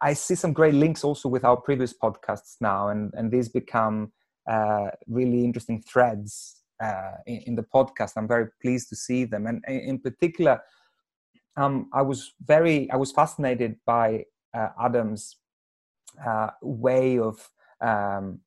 I, 0.00 0.12
see 0.14 0.34
some 0.34 0.52
great 0.52 0.74
links 0.74 1.04
also 1.04 1.28
with 1.28 1.44
our 1.44 1.56
previous 1.56 1.92
podcasts 1.92 2.56
now 2.60 2.88
and 2.88 3.12
and 3.14 3.30
these 3.30 3.48
become 3.48 4.12
uh, 4.50 4.88
really 5.08 5.44
interesting 5.44 5.82
threads 5.82 6.62
uh, 6.82 7.12
in, 7.26 7.38
in, 7.46 7.54
the 7.56 7.64
podcast. 7.74 8.12
I'm 8.16 8.28
very 8.28 8.48
pleased 8.62 8.88
to 8.90 8.96
see 8.96 9.24
them. 9.24 9.46
And 9.46 9.64
in 9.66 9.98
particular 9.98 10.60
um, 11.56 11.88
i 11.92 12.02
was 12.02 12.32
very 12.44 12.90
i 12.90 12.96
was 12.96 13.12
fascinated 13.12 13.76
by 13.86 14.24
uh, 14.54 14.68
adam's 14.80 15.36
uh, 16.26 16.50
way 16.62 17.18
of 17.18 17.50
um, 17.80 18.40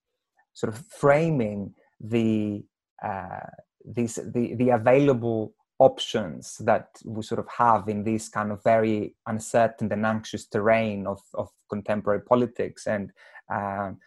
sort 0.54 0.74
of 0.74 0.84
framing 0.88 1.74
the 2.00 2.64
uh, 3.04 3.48
these 3.86 4.16
the 4.16 4.56
the 4.56 4.70
available 4.70 5.54
options 5.80 6.58
that 6.60 6.90
we 7.06 7.24
sort 7.24 7.40
of 7.40 7.48
have 7.48 7.88
in 7.88 8.04
this 8.04 8.30
kind 8.30 8.52
of 8.52 8.62
very 8.64 9.16
uncertain 9.28 9.92
and 9.92 10.06
anxious 10.06 10.46
terrain 10.46 11.08
of, 11.08 11.22
of 11.34 11.50
contemporary 11.70 12.22
politics. 12.22 12.86
And 12.86 13.12
um, 13.52 13.98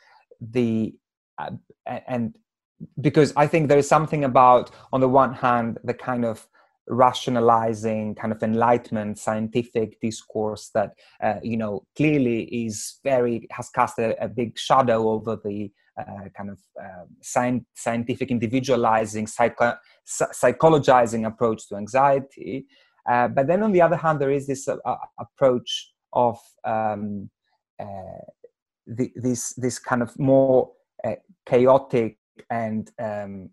the 0.41 0.95
uh, 1.39 1.51
and 1.87 2.37
because 3.01 3.33
I 3.37 3.47
think 3.47 3.68
there 3.68 3.79
is 3.79 3.89
something 3.89 4.25
about 4.25 4.70
on 4.93 5.01
the 5.01 5.09
one 5.09 5.35
hand 5.35 5.79
the 5.85 5.95
kind 5.95 6.25
of 6.25 6.47
rationalizing 6.89 8.14
kind 8.16 8.33
of 8.33 8.43
enlightenment 8.43 9.18
scientific 9.18 10.01
discourse 10.01 10.70
that 10.75 10.95
uh, 11.23 11.37
you 11.43 11.57
know 11.57 11.85
clearly 11.97 12.43
is 12.66 12.99
very 13.05 13.47
has 13.51 13.70
cast 13.70 13.99
a, 13.99 14.20
a 14.23 14.29
big 14.29 14.59
shadow 14.59 15.09
over 15.11 15.37
the 15.37 15.70
kind 16.36 16.51
of 16.51 16.59
uh, 16.80 17.05
sci- 17.20 17.64
scientific 17.74 18.30
individualizing 18.30 19.26
psycho- 19.26 19.76
psychologizing 20.07 21.26
approach 21.26 21.68
to 21.68 21.76
anxiety. 21.76 22.66
Uh, 23.09 23.28
but 23.28 23.47
then 23.47 23.62
on 23.62 23.72
the 23.72 23.82
other 23.82 23.97
hand 23.97 24.20
there 24.20 24.30
is 24.30 24.47
this 24.47 24.68
uh, 24.68 24.76
approach 25.18 25.93
of 26.12 26.38
um, 26.64 27.28
uh, 27.80 28.24
the, 28.86 29.11
this 29.16 29.55
this 29.55 29.78
kind 29.78 30.03
of 30.03 30.16
more 30.18 30.70
chaotic 31.47 32.18
and 32.51 32.90
um, 33.01 33.51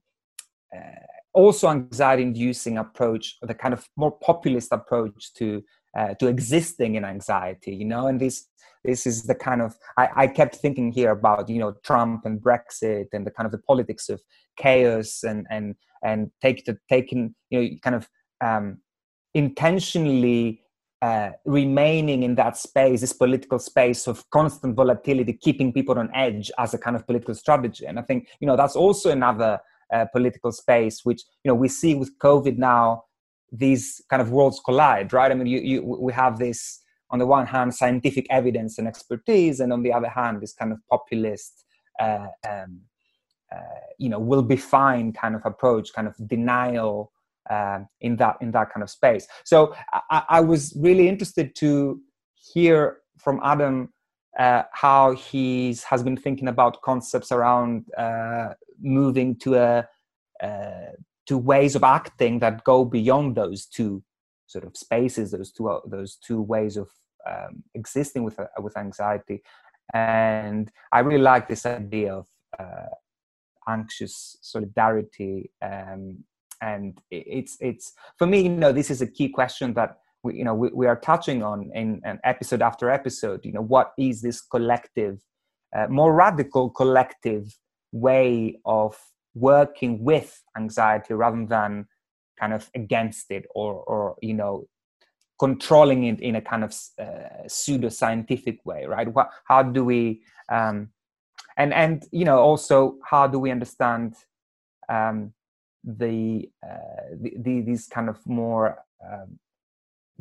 also 1.33 1.69
anxiety 1.69 2.23
inducing 2.23 2.77
approach 2.77 3.37
the 3.41 3.53
kind 3.53 3.73
of 3.73 3.87
more 3.95 4.11
populist 4.11 4.71
approach 4.71 5.33
to 5.33 5.63
uh, 5.97 6.13
to 6.15 6.27
existing 6.27 6.95
in 6.95 7.05
anxiety 7.05 7.73
you 7.75 7.85
know 7.85 8.07
and 8.07 8.19
this 8.19 8.47
this 8.83 9.05
is 9.05 9.23
the 9.23 9.35
kind 9.35 9.61
of 9.61 9.77
I, 9.97 10.09
I 10.15 10.27
kept 10.27 10.55
thinking 10.55 10.91
here 10.91 11.11
about 11.11 11.49
you 11.49 11.59
know 11.59 11.73
trump 11.83 12.25
and 12.25 12.39
brexit 12.39 13.07
and 13.13 13.25
the 13.25 13.31
kind 13.31 13.45
of 13.45 13.51
the 13.51 13.57
politics 13.59 14.09
of 14.09 14.21
chaos 14.57 15.23
and 15.23 15.45
and 15.49 15.75
and 16.03 16.31
take 16.41 16.67
taking 16.89 17.35
you 17.49 17.61
know 17.61 17.69
kind 17.83 17.95
of 17.95 18.09
um 18.41 18.77
intentionally 19.33 20.61
uh, 21.01 21.31
remaining 21.45 22.23
in 22.23 22.35
that 22.35 22.57
space, 22.57 23.01
this 23.01 23.13
political 23.13 23.57
space 23.57 24.07
of 24.07 24.29
constant 24.31 24.75
volatility, 24.75 25.33
keeping 25.33 25.71
people 25.71 25.97
on 25.97 26.09
edge 26.13 26.51
as 26.57 26.73
a 26.73 26.77
kind 26.77 26.95
of 26.95 27.05
political 27.05 27.33
strategy. 27.33 27.85
And 27.85 27.97
I 27.97 28.01
think 28.01 28.27
you 28.39 28.47
know 28.47 28.57
that's 28.57 28.75
also 28.75 29.09
another 29.09 29.59
uh, 29.93 30.05
political 30.11 30.51
space, 30.51 31.05
which 31.05 31.21
you 31.43 31.49
know 31.49 31.55
we 31.55 31.67
see 31.67 31.95
with 31.95 32.17
COVID 32.19 32.57
now. 32.57 33.03
These 33.52 34.02
kind 34.10 34.22
of 34.22 34.32
worlds 34.32 34.62
collide, 34.64 35.14
right? 35.14 35.32
I 35.32 35.36
mean, 35.36 35.47
you, 35.47 35.60
you, 35.60 35.82
we 35.84 36.14
have 36.14 36.39
this 36.39 36.82
on 37.12 37.20
the 37.20 37.26
one 37.26 37.47
hand 37.47 37.74
scientific 37.74 38.28
evidence 38.30 38.78
and 38.78 38.88
expertise, 38.88 39.60
and 39.60 39.74
on 39.74 39.84
the 39.84 39.91
other 39.91 40.10
hand 40.10 40.41
this 40.41 40.54
kind 40.54 40.72
of 40.72 40.80
populist, 40.89 41.66
uh, 42.00 42.28
um, 42.47 42.82
uh, 43.52 43.80
you 43.97 44.10
know, 44.10 44.20
will 44.20 44.43
be 44.43 44.56
fine 44.56 45.12
kind 45.12 45.36
of 45.36 45.41
approach, 45.45 45.91
kind 45.93 46.08
of 46.08 46.16
denial 46.28 47.12
uh, 47.50 47.80
in 48.02 48.16
that 48.18 48.38
in 48.41 48.52
that 48.52 48.72
kind 48.72 48.84
of 48.84 48.89
space. 48.89 49.28
So 49.43 49.76
I, 50.12 50.24
I 50.30 50.39
was 50.41 50.74
really 50.78 51.08
interested 51.10 51.56
to 51.56 52.00
hear 52.36 52.97
from 53.18 53.39
Adam 53.43 53.91
uh, 54.38 54.64
how 54.72 55.16
he's 55.16 55.84
has 55.84 56.04
been 56.04 56.18
thinking 56.18 56.47
about 56.47 56.82
concepts 56.82 57.32
around 57.32 57.86
uh, 57.97 58.50
moving 58.82 59.36
to 59.38 59.56
a 59.56 59.88
uh, 60.43 60.91
to 61.30 61.38
ways 61.38 61.75
of 61.75 61.84
acting 61.84 62.39
that 62.39 62.63
go 62.63 62.84
beyond 62.84 63.36
those 63.36 63.67
two 63.67 64.03
sort 64.47 64.65
of 64.65 64.75
spaces, 64.75 65.30
those 65.30 65.51
two 65.51 65.80
those 65.86 66.15
two 66.15 66.41
ways 66.41 66.75
of 66.75 66.89
um, 67.30 67.63
existing 67.75 68.23
with 68.23 68.39
uh, 68.39 68.47
with 68.57 68.75
anxiety. 68.75 69.43
And 69.93 70.71
I 70.91 70.99
really 70.99 71.21
like 71.21 71.47
this 71.47 71.67
idea 71.67 72.15
of 72.15 72.27
uh, 72.59 72.93
anxious 73.67 74.38
solidarity. 74.41 75.51
Um, 75.61 76.23
and 76.61 76.99
it's 77.11 77.57
it's 77.61 77.93
for 78.17 78.25
me, 78.25 78.41
you 78.41 78.49
know, 78.49 78.71
this 78.71 78.89
is 78.89 79.03
a 79.03 79.07
key 79.07 79.30
question 79.30 79.75
that 79.75 79.99
we 80.23 80.36
you 80.36 80.43
know 80.43 80.55
we, 80.55 80.69
we 80.73 80.88
are 80.88 80.99
touching 80.99 81.43
on 81.43 81.69
in 81.75 82.01
an 82.05 82.19
episode 82.23 82.63
after 82.63 82.89
episode. 82.89 83.45
You 83.45 83.53
know, 83.53 83.61
what 83.61 83.93
is 83.99 84.23
this 84.23 84.41
collective, 84.41 85.21
uh, 85.77 85.86
more 85.89 86.11
radical 86.11 86.71
collective 86.71 87.55
way 87.91 88.59
of 88.65 88.97
working 89.39 90.03
with 90.03 90.41
anxiety 90.57 91.13
rather 91.13 91.45
than 91.45 91.87
kind 92.39 92.53
of 92.53 92.69
against 92.75 93.31
it 93.31 93.45
or 93.53 93.83
or 93.83 94.15
you 94.21 94.33
know 94.33 94.67
controlling 95.39 96.03
it 96.03 96.19
in 96.19 96.35
a 96.35 96.41
kind 96.41 96.63
of 96.63 96.75
uh, 97.01 97.47
pseudo 97.47 97.89
scientific 97.89 98.59
way 98.65 98.85
right? 98.85 99.07
What, 99.13 99.29
how 99.45 99.63
do 99.63 99.85
we 99.85 100.21
um, 100.51 100.89
and 101.57 101.73
and 101.73 102.05
you 102.11 102.25
know 102.25 102.39
also 102.39 102.97
how 103.03 103.25
do 103.27 103.39
we 103.39 103.49
understand 103.49 104.15
um, 104.89 105.33
the, 105.83 106.49
uh, 106.67 107.15
the, 107.21 107.33
the, 107.37 107.61
these 107.61 107.87
kind 107.87 108.09
of 108.09 108.17
more 108.27 108.79
um, 109.05 109.39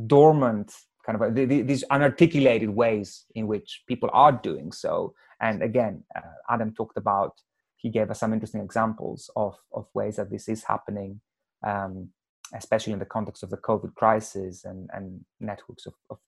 dormant 0.06 0.72
kind 1.04 1.20
of 1.20 1.34
the, 1.34 1.46
the, 1.46 1.62
these 1.62 1.84
unarticulated 1.90 2.68
ways 2.68 3.24
in 3.34 3.46
which 3.46 3.82
people 3.88 4.10
are 4.12 4.32
doing 4.32 4.70
so? 4.72 5.14
And 5.40 5.62
again 5.62 6.04
uh, 6.14 6.34
adam 6.48 6.72
talked 6.74 6.96
about 6.96 7.34
he 7.78 7.90
gave 7.90 8.10
us 8.10 8.20
some 8.20 8.32
interesting 8.32 8.60
examples 8.60 9.30
of, 9.36 9.56
of 9.72 9.86
ways 9.94 10.16
that 10.16 10.30
this 10.30 10.48
is 10.48 10.64
happening, 10.64 11.20
um, 11.66 12.10
especially 12.54 12.92
in 12.92 12.98
the 12.98 13.04
context 13.04 13.42
of 13.42 13.50
the 13.50 13.56
COVID 13.56 13.94
crisis 13.94 14.64
and, 14.64 14.90
and 14.92 15.24
networks 15.40 15.86
of, 15.86 15.94
of 16.10 16.18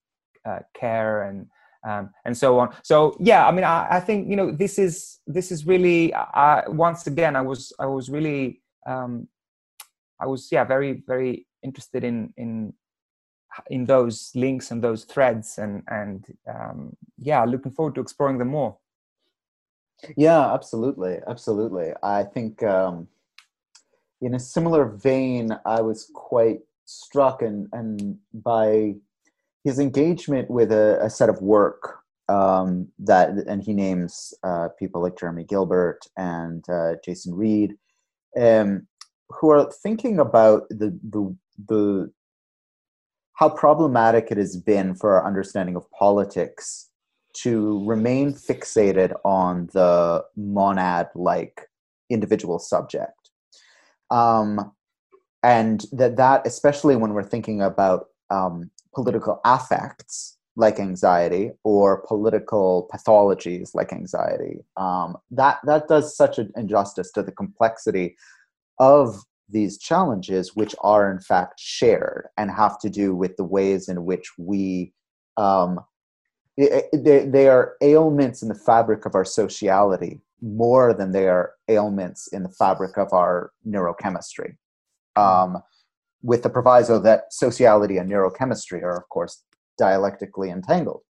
uh, 0.49 0.61
care 0.75 1.23
and 1.25 1.47
um, 1.87 2.11
and 2.27 2.37
so 2.37 2.59
on. 2.59 2.75
So 2.83 3.17
yeah, 3.19 3.47
I 3.47 3.53
mean, 3.53 3.65
I, 3.65 3.87
I, 3.91 4.01
think 4.01 4.29
you 4.29 4.37
know 4.37 4.51
this 4.51 4.79
is 4.79 5.19
this 5.27 5.51
is 5.51 5.67
really 5.67 6.13
uh, 6.13 6.63
once 6.69 7.07
again 7.07 7.37
I 7.37 7.41
was 7.41 7.73
I 7.79 7.87
was 7.87 8.11
really 8.11 8.61
um, 8.87 9.29
I 10.21 10.27
was 10.27 10.49
yeah 10.53 10.65
very 10.65 11.03
very 11.07 11.47
interested 11.63 12.05
in 12.05 12.35
in 12.37 12.75
in 13.71 13.87
those 13.87 14.31
links 14.35 14.71
and 14.71 14.85
those 14.85 15.05
threads 15.05 15.59
and 15.59 15.83
and 15.89 16.27
um, 16.47 16.97
yeah 17.19 17.45
looking 17.45 17.73
forward 17.73 17.95
to 17.95 18.01
exploring 18.03 18.39
them 18.39 18.49
more. 18.49 18.77
Yeah, 20.17 20.53
absolutely, 20.53 21.19
absolutely. 21.27 21.93
I 22.03 22.25
think 22.25 22.63
um, 22.63 23.09
in 24.21 24.35
a 24.35 24.41
similar 24.41 24.87
vein, 24.87 25.57
I 25.67 25.81
was 25.81 26.11
quite 26.15 26.61
struck 26.85 27.43
and 27.43 27.69
and 27.73 28.19
by 28.33 28.95
his 29.65 29.79
engagement 29.79 30.51
with 30.51 30.73
a, 30.73 30.99
a 31.03 31.11
set 31.11 31.29
of 31.29 31.41
work 31.43 31.99
um, 32.29 32.89
that, 32.99 33.31
and 33.47 33.63
he 33.63 33.75
names 33.75 34.33
uh, 34.43 34.69
people 34.79 35.03
like 35.03 35.19
Jeremy 35.19 35.45
Gilbert 35.45 36.01
and 36.17 36.65
uh, 36.69 36.95
Jason 37.05 37.35
Read, 37.35 37.75
um, 38.41 38.87
who 39.29 39.51
are 39.51 39.71
thinking 39.83 40.19
about 40.19 40.69
the 40.71 40.99
the 41.11 41.37
the 41.69 42.13
how 43.35 43.49
problematic 43.49 44.29
it 44.31 44.37
has 44.37 44.57
been 44.57 44.95
for 44.95 45.17
our 45.17 45.27
understanding 45.27 45.75
of 45.77 45.91
politics 45.93 46.90
to 47.35 47.85
remain 47.87 48.33
fixated 48.33 49.13
on 49.25 49.69
the 49.73 50.25
monad 50.37 51.09
like 51.15 51.69
individual 52.09 52.59
subject. 52.59 53.31
Um, 54.11 54.73
and 55.43 55.87
that 55.93 56.17
that 56.17 56.47
especially 56.47 56.97
when 56.97 57.15
we're 57.15 57.23
thinking 57.23 57.63
about 57.63 58.07
um, 58.31 58.71
political 58.95 59.41
affects 59.45 60.37
like 60.57 60.79
anxiety 60.79 61.53
or 61.65 62.05
political 62.07 62.91
pathologies 62.93 63.71
like 63.73 63.93
anxiety 63.93 64.59
um, 64.77 65.17
that 65.31 65.59
that 65.65 65.89
does 65.89 66.15
such 66.15 66.39
an 66.39 66.53
injustice 66.57 67.11
to 67.13 67.23
the 67.23 67.33
complexity 67.33 68.17
of 68.79 69.23
these 69.53 69.79
challenges, 69.79 70.55
which 70.55 70.75
are 70.81 71.11
in 71.11 71.21
fact 71.21 71.59
shared 71.59 72.29
and 72.37 72.51
have 72.51 72.79
to 72.81 72.91
do 72.91 73.15
with 73.15 73.37
the 73.37 73.45
ways 73.45 73.89
in 73.89 74.05
which 74.05 74.33
we 74.39 74.93
um, 75.37 75.81
they, 76.93 77.27
they 77.27 77.49
are 77.49 77.77
ailments 77.81 78.43
in 78.43 78.49
the 78.49 78.55
fabric 78.55 79.07
of 79.07 79.15
our 79.15 79.25
sociality 79.25 80.21
more 80.43 80.95
than 80.95 81.13
they 81.13 81.29
are 81.29 81.53
ailments 81.69 82.29
in 82.29 82.43
the 82.43 82.49
fabric 82.49 82.97
of 82.97 83.13
our 83.13 83.53
neurochemistry. 83.67 84.57
Um, 85.17 85.63
with 86.23 86.43
the 86.43 86.51
proviso 86.51 86.99
that 87.01 87.33
sociality 87.33 87.97
and 87.97 88.11
neurochemistry 88.11 88.83
are, 88.83 88.97
of 88.97 89.09
course, 89.09 89.43
dialectically 89.79 90.51
entangled. 90.51 91.03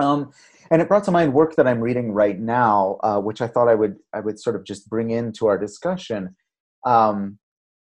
Um, 0.00 0.32
and 0.70 0.82
it 0.82 0.88
brought 0.88 1.04
to 1.04 1.10
mind 1.10 1.32
work 1.32 1.56
that 1.56 1.66
I'm 1.66 1.80
reading 1.80 2.12
right 2.12 2.38
now, 2.38 2.98
uh, 3.02 3.20
which 3.20 3.40
I 3.40 3.46
thought 3.46 3.68
I 3.68 3.74
would 3.74 3.96
I 4.12 4.20
would 4.20 4.40
sort 4.40 4.56
of 4.56 4.64
just 4.64 4.88
bring 4.88 5.10
into 5.10 5.46
our 5.46 5.56
discussion 5.56 6.36
um, 6.84 7.38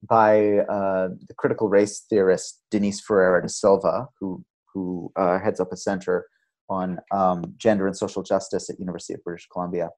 by 0.07 0.59
uh, 0.59 1.09
the 1.29 1.35
critical 1.37 1.69
race 1.69 2.05
theorist 2.11 2.61
Denise 2.71 3.01
Ferreira 3.01 3.41
da 3.41 3.49
Silva, 3.49 4.09
who 4.19 4.45
who 4.75 5.13
uh, 5.17 5.39
heads 5.39 5.61
up 5.61 5.73
a 5.73 5.77
center 5.77 6.27
on 6.73 6.99
um, 7.11 7.55
gender 7.57 7.87
and 7.87 7.97
social 7.97 8.23
justice 8.23 8.71
at 8.71 8.79
University 8.79 9.15
of 9.15 9.25
British 9.25 9.47
Columbia. 9.53 9.91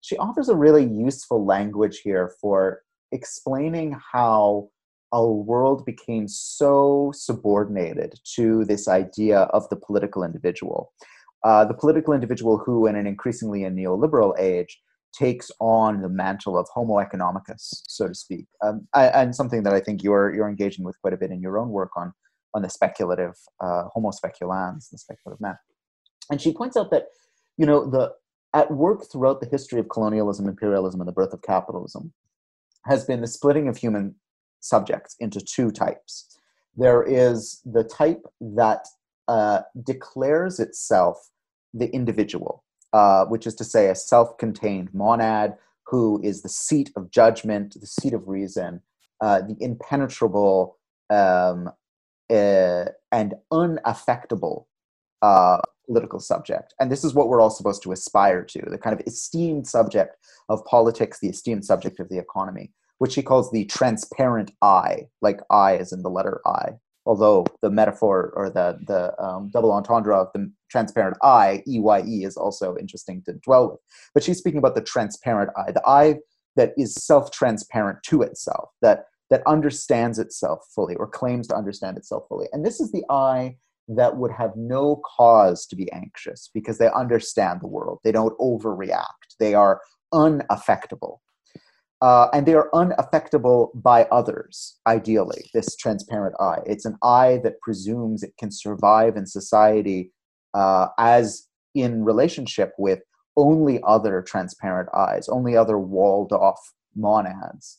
She 0.00 0.16
offers 0.16 0.48
a 0.48 0.56
really 0.56 0.84
useful 0.84 1.44
language 1.44 2.00
here 2.02 2.26
for 2.40 2.82
explaining 3.12 3.88
how 4.12 4.70
our 5.12 5.30
world 5.30 5.84
became 5.84 6.28
so 6.28 7.12
subordinated 7.14 8.14
to 8.36 8.64
this 8.64 8.86
idea 8.88 9.40
of 9.56 9.68
the 9.68 9.76
political 9.76 10.22
individual. 10.22 10.92
Uh, 11.44 11.64
the 11.64 11.74
political 11.74 12.14
individual 12.14 12.58
who, 12.58 12.86
in 12.86 12.96
an 12.96 13.06
increasingly 13.06 13.64
a 13.64 13.70
neoliberal 13.70 14.38
age, 14.38 14.80
takes 15.12 15.50
on 15.58 16.02
the 16.02 16.08
mantle 16.08 16.56
of 16.56 16.68
homo 16.72 16.94
economicus, 17.06 17.82
so 17.88 18.06
to 18.08 18.14
speak, 18.14 18.46
um, 18.62 18.86
and 18.94 19.34
something 19.34 19.64
that 19.64 19.72
I 19.72 19.80
think 19.80 20.04
you're 20.04 20.32
you're 20.34 20.48
engaging 20.48 20.84
with 20.84 21.00
quite 21.00 21.14
a 21.14 21.16
bit 21.16 21.32
in 21.32 21.40
your 21.40 21.58
own 21.58 21.70
work 21.70 21.90
on 21.96 22.12
on 22.54 22.62
the 22.62 22.70
speculative 22.70 23.34
uh, 23.60 23.84
homo 23.92 24.10
speculans, 24.10 24.90
the 24.90 24.98
speculative 24.98 25.40
man. 25.40 25.56
And 26.30 26.40
she 26.40 26.52
points 26.52 26.76
out 26.76 26.90
that 26.90 27.08
you 27.56 27.66
know 27.66 27.88
the 27.88 28.12
at 28.54 28.70
work 28.70 29.04
throughout 29.10 29.40
the 29.40 29.48
history 29.48 29.78
of 29.78 29.88
colonialism, 29.88 30.48
imperialism, 30.48 31.00
and 31.00 31.08
the 31.08 31.12
birth 31.12 31.32
of 31.32 31.42
capitalism 31.42 32.12
has 32.84 33.04
been 33.04 33.20
the 33.20 33.26
splitting 33.26 33.68
of 33.68 33.76
human 33.76 34.14
subjects 34.60 35.16
into 35.20 35.40
two 35.40 35.70
types. 35.70 36.38
There 36.76 37.02
is 37.02 37.60
the 37.64 37.84
type 37.84 38.22
that 38.40 38.86
uh, 39.28 39.62
declares 39.84 40.58
itself 40.58 41.30
the 41.72 41.88
individual, 41.90 42.64
uh, 42.92 43.26
which 43.26 43.46
is 43.46 43.54
to 43.56 43.64
say, 43.64 43.88
a 43.88 43.94
self 43.94 44.36
contained 44.38 44.92
monad 44.92 45.56
who 45.86 46.20
is 46.22 46.42
the 46.42 46.48
seat 46.48 46.90
of 46.96 47.10
judgment, 47.10 47.76
the 47.80 47.86
seat 47.86 48.14
of 48.14 48.28
reason, 48.28 48.80
uh, 49.20 49.40
the 49.40 49.56
impenetrable 49.60 50.78
um, 51.10 51.68
uh, 52.30 52.86
and 53.10 53.34
unaffectable 53.52 54.66
uh, 55.22 55.58
political 55.90 56.20
subject. 56.20 56.74
And 56.78 56.90
this 56.90 57.04
is 57.04 57.14
what 57.14 57.28
we're 57.28 57.40
all 57.40 57.50
supposed 57.50 57.82
to 57.82 57.92
aspire 57.92 58.44
to 58.44 58.62
the 58.70 58.78
kind 58.78 58.98
of 58.98 59.06
esteemed 59.06 59.66
subject 59.66 60.16
of 60.48 60.64
politics, 60.64 61.18
the 61.20 61.28
esteemed 61.28 61.64
subject 61.64 62.00
of 62.00 62.08
the 62.08 62.18
economy 62.18 62.72
which 63.00 63.14
he 63.14 63.22
calls 63.22 63.50
the 63.50 63.64
transparent 63.64 64.52
I, 64.60 65.08
like 65.22 65.40
I 65.50 65.76
is 65.76 65.90
in 65.90 66.02
the 66.02 66.10
letter 66.10 66.42
I. 66.46 66.72
Although 67.06 67.46
the 67.62 67.70
metaphor 67.70 68.30
or 68.36 68.50
the 68.50 68.78
the 68.86 69.18
um, 69.20 69.48
double 69.50 69.72
entendre 69.72 70.14
of 70.14 70.28
the 70.34 70.52
transparent 70.70 71.16
I, 71.22 71.62
E 71.66 71.80
Y 71.80 72.02
E, 72.06 72.24
is 72.24 72.36
also 72.36 72.76
interesting 72.76 73.22
to 73.24 73.32
dwell 73.42 73.70
with. 73.70 73.80
But 74.12 74.22
she's 74.22 74.36
speaking 74.36 74.58
about 74.58 74.74
the 74.74 74.82
transparent 74.82 75.50
I, 75.56 75.72
the 75.72 75.82
I 75.86 76.16
that 76.56 76.74
is 76.76 76.94
self-transparent 76.94 78.02
to 78.04 78.20
itself, 78.20 78.68
that 78.82 79.06
that 79.30 79.42
understands 79.46 80.18
itself 80.18 80.60
fully 80.74 80.94
or 80.96 81.06
claims 81.06 81.48
to 81.48 81.56
understand 81.56 81.96
itself 81.96 82.24
fully. 82.28 82.48
And 82.52 82.66
this 82.66 82.80
is 82.80 82.92
the 82.92 83.04
I 83.08 83.56
that 83.96 84.16
would 84.16 84.32
have 84.32 84.52
no 84.56 85.02
cause 85.16 85.66
to 85.66 85.76
be 85.76 85.90
anxious 85.92 86.50
because 86.54 86.78
they 86.78 86.90
understand 86.90 87.60
the 87.60 87.66
world. 87.66 87.98
They 88.04 88.12
don't 88.12 88.38
overreact. 88.38 89.36
They 89.38 89.54
are 89.54 89.80
unaffectable 90.12 91.18
uh, 92.02 92.28
and 92.32 92.46
they 92.46 92.54
are 92.54 92.70
unaffectable 92.72 93.68
by 93.74 94.04
others, 94.04 94.78
ideally, 94.86 95.50
this 95.52 95.76
transparent 95.76 96.34
I. 96.40 96.58
It's 96.64 96.86
an 96.86 96.96
eye 97.02 97.40
that 97.44 97.60
presumes 97.60 98.22
it 98.22 98.34
can 98.38 98.50
survive 98.50 99.16
in 99.16 99.26
society 99.26 100.12
uh, 100.54 100.88
as 100.98 101.46
in 101.74 102.04
relationship 102.04 102.72
with 102.78 103.00
only 103.36 103.80
other 103.86 104.22
transparent 104.22 104.88
eyes, 104.94 105.28
only 105.28 105.56
other 105.56 105.78
walled 105.78 106.32
off 106.32 106.58
monads. 106.96 107.78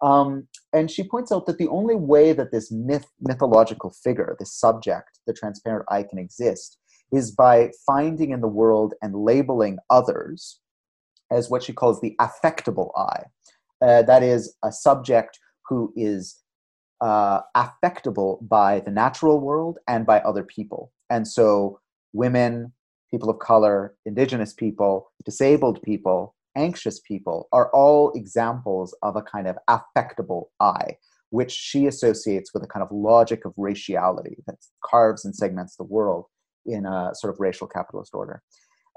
Um, 0.00 0.46
and 0.72 0.90
she 0.90 1.02
points 1.02 1.32
out 1.32 1.46
that 1.46 1.58
the 1.58 1.68
only 1.68 1.96
way 1.96 2.32
that 2.32 2.52
this 2.52 2.70
myth, 2.70 3.06
mythological 3.20 3.90
figure, 3.90 4.36
this 4.38 4.52
subject, 4.52 5.18
the 5.26 5.32
transparent 5.32 5.86
I, 5.90 6.02
can 6.04 6.18
exist 6.18 6.78
is 7.12 7.30
by 7.30 7.70
finding 7.86 8.30
in 8.30 8.40
the 8.40 8.48
world 8.48 8.94
and 9.02 9.14
labeling 9.24 9.78
others 9.90 10.60
as 11.30 11.50
what 11.50 11.62
she 11.62 11.72
calls 11.72 12.00
the 12.00 12.14
affectable 12.20 12.92
I 12.96 13.24
uh, 13.80 14.02
that 14.02 14.22
is 14.22 14.54
a 14.64 14.72
subject 14.72 15.38
who 15.68 15.92
is 15.96 16.42
uh, 17.00 17.40
affectable 17.54 18.38
by 18.42 18.80
the 18.80 18.90
natural 18.90 19.40
world 19.40 19.78
and 19.86 20.04
by 20.04 20.20
other 20.20 20.42
people. 20.42 20.92
And 21.10 21.26
so, 21.26 21.80
women, 22.12 22.72
people 23.10 23.30
of 23.30 23.38
color, 23.38 23.94
indigenous 24.04 24.52
people, 24.52 25.12
disabled 25.24 25.82
people, 25.82 26.34
anxious 26.58 27.00
people 27.00 27.48
are 27.52 27.70
all 27.72 28.12
examples 28.14 28.94
of 29.02 29.16
a 29.16 29.22
kind 29.22 29.46
of 29.46 29.56
affectable 29.68 30.50
I, 30.60 30.96
which 31.30 31.52
she 31.52 31.86
associates 31.86 32.52
with 32.52 32.62
a 32.64 32.66
kind 32.66 32.82
of 32.82 32.90
logic 32.90 33.44
of 33.44 33.54
raciality 33.54 34.36
that 34.46 34.56
carves 34.84 35.24
and 35.24 35.34
segments 35.34 35.76
the 35.76 35.84
world 35.84 36.26
in 36.66 36.84
a 36.84 37.12
sort 37.14 37.32
of 37.32 37.40
racial 37.40 37.66
capitalist 37.66 38.14
order. 38.14 38.42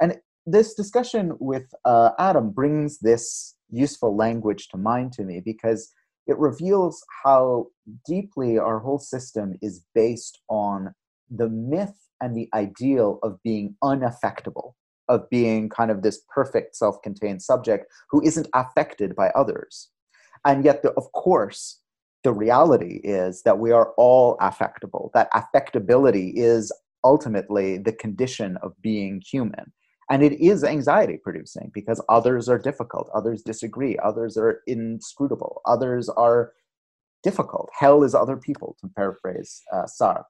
And 0.01 0.17
this 0.45 0.73
discussion 0.73 1.33
with 1.39 1.67
uh, 1.85 2.11
Adam 2.17 2.49
brings 2.49 2.99
this 2.99 3.55
useful 3.69 4.17
language 4.17 4.67
to 4.69 4.77
mind 4.77 5.13
to 5.13 5.23
me 5.23 5.41
because 5.43 5.93
it 6.27 6.37
reveals 6.37 7.03
how 7.23 7.67
deeply 8.05 8.57
our 8.57 8.79
whole 8.79 8.99
system 8.99 9.55
is 9.61 9.83
based 9.93 10.41
on 10.49 10.93
the 11.29 11.49
myth 11.49 11.95
and 12.21 12.35
the 12.35 12.49
ideal 12.53 13.19
of 13.23 13.41
being 13.43 13.75
unaffectable, 13.83 14.73
of 15.11 15.29
being 15.29 15.69
kind 15.69 15.91
of 15.91 16.01
this 16.01 16.21
perfect 16.33 16.75
self 16.75 17.01
contained 17.01 17.41
subject 17.41 17.85
who 18.09 18.21
isn't 18.23 18.47
affected 18.53 19.15
by 19.15 19.29
others. 19.29 19.89
And 20.45 20.65
yet, 20.65 20.81
the, 20.81 20.91
of 20.93 21.11
course, 21.11 21.79
the 22.23 22.33
reality 22.33 23.01
is 23.03 23.43
that 23.43 23.59
we 23.59 23.71
are 23.71 23.93
all 23.97 24.37
affectable, 24.39 25.11
that 25.13 25.31
affectability 25.31 26.31
is 26.35 26.71
ultimately 27.03 27.77
the 27.77 27.93
condition 27.93 28.57
of 28.63 28.73
being 28.81 29.21
human. 29.21 29.73
And 30.09 30.23
it 30.23 30.33
is 30.33 30.63
anxiety 30.63 31.17
producing 31.17 31.71
because 31.73 32.03
others 32.09 32.49
are 32.49 32.59
difficult 32.59 33.09
others 33.15 33.41
disagree 33.43 33.97
others 34.03 34.35
are 34.35 34.61
inscrutable 34.67 35.61
others 35.65 36.09
are 36.09 36.51
difficult. 37.23 37.69
Hell 37.77 38.03
is 38.03 38.15
other 38.15 38.37
people 38.37 38.75
to 38.81 38.87
paraphrase 38.87 39.61
uh, 39.71 39.85
sartre. 39.85 40.25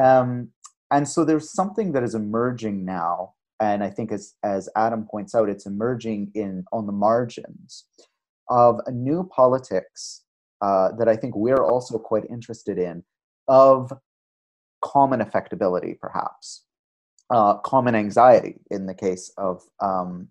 Um, 0.00 0.50
and 0.90 1.08
so 1.08 1.24
there's 1.24 1.52
something 1.52 1.92
that 1.92 2.02
is 2.02 2.14
emerging 2.14 2.84
now 2.84 3.34
and 3.60 3.82
i 3.82 3.90
think 3.90 4.12
as, 4.12 4.34
as 4.42 4.68
adam 4.76 5.06
points 5.10 5.34
out 5.34 5.48
it's 5.48 5.66
emerging 5.66 6.30
in 6.34 6.64
on 6.72 6.86
the 6.86 6.92
margins 6.92 7.84
of 8.48 8.80
a 8.86 8.90
new 8.90 9.28
politics 9.34 10.22
uh, 10.60 10.90
that 10.98 11.08
i 11.08 11.16
think 11.16 11.34
we're 11.34 11.64
also 11.64 11.98
quite 11.98 12.24
interested 12.30 12.78
in 12.78 13.02
of 13.48 13.92
common 14.82 15.20
affectability 15.20 15.98
perhaps 15.98 16.64
uh, 17.30 17.54
common 17.58 17.94
anxiety 17.94 18.60
in 18.70 18.86
the 18.86 18.94
case 18.94 19.32
of 19.38 19.62
um, 19.80 20.28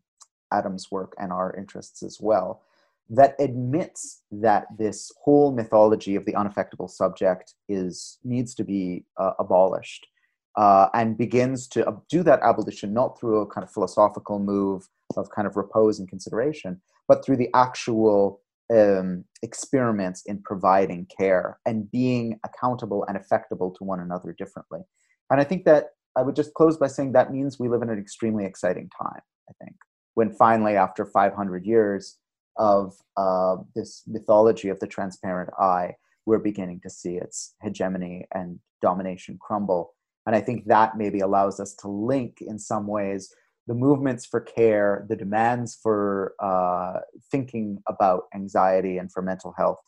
Adam's 0.54 0.92
work 0.92 1.14
and 1.20 1.32
our 1.32 1.54
interests 1.56 2.04
as 2.04 2.20
well, 2.22 2.62
that 3.10 3.36
admits 3.40 4.22
that 4.32 4.66
this 4.78 5.12
whole 5.22 5.52
mythology 5.52 6.16
of 6.16 6.26
the 6.26 6.34
unaffectable 6.34 6.90
subject 6.90 7.56
is 7.68 8.20
needs 8.24 8.56
to 8.56 8.64
be 8.64 9.06
uh, 9.18 9.32
abolished, 9.40 10.08
uh, 10.56 10.88
and 10.94 11.18
begins 11.18 11.68
to 11.68 11.86
do 12.10 12.24
that 12.24 12.42
abolition 12.44 12.94
not 12.94 13.20
through 13.20 13.42
a 13.42 13.48
kind 13.48 13.64
of 13.64 13.72
philosophical 13.72 14.40
move 14.40 14.88
of 15.18 15.30
kind 15.32 15.48
of 15.48 15.56
repose 15.56 16.00
and 16.00 16.08
consideration, 16.08 16.82
but 17.08 17.24
through 17.24 17.38
the 17.38 17.50
actual 17.54 18.42
um, 18.74 19.26
experiments 19.42 20.24
in 20.26 20.42
providing 20.42 21.06
care 21.18 21.60
and 21.66 21.92
being 21.92 22.40
accountable 22.46 23.06
and 23.08 23.18
affectable 23.18 23.72
to 23.72 23.84
one 23.84 24.00
another 24.00 24.34
differently. 24.34 24.82
And 25.30 25.40
I 25.40 25.44
think 25.44 25.66
that 25.66 25.90
I 26.16 26.22
would 26.22 26.36
just 26.36 26.54
close 26.54 26.78
by 26.78 26.88
saying 26.88 27.12
that 27.12 27.32
means 27.32 27.60
we 27.60 27.70
live 27.70 27.82
in 27.82 27.90
an 27.90 28.00
extremely 28.00 28.46
exciting 28.46 28.90
time, 29.02 29.22
I 29.50 29.54
think, 29.64 29.76
when 30.14 30.32
finally, 30.32 30.76
after 30.76 31.06
500 31.06 31.66
years 31.66 32.18
of 32.58 32.94
uh, 33.18 33.58
this 33.76 34.04
mythology 34.08 34.70
of 34.70 34.80
the 34.80 34.88
transparent 34.88 35.50
I, 35.60 35.96
we're 36.26 36.40
beginning 36.40 36.80
to 36.82 36.90
see 36.90 37.16
its 37.16 37.56
hegemony 37.62 38.28
and 38.34 38.60
domination 38.82 39.38
crumble. 39.42 39.94
And 40.26 40.36
I 40.36 40.42
think 40.42 40.66
that 40.68 40.98
maybe 40.98 41.20
allows 41.20 41.60
us 41.60 41.74
to 41.76 41.88
link 41.88 42.42
in 42.42 42.58
some 42.58 42.88
ways 42.88 43.34
the 43.68 43.74
movements 43.74 44.26
for 44.26 44.42
care, 44.42 45.06
the 45.08 45.16
demands 45.16 45.78
for 45.82 46.34
uh, 46.40 47.00
thinking 47.32 47.82
about 47.88 48.24
anxiety 48.36 48.98
and 48.98 49.12
for 49.12 49.22
mental 49.22 49.54
health 49.58 49.80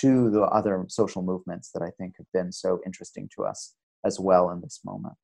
to 0.00 0.30
the 0.30 0.42
other 0.42 0.84
social 0.88 1.22
movements 1.22 1.70
that 1.72 1.82
I 1.82 1.90
think 1.98 2.14
have 2.18 2.26
been 2.32 2.52
so 2.52 2.80
interesting 2.84 3.28
to 3.36 3.44
us 3.44 3.74
as 4.04 4.18
well 4.18 4.50
in 4.50 4.60
this 4.60 4.80
moment. 4.84 5.14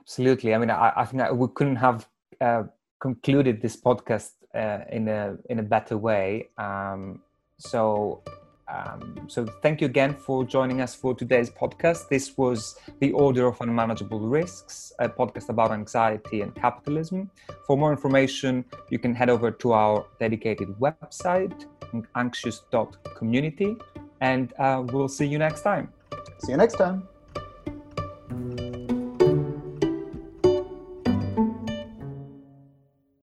Absolutely. 0.00 0.54
I 0.54 0.58
mean, 0.58 0.70
I, 0.70 0.92
I 0.96 1.04
think 1.04 1.22
we 1.32 1.48
couldn't 1.54 1.76
have 1.76 2.08
uh, 2.40 2.64
concluded 3.00 3.62
this 3.62 3.76
podcast 3.80 4.32
uh, 4.54 4.80
in 4.90 5.08
a 5.08 5.36
in 5.48 5.58
a 5.58 5.62
better 5.62 5.96
way. 5.96 6.48
Um, 6.58 7.22
so 7.58 8.22
um, 8.68 9.26
so 9.28 9.44
thank 9.62 9.80
you 9.80 9.86
again 9.86 10.14
for 10.14 10.44
joining 10.44 10.80
us 10.80 10.94
for 10.94 11.14
today's 11.14 11.50
podcast. 11.50 12.08
This 12.08 12.36
was 12.36 12.78
The 13.00 13.12
Order 13.12 13.46
of 13.46 13.60
Unmanageable 13.60 14.20
Risks, 14.20 14.92
a 14.98 15.08
podcast 15.08 15.48
about 15.48 15.70
anxiety 15.72 16.40
and 16.40 16.54
capitalism. 16.54 17.30
For 17.66 17.76
more 17.76 17.92
information, 17.92 18.64
you 18.90 18.98
can 18.98 19.14
head 19.14 19.28
over 19.28 19.50
to 19.50 19.72
our 19.72 20.06
dedicated 20.18 20.68
website, 20.80 21.66
anxious.community, 22.16 23.76
and 24.20 24.52
uh, 24.58 24.82
we'll 24.86 25.08
see 25.08 25.26
you 25.26 25.38
next 25.38 25.62
time. 25.62 25.92
See 26.38 26.52
you 26.52 26.58
next 26.58 26.74
time. 26.74 27.08